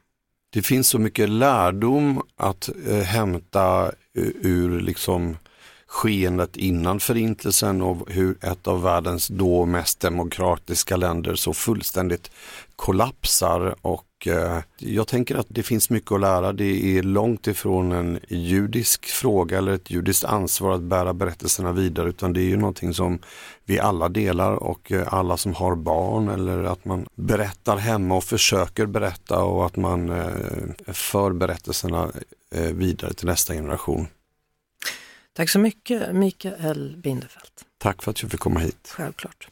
Det 0.49 0.61
finns 0.61 0.87
så 0.87 0.99
mycket 0.99 1.29
lärdom 1.29 2.21
att 2.35 2.69
eh, 2.87 2.97
hämta 2.97 3.91
ur 4.41 4.81
liksom 4.81 5.37
skeendet 5.93 6.57
innan 6.57 6.99
förintelsen 6.99 7.81
och 7.81 8.11
hur 8.11 8.37
ett 8.41 8.67
av 8.67 8.81
världens 8.81 9.27
då 9.27 9.65
mest 9.65 9.99
demokratiska 9.99 10.97
länder 10.97 11.35
så 11.35 11.53
fullständigt 11.53 12.31
kollapsar 12.75 13.75
och 13.81 14.27
eh, 14.27 14.59
jag 14.77 15.07
tänker 15.07 15.35
att 15.35 15.45
det 15.49 15.63
finns 15.63 15.89
mycket 15.89 16.11
att 16.11 16.21
lära. 16.21 16.53
Det 16.53 16.97
är 16.97 17.03
långt 17.03 17.47
ifrån 17.47 17.91
en 17.91 18.19
judisk 18.29 19.05
fråga 19.05 19.57
eller 19.57 19.71
ett 19.71 19.91
judiskt 19.91 20.23
ansvar 20.23 20.71
att 20.71 20.81
bära 20.81 21.13
berättelserna 21.13 21.71
vidare 21.71 22.09
utan 22.09 22.33
det 22.33 22.41
är 22.41 22.49
ju 22.49 22.57
någonting 22.57 22.93
som 22.93 23.19
vi 23.65 23.79
alla 23.79 24.09
delar 24.09 24.51
och 24.53 24.91
eh, 24.91 25.13
alla 25.13 25.37
som 25.37 25.53
har 25.53 25.75
barn 25.75 26.29
eller 26.29 26.63
att 26.63 26.85
man 26.85 27.05
berättar 27.15 27.77
hemma 27.77 28.15
och 28.15 28.23
försöker 28.23 28.85
berätta 28.85 29.43
och 29.43 29.65
att 29.65 29.75
man 29.75 30.09
eh, 30.09 30.93
för 30.93 31.31
berättelserna 31.31 32.11
vidare 32.73 33.13
till 33.13 33.27
nästa 33.27 33.53
generation. 33.53 34.07
Tack 35.35 35.49
så 35.49 35.59
mycket 35.59 36.15
Mikael 36.15 36.95
Bindefeld. 36.97 37.51
Tack 37.77 38.03
för 38.03 38.11
att 38.11 38.21
jag 38.21 38.31
fick 38.31 38.39
komma 38.39 38.59
hit. 38.59 38.93
Självklart. 38.97 39.47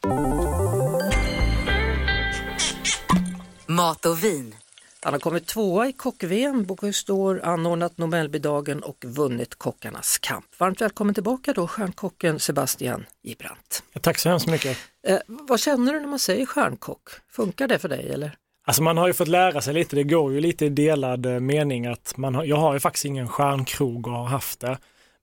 Mat 3.66 4.06
och 4.06 4.24
vin. 4.24 4.54
Han 5.00 5.12
har 5.12 5.20
kommit 5.20 5.46
tvåa 5.46 5.88
i 5.88 5.92
kock-VM, 5.92 6.64
Bocuse 6.64 7.06
d'Or, 7.06 7.44
anordnat 7.44 7.98
Nobelbidagen 7.98 8.82
och 8.82 9.04
vunnit 9.04 9.54
Kockarnas 9.54 10.18
kamp. 10.18 10.44
Varmt 10.58 10.80
välkommen 10.80 11.14
tillbaka 11.14 11.52
då, 11.52 11.66
stjärnkocken 11.66 12.38
Sebastian 12.38 13.06
Gibrant. 13.22 13.82
Tack 14.00 14.18
så 14.18 14.28
hemskt 14.28 14.46
mycket. 14.46 14.78
Eh, 15.06 15.18
vad 15.26 15.60
känner 15.60 15.92
du 15.92 16.00
när 16.00 16.08
man 16.08 16.18
säger 16.18 16.46
stjärnkock? 16.46 17.08
Funkar 17.30 17.68
det 17.68 17.78
för 17.78 17.88
dig 17.88 18.10
eller? 18.10 18.36
Alltså 18.66 18.82
man 18.82 18.96
har 18.98 19.06
ju 19.06 19.12
fått 19.12 19.28
lära 19.28 19.60
sig 19.60 19.74
lite, 19.74 19.96
det 19.96 20.04
går 20.04 20.32
ju 20.32 20.40
lite 20.40 20.64
i 20.64 20.68
delad 20.68 21.26
eh, 21.26 21.40
mening 21.40 21.86
att 21.86 22.16
man 22.16 22.34
har, 22.34 22.44
jag 22.44 22.56
har 22.56 22.74
ju 22.74 22.80
faktiskt 22.80 23.04
ingen 23.04 23.28
stjärnkrog 23.28 24.06
och 24.06 24.12
har 24.12 24.26
haft 24.26 24.60
det. 24.60 24.78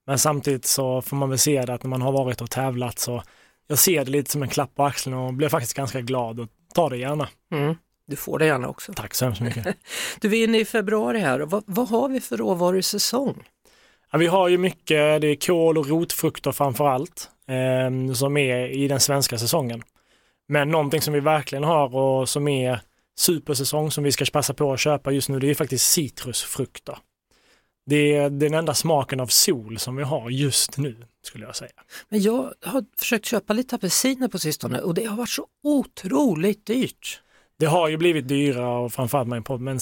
Men 0.09 0.19
samtidigt 0.19 0.65
så 0.65 1.01
får 1.01 1.15
man 1.15 1.29
väl 1.29 1.39
se 1.39 1.65
det 1.65 1.73
att 1.73 1.83
när 1.83 1.89
man 1.89 2.01
har 2.01 2.11
varit 2.11 2.41
och 2.41 2.49
tävlat 2.49 2.99
så 2.99 3.23
jag 3.67 3.79
ser 3.79 4.05
det 4.05 4.11
lite 4.11 4.31
som 4.31 4.43
en 4.43 4.49
klapp 4.49 4.75
på 4.75 4.83
axeln 4.83 5.15
och 5.15 5.33
blir 5.33 5.49
faktiskt 5.49 5.73
ganska 5.73 6.01
glad 6.01 6.39
och 6.39 6.47
tar 6.73 6.89
det 6.89 6.97
gärna. 6.97 7.27
Mm. 7.51 7.75
Du 8.07 8.15
får 8.15 8.39
det 8.39 8.45
gärna 8.45 8.67
också. 8.67 8.93
Tack 8.93 9.13
så 9.13 9.25
hemskt 9.25 9.41
mycket. 9.41 9.75
Du 10.19 10.37
är 10.37 10.43
inne 10.43 10.59
i 10.59 10.65
februari 10.65 11.19
här 11.19 11.41
och 11.41 11.49
vad, 11.49 11.63
vad 11.65 11.89
har 11.89 12.09
vi 12.09 12.21
för 12.21 12.37
råvarusäsong? 12.37 13.43
Ja, 14.11 14.17
vi 14.17 14.27
har 14.27 14.47
ju 14.47 14.57
mycket, 14.57 15.21
det 15.21 15.27
är 15.27 15.35
kål 15.35 15.77
och 15.77 15.87
rotfrukter 15.87 16.51
framför 16.51 16.87
allt, 16.87 17.29
eh, 17.47 18.13
som 18.13 18.37
är 18.37 18.67
i 18.67 18.87
den 18.87 18.99
svenska 18.99 19.37
säsongen. 19.37 19.83
Men 20.47 20.71
någonting 20.71 21.01
som 21.01 21.13
vi 21.13 21.19
verkligen 21.19 21.63
har 21.63 21.95
och 21.95 22.29
som 22.29 22.47
är 22.47 22.79
supersäsong 23.17 23.91
som 23.91 24.03
vi 24.03 24.11
ska 24.11 24.25
passa 24.33 24.53
på 24.53 24.73
att 24.73 24.79
köpa 24.79 25.11
just 25.11 25.29
nu, 25.29 25.39
det 25.39 25.49
är 25.49 25.55
faktiskt 25.55 25.91
citrusfrukter. 25.91 26.97
Det 27.89 28.15
är 28.15 28.29
den 28.29 28.53
enda 28.53 28.73
smaken 28.73 29.19
av 29.19 29.27
sol 29.27 29.79
som 29.79 29.95
vi 29.95 30.03
har 30.03 30.29
just 30.29 30.77
nu, 30.77 30.95
skulle 31.23 31.45
jag 31.45 31.55
säga. 31.55 31.71
Men 32.09 32.21
jag 32.21 32.53
har 32.61 32.85
försökt 32.97 33.25
köpa 33.25 33.53
lite 33.53 33.75
apelsiner 33.75 34.27
på 34.27 34.39
sistone 34.39 34.81
och 34.81 34.93
det 34.93 35.05
har 35.05 35.17
varit 35.17 35.29
så 35.29 35.47
otroligt 35.63 36.65
dyrt. 36.65 37.21
Det 37.59 37.65
har 37.65 37.87
ju 37.87 37.97
blivit 37.97 38.27
dyrare 38.27 38.79
och 38.79 38.93
framförallt 38.93 39.29
med 39.29 39.37
import, 39.37 39.61
men 39.61 39.79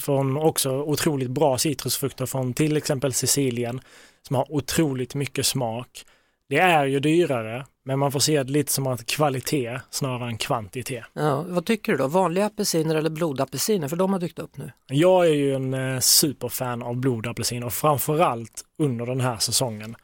från 0.00 0.36
också 0.36 0.70
otroligt 0.70 1.30
bra 1.30 1.58
citrusfrukter 1.58 2.26
från 2.26 2.54
till 2.54 2.76
exempel 2.76 3.12
Sicilien 3.12 3.80
som 4.22 4.36
har 4.36 4.52
otroligt 4.52 5.14
mycket 5.14 5.46
smak. 5.46 6.04
Det 6.48 6.58
är 6.58 6.86
ju 6.86 7.00
dyrare, 7.00 7.66
men 7.86 7.98
man 7.98 8.12
får 8.12 8.20
se 8.20 8.42
det 8.42 8.52
lite 8.52 8.72
som 8.72 8.86
att 8.86 9.06
kvalitet 9.06 9.80
snarare 9.90 10.28
än 10.28 10.38
kvantitet. 10.38 11.04
Ja, 11.12 11.44
vad 11.48 11.66
tycker 11.66 11.92
du 11.92 11.98
då? 11.98 12.06
Vanliga 12.06 12.46
apelsiner 12.46 12.94
eller 12.94 13.10
blodapelsiner? 13.10 13.88
För 13.88 13.96
de 13.96 14.12
har 14.12 14.20
dykt 14.20 14.38
upp 14.38 14.56
nu. 14.56 14.72
Jag 14.86 15.26
är 15.26 15.34
ju 15.34 15.54
en 15.54 15.74
eh, 15.74 16.00
superfan 16.00 16.82
av 16.82 16.96
blodapelsin 16.96 17.62
och 17.62 17.72
framförallt 17.72 18.64
under 18.78 19.06
den 19.06 19.20
här 19.20 19.36
säsongen. 19.36 19.96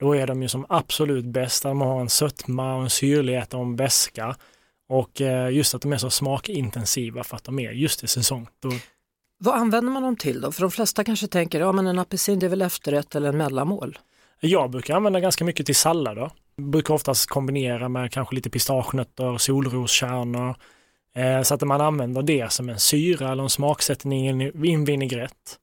Då 0.00 0.16
är 0.16 0.26
de 0.26 0.42
ju 0.42 0.48
som 0.48 0.66
absolut 0.68 1.24
bäst, 1.24 1.62
de 1.62 1.80
har 1.80 2.00
en 2.00 2.08
sötma 2.08 2.76
och 2.76 2.82
en 2.82 2.90
syrlighet 2.90 3.54
och 3.54 3.60
en 3.60 3.76
beska. 3.76 4.36
Och 4.88 5.20
eh, 5.20 5.50
just 5.50 5.74
att 5.74 5.82
de 5.82 5.92
är 5.92 5.98
så 5.98 6.10
smakintensiva 6.10 7.24
för 7.24 7.36
att 7.36 7.44
de 7.44 7.58
är 7.58 7.72
just 7.72 8.04
i 8.04 8.06
säsong. 8.06 8.48
Då, 8.60 8.70
Vad 9.38 9.54
använder 9.54 9.92
man 9.92 10.02
dem 10.02 10.16
till 10.16 10.40
då? 10.40 10.52
För 10.52 10.62
de 10.62 10.70
flesta 10.70 11.04
kanske 11.04 11.26
tänker, 11.26 11.60
ja 11.60 11.72
men 11.72 11.86
en 11.86 11.98
apelsin 11.98 12.38
det 12.38 12.46
är 12.46 12.50
väl 12.50 12.62
efterrätt 12.62 13.14
eller 13.14 13.28
en 13.28 13.36
mellanmål. 13.36 13.98
Jag 14.40 14.70
brukar 14.70 14.96
använda 14.96 15.20
ganska 15.20 15.44
mycket 15.44 15.66
till 15.66 15.76
sallader. 15.76 16.30
Brukar 16.58 16.94
oftast 16.94 17.26
kombinera 17.26 17.88
med 17.88 18.12
kanske 18.12 18.34
lite 18.34 18.50
pistagenötter, 18.50 19.38
solroskärnor. 19.38 20.56
Eh, 21.14 21.42
så 21.42 21.54
att 21.54 21.62
man 21.62 21.80
använder 21.80 22.22
det 22.22 22.52
som 22.52 22.68
en 22.68 22.78
syra 22.78 23.32
eller 23.32 23.42
en 23.42 23.50
smaksättning 23.50 24.26
i 24.26 24.28
en- 24.72 24.84
vinägrett. 24.84 25.58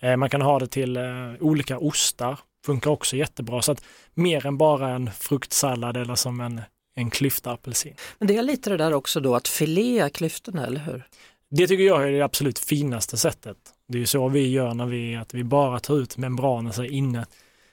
Eh, 0.00 0.16
man 0.16 0.30
kan 0.30 0.42
ha 0.42 0.58
det 0.58 0.66
till 0.66 0.96
eh, 0.96 1.02
olika 1.40 1.78
ostar, 1.78 2.38
funkar 2.66 2.90
också 2.90 3.16
jättebra. 3.16 3.62
Så 3.62 3.72
att 3.72 3.84
mer 4.14 4.46
än 4.46 4.58
bara 4.58 4.88
en 4.90 5.10
fruktsallad 5.10 5.96
eller 5.96 6.14
som 6.14 6.40
en, 6.40 6.60
en 6.94 7.10
klyfta 7.10 7.52
apelsin. 7.52 7.94
Men 8.18 8.28
det 8.28 8.36
är 8.36 8.42
lite 8.42 8.70
det 8.70 8.76
där 8.76 8.92
också 8.94 9.20
då 9.20 9.34
att 9.34 9.48
filea 9.48 10.10
klyftorna, 10.10 10.66
eller 10.66 10.80
hur? 10.80 11.02
Det 11.50 11.66
tycker 11.66 11.84
jag 11.84 12.08
är 12.08 12.12
det 12.12 12.20
absolut 12.20 12.58
finaste 12.58 13.16
sättet. 13.16 13.56
Det 13.88 13.98
är 13.98 14.00
ju 14.00 14.06
så 14.06 14.28
vi 14.28 14.48
gör 14.48 14.74
när 14.74 14.86
vi, 14.86 15.16
att 15.16 15.34
vi 15.34 15.44
bara 15.44 15.80
tar 15.80 15.98
ut 15.98 16.16
membranen 16.16 16.72
så 16.72 16.84
inne, 16.84 17.26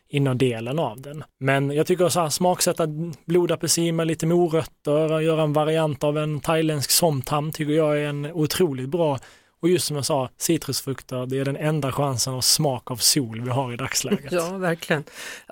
innerdelen 0.10 0.80
av 0.80 1.02
den. 1.02 1.24
Men 1.40 1.72
jag 1.72 1.88
tycker 1.88 2.10
så 2.10 2.20
här 2.20 2.30
smaksätta 2.30 2.88
blodapelsin 3.26 3.96
med 3.96 4.08
lite 4.08 4.26
morötter, 4.26 5.20
göra 5.20 5.42
en 5.44 5.54
variant 5.54 6.04
av 6.04 6.18
en 6.18 6.40
thailändsk 6.40 6.92
somtam 6.92 7.52
tycker 7.52 7.74
jag 7.74 8.02
är 8.02 8.06
en 8.06 8.26
otroligt 8.26 8.90
bra 8.90 9.20
och 9.60 9.70
just 9.70 9.88
som 9.88 9.96
jag 9.96 10.06
sa, 10.06 10.30
citrusfrukter, 10.38 11.26
det 11.26 11.40
är 11.40 11.46
den 11.46 11.58
enda 11.58 11.92
chansen 11.92 12.34
av 12.34 12.42
smak 12.42 12.92
av 12.92 12.96
sol 12.96 13.42
vi 13.42 13.50
har 13.50 13.74
i 13.74 13.78
dagsläget. 13.78 14.32
Ja, 14.32 14.58
verkligen. 14.58 15.04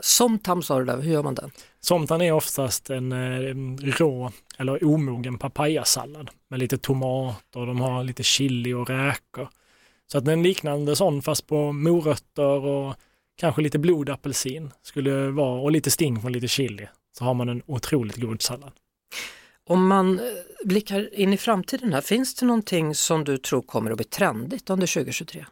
Somtam 0.01 0.63
sa 0.63 0.79
du 0.79 0.85
där, 0.85 1.01
hur 1.01 1.11
gör 1.11 1.23
man 1.23 1.35
den? 1.35 1.51
Somtan 1.81 2.21
är 2.21 2.31
oftast 2.31 2.89
en, 2.89 3.11
eh, 3.11 3.49
en 3.51 3.77
rå 3.77 4.31
eller 4.57 4.85
omogen 4.85 5.37
papayasallad 5.37 6.29
med 6.49 6.59
lite 6.59 6.77
tomat 6.77 7.55
och 7.55 7.65
de 7.65 7.81
har 7.81 8.03
lite 8.03 8.23
chili 8.23 8.73
och 8.73 8.89
räkor. 8.89 9.49
Så 10.11 10.17
att 10.17 10.27
en 10.27 10.43
liknande 10.43 10.95
sån 10.95 11.21
fast 11.21 11.47
på 11.47 11.71
morötter 11.71 12.65
och 12.65 12.95
kanske 13.35 13.61
lite 13.61 13.79
blodapelsin 13.79 14.71
skulle 14.81 15.29
vara 15.29 15.61
och 15.61 15.71
lite 15.71 15.91
sting 15.91 16.21
från 16.21 16.31
lite 16.33 16.47
chili 16.47 16.87
så 17.17 17.23
har 17.23 17.33
man 17.33 17.49
en 17.49 17.61
otroligt 17.65 18.15
god 18.15 18.41
sallad. 18.41 18.71
Om 19.67 19.87
man 19.87 20.19
eh, 20.19 20.25
blickar 20.65 21.19
in 21.19 21.33
i 21.33 21.37
framtiden 21.37 21.93
här, 21.93 22.01
finns 22.01 22.35
det 22.35 22.45
någonting 22.45 22.95
som 22.95 23.23
du 23.23 23.37
tror 23.37 23.61
kommer 23.61 23.91
att 23.91 23.97
bli 23.97 24.05
trendigt 24.05 24.69
under 24.69 24.87
2023? 24.87 25.45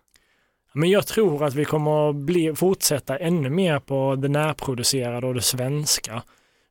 Men 0.74 0.90
jag 0.90 1.08
tror 1.08 1.44
att 1.44 1.54
vi 1.54 1.66
kommer 1.66 2.10
att 2.10 2.16
bli, 2.16 2.56
fortsätta 2.56 3.18
ännu 3.18 3.50
mer 3.50 3.80
på 3.80 4.16
det 4.16 4.28
närproducerade 4.28 5.28
och 5.28 5.34
det 5.34 5.42
svenska. 5.42 6.24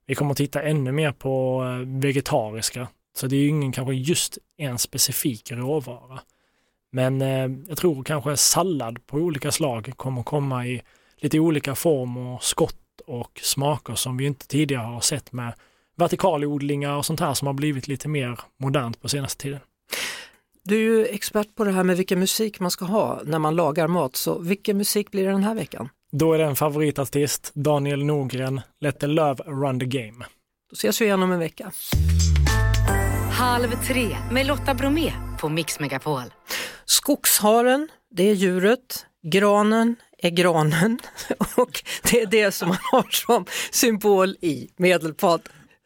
Vi 0.07 0.15
kommer 0.15 0.31
att 0.31 0.37
titta 0.37 0.63
ännu 0.63 0.93
mer 0.93 1.13
på 1.13 1.65
eh, 1.65 2.01
vegetariska. 2.01 2.89
Så 3.17 3.27
det 3.27 3.37
är 3.37 3.41
ju 3.41 3.49
ingen 3.49 3.73
kanske 3.73 3.95
just 3.95 4.39
en 4.57 4.79
specifik 4.79 5.53
råvara. 5.53 6.21
Men 6.93 7.23
eh, 7.23 7.51
jag 7.69 7.79
tror 7.79 8.05
kanske 8.05 8.37
sallad 8.37 9.07
på 9.07 9.17
olika 9.17 9.53
slag 9.53 9.93
kommer 9.97 10.23
komma 10.23 10.67
i 10.67 10.83
lite 11.23 11.39
olika 11.39 11.75
form 11.75 12.16
och 12.16 12.45
skott 12.45 13.01
och 13.07 13.41
smaker 13.43 13.95
som 13.95 14.16
vi 14.16 14.27
inte 14.27 14.47
tidigare 14.47 14.85
har 14.85 15.01
sett 15.01 15.33
med 15.33 15.53
vertikalodlingar 15.97 16.97
och 16.97 17.07
sånt 17.07 17.20
här 17.20 17.35
som 17.35 17.47
har 17.47 17.55
blivit 17.55 17.89
lite 17.89 18.09
mer 18.09 18.41
modernt 18.61 19.03
på 19.03 19.09
senaste 19.09 19.43
tiden. 19.43 19.61
Du 20.64 20.77
är 20.77 20.81
ju 20.81 21.07
expert 21.07 21.55
på 21.55 21.64
det 21.64 21.73
här 21.73 21.85
med 21.85 21.97
vilken 21.97 22.18
musik 22.18 22.61
man 22.61 22.70
ska 22.70 22.85
ha 22.85 23.20
när 23.25 23.39
man 23.39 23.57
lagar 23.57 23.89
mat, 23.89 24.16
så 24.16 24.39
vilken 24.39 24.77
musik 24.77 25.11
blir 25.11 25.25
det 25.25 25.31
den 25.31 25.45
här 25.45 25.55
veckan? 25.55 25.89
Då 26.12 26.33
är 26.33 26.39
det 26.39 26.45
en 26.45 26.57
favoritartist, 26.57 27.51
Daniel 27.55 28.05
Norgren, 28.05 28.61
Let 28.81 29.01
the 29.01 29.07
Love 29.07 29.45
Run 29.47 29.81
the 29.81 29.87
Game. 29.87 30.25
Då 30.70 30.75
ses 30.75 31.01
vi 31.01 31.05
igen 31.05 31.23
om 31.23 31.33
en 31.33 31.39
vecka. 31.39 31.73
Halv 33.31 33.70
tre 33.87 34.16
med 34.33 34.47
Lotta 34.47 34.75
Bromé 34.75 35.12
på 35.41 35.49
Mix 35.49 35.81
Megapol. 35.81 36.23
Skogsharen, 36.85 37.89
det 38.11 38.31
är 38.31 38.35
djuret. 38.35 39.07
Granen 39.23 39.97
är 40.23 40.31
granen 40.31 40.99
och 41.57 41.83
det 42.11 42.20
är 42.23 42.27
det 42.27 42.53
som 42.53 42.68
man 42.68 42.79
har 42.93 43.07
som 43.11 43.47
symbol 43.70 44.37
i 44.41 44.68
Medelpad. 44.77 45.41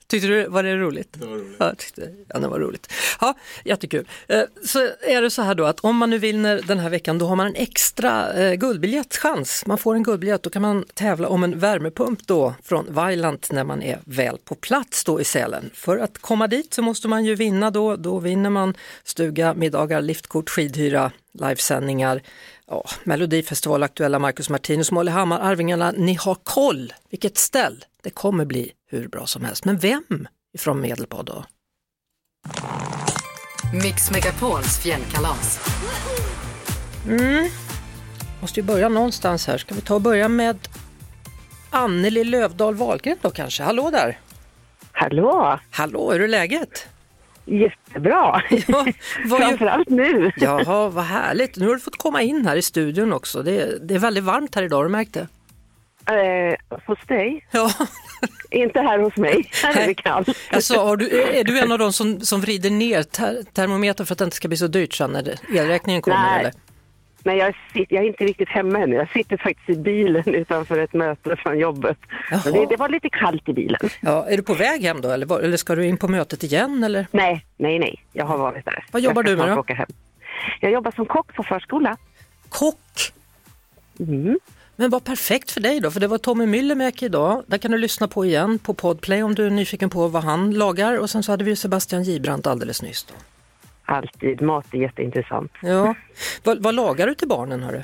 Tyckte 0.08 0.28
du, 0.28 0.48
var 0.48 0.62
det 0.62 0.76
roligt? 0.76 1.08
Det 1.12 1.26
var 1.26 1.36
roligt. 1.36 1.56
Ja, 1.58 1.74
tyckte, 1.78 2.08
ja, 2.28 2.38
det 2.38 2.48
var 2.48 2.58
roligt. 2.58 2.92
Ja, 3.20 3.34
jättekul. 3.64 4.08
Eh, 4.28 4.42
Så 4.64 4.78
är 5.02 5.22
det 5.22 5.30
så 5.30 5.42
här 5.42 5.54
då 5.54 5.64
att 5.64 5.80
om 5.80 5.96
man 5.96 6.10
nu 6.10 6.18
vinner 6.18 6.60
den 6.66 6.78
här 6.78 6.90
veckan 6.90 7.18
då 7.18 7.26
har 7.26 7.36
man 7.36 7.46
en 7.46 7.54
extra 7.54 8.32
eh, 8.32 8.54
guldbiljettchans. 8.54 9.66
Man 9.66 9.78
får 9.78 9.94
en 9.94 10.02
guldbiljett, 10.02 10.42
då 10.42 10.50
kan 10.50 10.62
man 10.62 10.84
tävla 10.94 11.28
om 11.28 11.44
en 11.44 11.58
värmepump 11.58 12.26
då 12.26 12.54
från 12.62 12.86
Vailant 12.94 13.48
när 13.52 13.64
man 13.64 13.82
är 13.82 13.98
väl 14.04 14.38
på 14.44 14.54
plats 14.54 15.04
då 15.04 15.20
i 15.20 15.24
Sälen. 15.24 15.70
För 15.74 15.98
att 15.98 16.18
komma 16.18 16.46
dit 16.46 16.74
så 16.74 16.82
måste 16.82 17.08
man 17.08 17.24
ju 17.24 17.34
vinna 17.34 17.70
då, 17.70 17.96
då 17.96 18.18
vinner 18.18 18.50
man 18.50 18.74
stuga, 19.04 19.54
middagar, 19.54 20.00
liftkort, 20.00 20.50
skidhyra, 20.50 21.10
livesändningar, 21.32 22.22
ja, 22.70 22.84
Melodifestival, 23.04 23.82
aktuella 23.82 24.18
Marcus 24.18 24.48
Martinus, 24.48 24.90
Molly 24.90 25.10
Hammar, 25.10 25.40
Arvingarna, 25.40 25.90
ni 25.90 26.14
har 26.14 26.34
koll 26.34 26.92
vilket 27.10 27.36
ställ. 27.36 27.84
Det 28.02 28.10
kommer 28.10 28.44
bli 28.44 28.72
hur 28.90 29.08
bra 29.08 29.26
som 29.26 29.44
helst. 29.44 29.64
Men 29.64 29.78
vem 29.78 30.28
ifrån 30.54 30.80
Medelpad 30.80 31.26
då? 31.26 31.44
Mix 33.82 34.10
Megapols 34.10 34.78
fjällkalas. 34.82 35.60
Mm. 37.08 37.48
Måste 38.40 38.60
ju 38.60 38.66
börja 38.66 38.88
någonstans 38.88 39.46
här. 39.46 39.58
Ska 39.58 39.74
vi 39.74 39.80
ta 39.80 39.94
och 39.94 40.00
börja 40.00 40.28
med 40.28 40.68
Anneli 41.70 42.24
Lövdahl 42.24 42.74
Wahlgren 42.74 43.16
då 43.22 43.30
kanske? 43.30 43.62
Hallå 43.62 43.90
där! 43.90 44.18
Hallå! 44.92 45.58
Hallå, 45.70 46.12
hur 46.12 46.20
är 46.20 46.28
läget? 46.28 46.86
Jättebra! 47.46 48.42
Ja, 48.68 48.86
ju- 48.86 49.28
Framförallt 49.28 49.88
nu. 49.88 50.32
Jaha, 50.36 50.88
vad 50.88 51.04
härligt. 51.04 51.56
Nu 51.56 51.66
har 51.66 51.74
du 51.74 51.80
fått 51.80 51.96
komma 51.98 52.22
in 52.22 52.46
här 52.46 52.56
i 52.56 52.62
studion 52.62 53.12
också. 53.12 53.42
Det 53.42 53.60
är, 53.60 53.78
det 53.82 53.94
är 53.94 53.98
väldigt 53.98 54.24
varmt 54.24 54.54
här 54.54 54.62
idag, 54.62 54.76
har 54.76 54.84
du 54.84 54.90
märkt 54.90 55.12
det? 55.14 55.26
Eh, 56.14 56.78
hos 56.86 56.98
dig? 57.06 57.46
Ja. 57.50 57.70
Inte 58.50 58.80
här 58.80 58.98
hos 58.98 59.16
mig. 59.16 59.50
Här 59.62 59.82
är 59.82 59.86
det 59.86 59.94
kallt. 59.94 60.28
Alltså, 60.50 60.96
du, 60.96 61.20
är 61.22 61.44
du 61.44 61.58
en 61.58 61.72
av 61.72 61.78
de 61.78 61.92
som, 61.92 62.20
som 62.20 62.40
vrider 62.40 62.70
ner 62.70 63.02
ter, 63.02 63.42
termometern 63.52 64.06
för 64.06 64.14
att 64.14 64.18
det 64.18 64.24
inte 64.24 64.36
ska 64.36 64.48
bli 64.48 64.56
så 64.56 64.66
dyrt 64.66 64.94
sen 64.94 65.10
när 65.10 65.34
elräkningen 65.56 66.02
kommer? 66.02 66.16
Nej. 66.16 66.40
Eller? 66.40 66.52
Nej, 67.26 67.38
jag, 67.38 67.54
sitter, 67.72 67.94
jag 67.96 68.04
är 68.04 68.08
inte 68.08 68.24
riktigt 68.24 68.48
hemma 68.48 68.78
ännu. 68.78 68.96
Jag 68.96 69.10
sitter 69.12 69.36
faktiskt 69.36 69.68
i 69.68 69.76
bilen 69.82 70.22
utanför 70.34 70.78
ett 70.78 70.92
möte 70.92 71.36
från 71.36 71.58
jobbet. 71.58 71.98
Men 72.44 72.52
det, 72.52 72.66
det 72.66 72.76
var 72.76 72.88
lite 72.88 73.08
kallt 73.08 73.48
i 73.48 73.52
bilen. 73.52 73.80
Ja, 74.00 74.26
är 74.28 74.36
du 74.36 74.42
på 74.42 74.54
väg 74.54 74.82
hem 74.82 75.00
då 75.00 75.10
eller, 75.10 75.26
var- 75.26 75.40
eller 75.40 75.56
ska 75.56 75.74
du 75.74 75.86
in 75.86 75.96
på 75.96 76.08
mötet 76.08 76.42
igen? 76.42 76.84
Eller? 76.84 77.06
Nej, 77.10 77.46
nej, 77.56 77.78
nej. 77.78 78.04
Jag 78.12 78.24
har 78.26 78.38
varit 78.38 78.64
där. 78.64 78.84
Vad 78.92 79.02
jobbar 79.02 79.22
du 79.22 79.36
med 79.36 79.48
då? 79.48 79.64
Hem. 79.74 79.86
Jag 80.60 80.72
jobbar 80.72 80.90
som 80.90 81.06
kock 81.06 81.34
på 81.34 81.42
förskola. 81.42 81.96
Kock? 82.48 83.12
Mm. 84.00 84.38
Men 84.76 84.90
vad 84.90 85.04
perfekt 85.04 85.50
för 85.50 85.60
dig 85.60 85.80
då, 85.80 85.90
för 85.90 86.00
det 86.00 86.06
var 86.08 86.18
Tommy 86.18 86.46
Myllymäki 86.46 87.04
idag. 87.06 87.42
Där 87.46 87.58
kan 87.58 87.70
du 87.70 87.78
lyssna 87.78 88.08
på 88.08 88.24
igen 88.24 88.58
på 88.58 88.74
Podplay 88.74 89.22
om 89.22 89.34
du 89.34 89.46
är 89.46 89.50
nyfiken 89.50 89.90
på 89.90 90.08
vad 90.08 90.22
han 90.24 90.50
lagar. 90.50 90.98
Och 90.98 91.10
sen 91.10 91.22
så 91.22 91.32
hade 91.32 91.44
vi 91.44 91.56
Sebastian 91.56 92.02
Gibrant 92.02 92.46
alldeles 92.46 92.82
nyss. 92.82 93.04
Då. 93.04 93.14
Alltid. 93.86 94.42
Mat 94.42 94.74
är 94.74 94.78
jätteintressant. 94.78 95.52
Ja. 95.62 95.94
vad, 96.44 96.62
vad 96.62 96.74
lagar 96.74 97.06
du 97.06 97.14
till 97.14 97.28
barnen 97.28 97.62
hörru? 97.62 97.82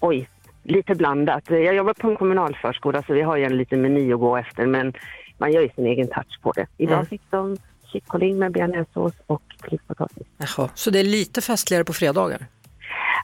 Oj, 0.00 0.28
lite 0.62 0.94
blandat. 0.94 1.42
Jag 1.46 1.74
jobbar 1.74 1.92
på 1.94 2.08
en 2.10 2.16
kommunal 2.16 2.56
förskola 2.62 3.02
så 3.02 3.12
vi 3.12 3.22
har 3.22 3.36
ju 3.36 3.44
en 3.44 3.56
liten 3.56 3.82
meny 3.82 4.12
att 4.12 4.20
gå 4.20 4.36
efter 4.36 4.66
men 4.66 4.92
man 5.38 5.52
gör 5.52 5.62
ju 5.62 5.68
sin 5.74 5.86
egen 5.86 6.08
touch 6.08 6.40
på 6.42 6.52
det. 6.52 6.66
Idag 6.76 6.94
Mm. 6.94 7.06
fick 7.06 7.22
de 7.30 7.56
kyckling 7.92 8.38
med 8.38 8.52
bearnaisesås 8.52 9.12
och 9.26 9.42
klipppotatis. 9.60 10.26
Jaha, 10.36 10.68
så 10.74 10.90
det 10.90 10.98
är 11.00 11.04
lite 11.04 11.40
festligare 11.40 11.84
på 11.84 11.92
fredagar? 11.92 12.46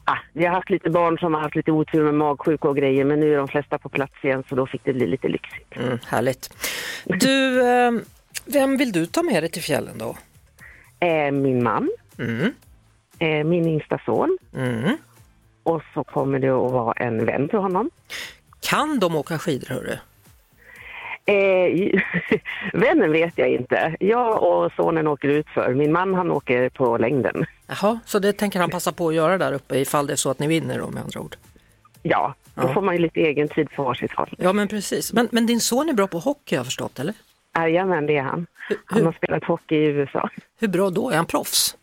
Ah, 0.05 0.17
vi 0.33 0.47
har 0.47 0.55
haft 0.55 0.71
lite 0.71 0.91
barn 0.91 1.19
som 1.19 1.35
har 1.35 1.41
haft 1.41 1.57
lite 1.57 1.73
otur 1.73 2.05
med 2.05 2.15
magsjuka 2.15 2.69
och 2.69 2.77
grejer 2.77 3.05
men 3.05 3.21
nu 3.21 3.33
är 3.33 3.37
de 3.37 3.49
flesta 3.49 3.79
på 3.79 3.89
plats 3.89 4.13
igen 4.23 4.45
så 4.49 4.55
då 4.55 4.67
fick 4.67 4.85
det 4.85 4.93
bli 4.93 5.07
lite 5.07 5.29
lyxigt. 5.29 5.77
Mm, 5.77 5.99
härligt. 6.07 6.55
Du, 7.05 7.61
eh, 7.69 7.93
vem 8.45 8.77
vill 8.77 8.93
du 8.93 9.07
ta 9.07 9.23
med 9.23 9.43
dig 9.43 9.51
till 9.51 9.63
fjällen 9.63 9.99
då? 9.99 10.17
Eh, 11.01 11.33
min 11.33 11.63
man, 11.63 11.91
Mm. 12.19 12.53
eh, 13.19 13.45
min 13.45 13.67
yngsta 13.69 13.99
son 14.05 14.39
Mm. 14.57 14.97
och 15.63 15.83
så 15.95 16.05
kommer 16.05 16.39
det 16.39 16.49
att 16.49 16.73
vara 16.73 16.93
en 16.93 17.27
vän 17.27 17.49
till 17.49 17.59
honom. 17.59 17.91
Kan 18.61 18.99
de 18.99 19.17
åka 19.17 19.39
skidor 19.39 19.69
hörru? 19.69 19.97
Eh, 21.27 22.01
vännen 22.73 23.13
vet 23.13 23.39
jag 23.39 23.49
inte. 23.49 23.97
Jag 24.01 24.43
och 24.43 24.73
sonen 24.73 25.07
åker 25.07 25.29
ut 25.29 25.47
för. 25.55 25.75
Min 25.75 25.93
man 25.93 26.15
han 26.15 26.31
åker 26.31 26.69
på 26.69 26.99
längden. 26.99 27.45
Jaha, 27.67 28.01
så 28.07 28.19
det 28.19 28.33
tänker 28.33 28.61
han 28.61 28.71
passa 28.71 28.93
på 28.93 29.09
att 29.09 29.15
göra 29.15 29.39
där 29.39 29.53
uppe 29.53 29.79
ifall 29.79 30.07
det 30.07 30.13
är 30.13 30.17
så 30.17 30.31
att 30.31 30.39
ni 30.39 30.47
vinner 30.47 30.79
då 30.79 30.91
med 30.91 31.03
andra 31.03 31.21
ord? 31.21 31.37
Ja, 32.03 32.35
Då 32.55 32.69
får 32.69 32.83
man 32.83 32.95
ju 32.95 33.01
lite 33.01 33.21
egen 33.21 33.49
tid 33.49 33.71
på 33.71 33.83
varsitt 33.83 34.13
håll. 34.13 34.35
Ja, 34.39 34.53
men 34.53 34.69
precis. 34.69 35.13
Men, 35.13 35.29
men 35.33 35.47
din 35.47 35.61
son 35.61 35.89
är 35.89 35.93
bra 35.93 36.07
på 36.07 36.19
hockey 36.19 36.55
har 36.55 36.59
jag 36.59 36.67
förstått, 36.67 36.99
eller? 36.99 37.15
Jajamän, 37.55 38.07
det 38.07 38.17
är 38.17 38.23
han. 38.23 38.47
Han 38.85 39.05
har 39.05 39.13
spelat 39.13 39.45
hockey 39.45 39.77
i 39.77 39.87
USA. 39.87 40.31
Hur 40.61 40.69
bra 40.69 40.91
då? 40.91 41.11
Är 41.11 41.17
han 41.17 41.27
proffs? 41.27 41.77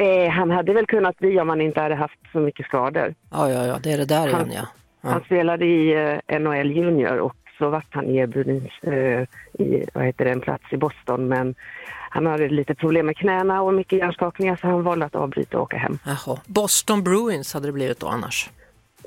Eh, 0.00 0.30
han 0.30 0.50
hade 0.50 0.72
väl 0.72 0.86
kunnat 0.86 1.18
bli 1.18 1.40
om 1.40 1.48
han 1.48 1.60
inte 1.60 1.80
hade 1.80 1.94
haft 1.94 2.18
så 2.32 2.38
mycket 2.38 2.66
skador. 2.66 3.14
Ja, 3.30 3.50
ja, 3.50 3.66
ja, 3.66 3.78
det 3.82 3.92
är 3.92 3.98
det 3.98 4.04
där 4.04 4.28
igen, 4.28 4.50
ja. 4.52 4.66
Han 5.00 5.24
spelade 5.24 5.66
i 5.66 5.92
eh, 6.28 6.38
NHL 6.40 6.70
Junior 6.70 7.18
och 7.18 7.36
så 7.58 7.68
vart 7.68 7.94
han 7.94 8.10
erbjuden 8.10 8.68
eh, 8.82 9.22
i, 9.66 9.84
vad 9.94 10.04
heter 10.04 10.24
det, 10.24 10.30
en 10.30 10.40
plats 10.40 10.64
i 10.70 10.76
Boston. 10.76 11.28
Men 11.28 11.54
han 12.10 12.26
hade 12.26 12.48
lite 12.48 12.74
problem 12.74 13.06
med 13.06 13.16
knäna 13.16 13.62
och 13.62 13.74
mycket 13.74 13.98
hjärnskakningar 13.98 14.56
så 14.56 14.66
han 14.66 14.82
valde 14.82 15.06
att 15.06 15.14
avbryta 15.14 15.56
och 15.56 15.62
åka 15.62 15.76
hem. 15.76 15.98
Jaha. 16.06 16.38
Boston 16.46 17.02
Bruins 17.02 17.54
hade 17.54 17.68
det 17.68 17.72
blivit 17.72 18.00
då 18.00 18.06
annars. 18.06 18.50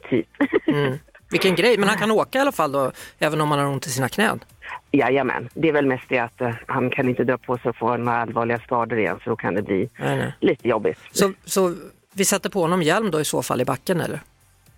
Typ. 0.09 0.27
Mm. 0.67 0.97
Vilken 1.31 1.55
grej, 1.55 1.77
men 1.77 1.89
han 1.89 1.97
kan 1.97 2.11
åka 2.11 2.37
i 2.37 2.41
alla 2.41 2.51
fall 2.51 2.71
då, 2.71 2.91
även 3.19 3.41
om 3.41 3.51
han 3.51 3.59
har 3.59 3.67
ont 3.67 3.87
i 3.87 3.89
sina 3.89 4.09
knän. 4.09 4.43
Jajamän, 4.91 5.49
det 5.53 5.69
är 5.69 5.73
väl 5.73 5.85
mest 5.85 6.03
det 6.09 6.19
att 6.19 6.41
eh, 6.41 6.51
han 6.67 6.89
kan 6.89 7.09
inte 7.09 7.23
dra 7.23 7.37
på 7.37 7.57
sig 7.57 7.69
och 7.69 7.75
få 7.75 7.97
några 7.97 8.17
allvarliga 8.21 8.59
skador 8.59 8.99
igen 8.99 9.19
så 9.23 9.29
då 9.29 9.35
kan 9.35 9.53
det 9.53 9.61
bli 9.61 9.89
Nej, 9.99 10.17
nej. 10.17 10.33
lite 10.39 10.67
jobbigt. 10.67 10.99
Så, 11.11 11.33
så 11.45 11.75
vi 12.13 12.25
sätter 12.25 12.49
på 12.49 12.61
honom 12.61 12.81
hjälm 12.81 13.11
då 13.11 13.21
i 13.21 13.25
så 13.25 13.43
fall 13.43 13.61
i 13.61 13.65
backen 13.65 14.01
eller? 14.01 14.19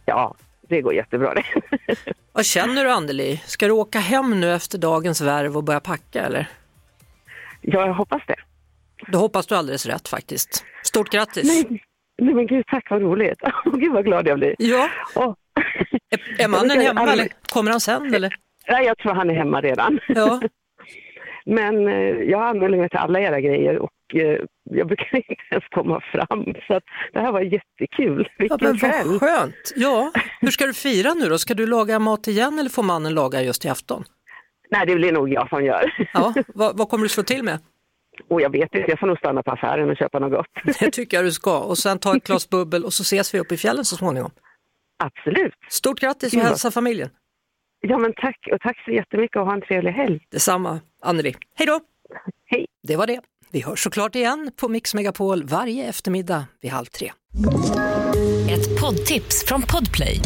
Ja, 0.06 0.36
det 0.62 0.82
går 0.82 0.94
jättebra 0.94 1.34
det. 1.34 1.44
Vad 2.32 2.46
känner 2.46 2.84
du 2.84 2.92
Anneli? 2.92 3.42
Ska 3.46 3.66
du 3.66 3.72
åka 3.72 4.00
hem 4.00 4.40
nu 4.40 4.54
efter 4.54 4.78
dagens 4.78 5.22
värv 5.22 5.58
och 5.58 5.64
börja 5.64 5.80
packa 5.80 6.22
eller? 6.22 6.50
Ja, 7.62 7.86
jag 7.86 7.94
hoppas 7.94 8.22
det. 8.28 8.36
Då 9.08 9.18
hoppas 9.18 9.48
du 9.48 9.56
alldeles 9.56 9.86
rätt 9.86 10.08
faktiskt. 10.08 10.66
Stort 10.84 11.10
grattis! 11.12 11.44
Nej, 11.44 11.84
nej 12.22 12.34
men 12.34 12.48
gud, 12.48 12.66
tack 12.68 12.90
vad 12.90 13.02
roligt. 13.02 13.40
Gud 13.74 13.94
vad 13.94 14.06
glad 14.06 14.28
jag 14.28 14.38
blir. 14.40 14.56
Ja. 14.60 14.90
Åh. 15.16 15.34
Är, 16.10 16.44
är 16.44 16.48
mannen 16.48 16.82
hemma 16.82 17.02
aldrig- 17.02 17.20
eller 17.20 17.32
kommer 17.50 17.72
han 17.72 17.80
sen 17.80 18.14
eller? 18.14 18.36
Nej, 18.68 18.86
jag 18.86 18.98
tror 18.98 19.14
han 19.14 19.30
är 19.30 19.34
hemma 19.34 19.62
redan. 19.62 20.00
Ja. 20.08 20.42
Men 21.46 21.88
eh, 21.88 21.94
jag 22.30 22.42
anmäler 22.44 22.78
mig 22.78 22.90
till 22.90 23.00
alla 23.00 23.20
era 23.20 23.42
grejer 23.42 23.78
och 23.78 23.92
eh, 24.16 24.40
jag 24.64 24.88
brukar 24.88 25.16
inte 25.16 25.36
ens 25.52 25.64
komma 25.72 26.02
fram. 26.12 26.46
Så 26.68 26.80
det 27.14 27.20
här 27.20 27.32
var 27.32 27.42
jättekul. 27.42 28.28
Ja, 28.30 28.34
Vilken 28.38 28.58
men 28.62 28.78
kväll! 28.80 29.08
vad 29.08 29.20
skönt! 29.20 29.74
Ja, 29.76 30.12
hur 30.42 30.48
ska 30.52 30.66
du 30.66 30.74
fira 30.74 31.14
nu 31.14 31.30
då? 31.30 31.38
Ska 31.38 31.54
du 31.54 31.68
laga 31.68 32.00
mat 32.00 32.28
igen 32.28 32.60
eller 32.60 32.70
får 32.70 32.84
mannen 32.84 33.14
laga 33.14 33.42
just 33.42 33.66
i 33.66 33.70
afton? 33.70 34.04
Nej, 34.70 34.86
det 34.88 34.96
blir 34.96 35.12
nog 35.12 35.30
jag 35.34 35.50
som 35.50 35.66
gör. 35.66 36.08
Ja, 36.14 36.34
vad, 36.48 36.78
vad 36.78 36.90
kommer 36.90 37.04
du 37.04 37.10
slå 37.10 37.24
till 37.24 37.44
med? 37.44 37.60
Och 38.30 38.42
jag 38.42 38.50
vet 38.52 38.76
inte, 38.76 38.86
jag 38.92 39.00
får 39.00 39.08
nog 39.08 39.18
stanna 39.18 39.44
på 39.44 39.52
affären 39.52 39.90
och 39.90 39.98
köpa 39.98 40.20
något 40.20 40.32
gott. 40.32 40.76
Det 40.80 40.92
tycker 40.92 41.18
jag 41.18 41.26
du 41.26 41.32
ska. 41.32 41.60
Och 41.60 41.78
sen 41.78 42.00
ta 42.00 42.16
ett 42.18 42.24
glas 42.24 42.50
bubbel 42.50 42.84
och 42.86 42.94
så 42.94 43.02
ses 43.02 43.34
vi 43.34 43.40
uppe 43.40 43.54
i 43.54 43.58
fjällen 43.58 43.86
så 43.86 43.96
småningom. 43.96 44.32
Absolut. 45.06 45.54
Stort 45.70 46.00
grattis 46.00 46.34
och 46.34 46.40
Ja. 46.40 46.44
hälsa 46.44 46.72
familjen. 46.72 47.10
Ja, 47.88 47.98
men 47.98 48.14
tack 48.14 48.38
och 48.52 48.62
tack 48.62 48.84
så 48.86 48.92
jättemycket 48.92 49.38
och 49.38 49.46
ha 49.46 49.54
en 49.54 49.62
trevlig 49.62 49.92
helg. 49.92 50.20
Detsamma, 50.32 50.80
Anneli. 51.02 51.36
Hej 51.56 51.68
då! 51.68 51.80
Hej! 52.46 52.66
Det 52.88 52.96
var 52.96 53.08
det. 53.08 53.22
Vi 53.52 53.62
hörs 53.62 53.84
såklart 53.84 54.16
igen 54.16 54.52
på 54.56 54.68
Mix 54.68 54.94
Megapol 54.94 55.44
varje 55.44 55.86
eftermiddag 55.90 56.46
vid 56.62 56.72
halv 56.72 56.86
tre. 56.86 57.12
Ett 58.50 58.82
poddtips 58.82 59.46
från 59.48 59.62
Podplay. 59.62 60.20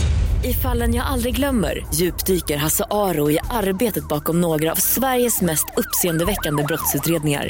I 0.45 0.53
fallen 0.53 0.93
jag 0.95 1.05
aldrig 1.05 1.35
glömmer 1.35 1.85
djupdyker 1.93 2.57
Hasse 2.57 2.85
Aro 2.91 3.31
i 3.31 3.39
arbetet 3.51 4.07
bakom 4.07 4.41
några 4.41 4.71
av 4.71 4.75
Sveriges 4.75 5.41
mest 5.41 5.65
uppseendeväckande 5.77 6.63
brottsutredningar. 6.63 7.49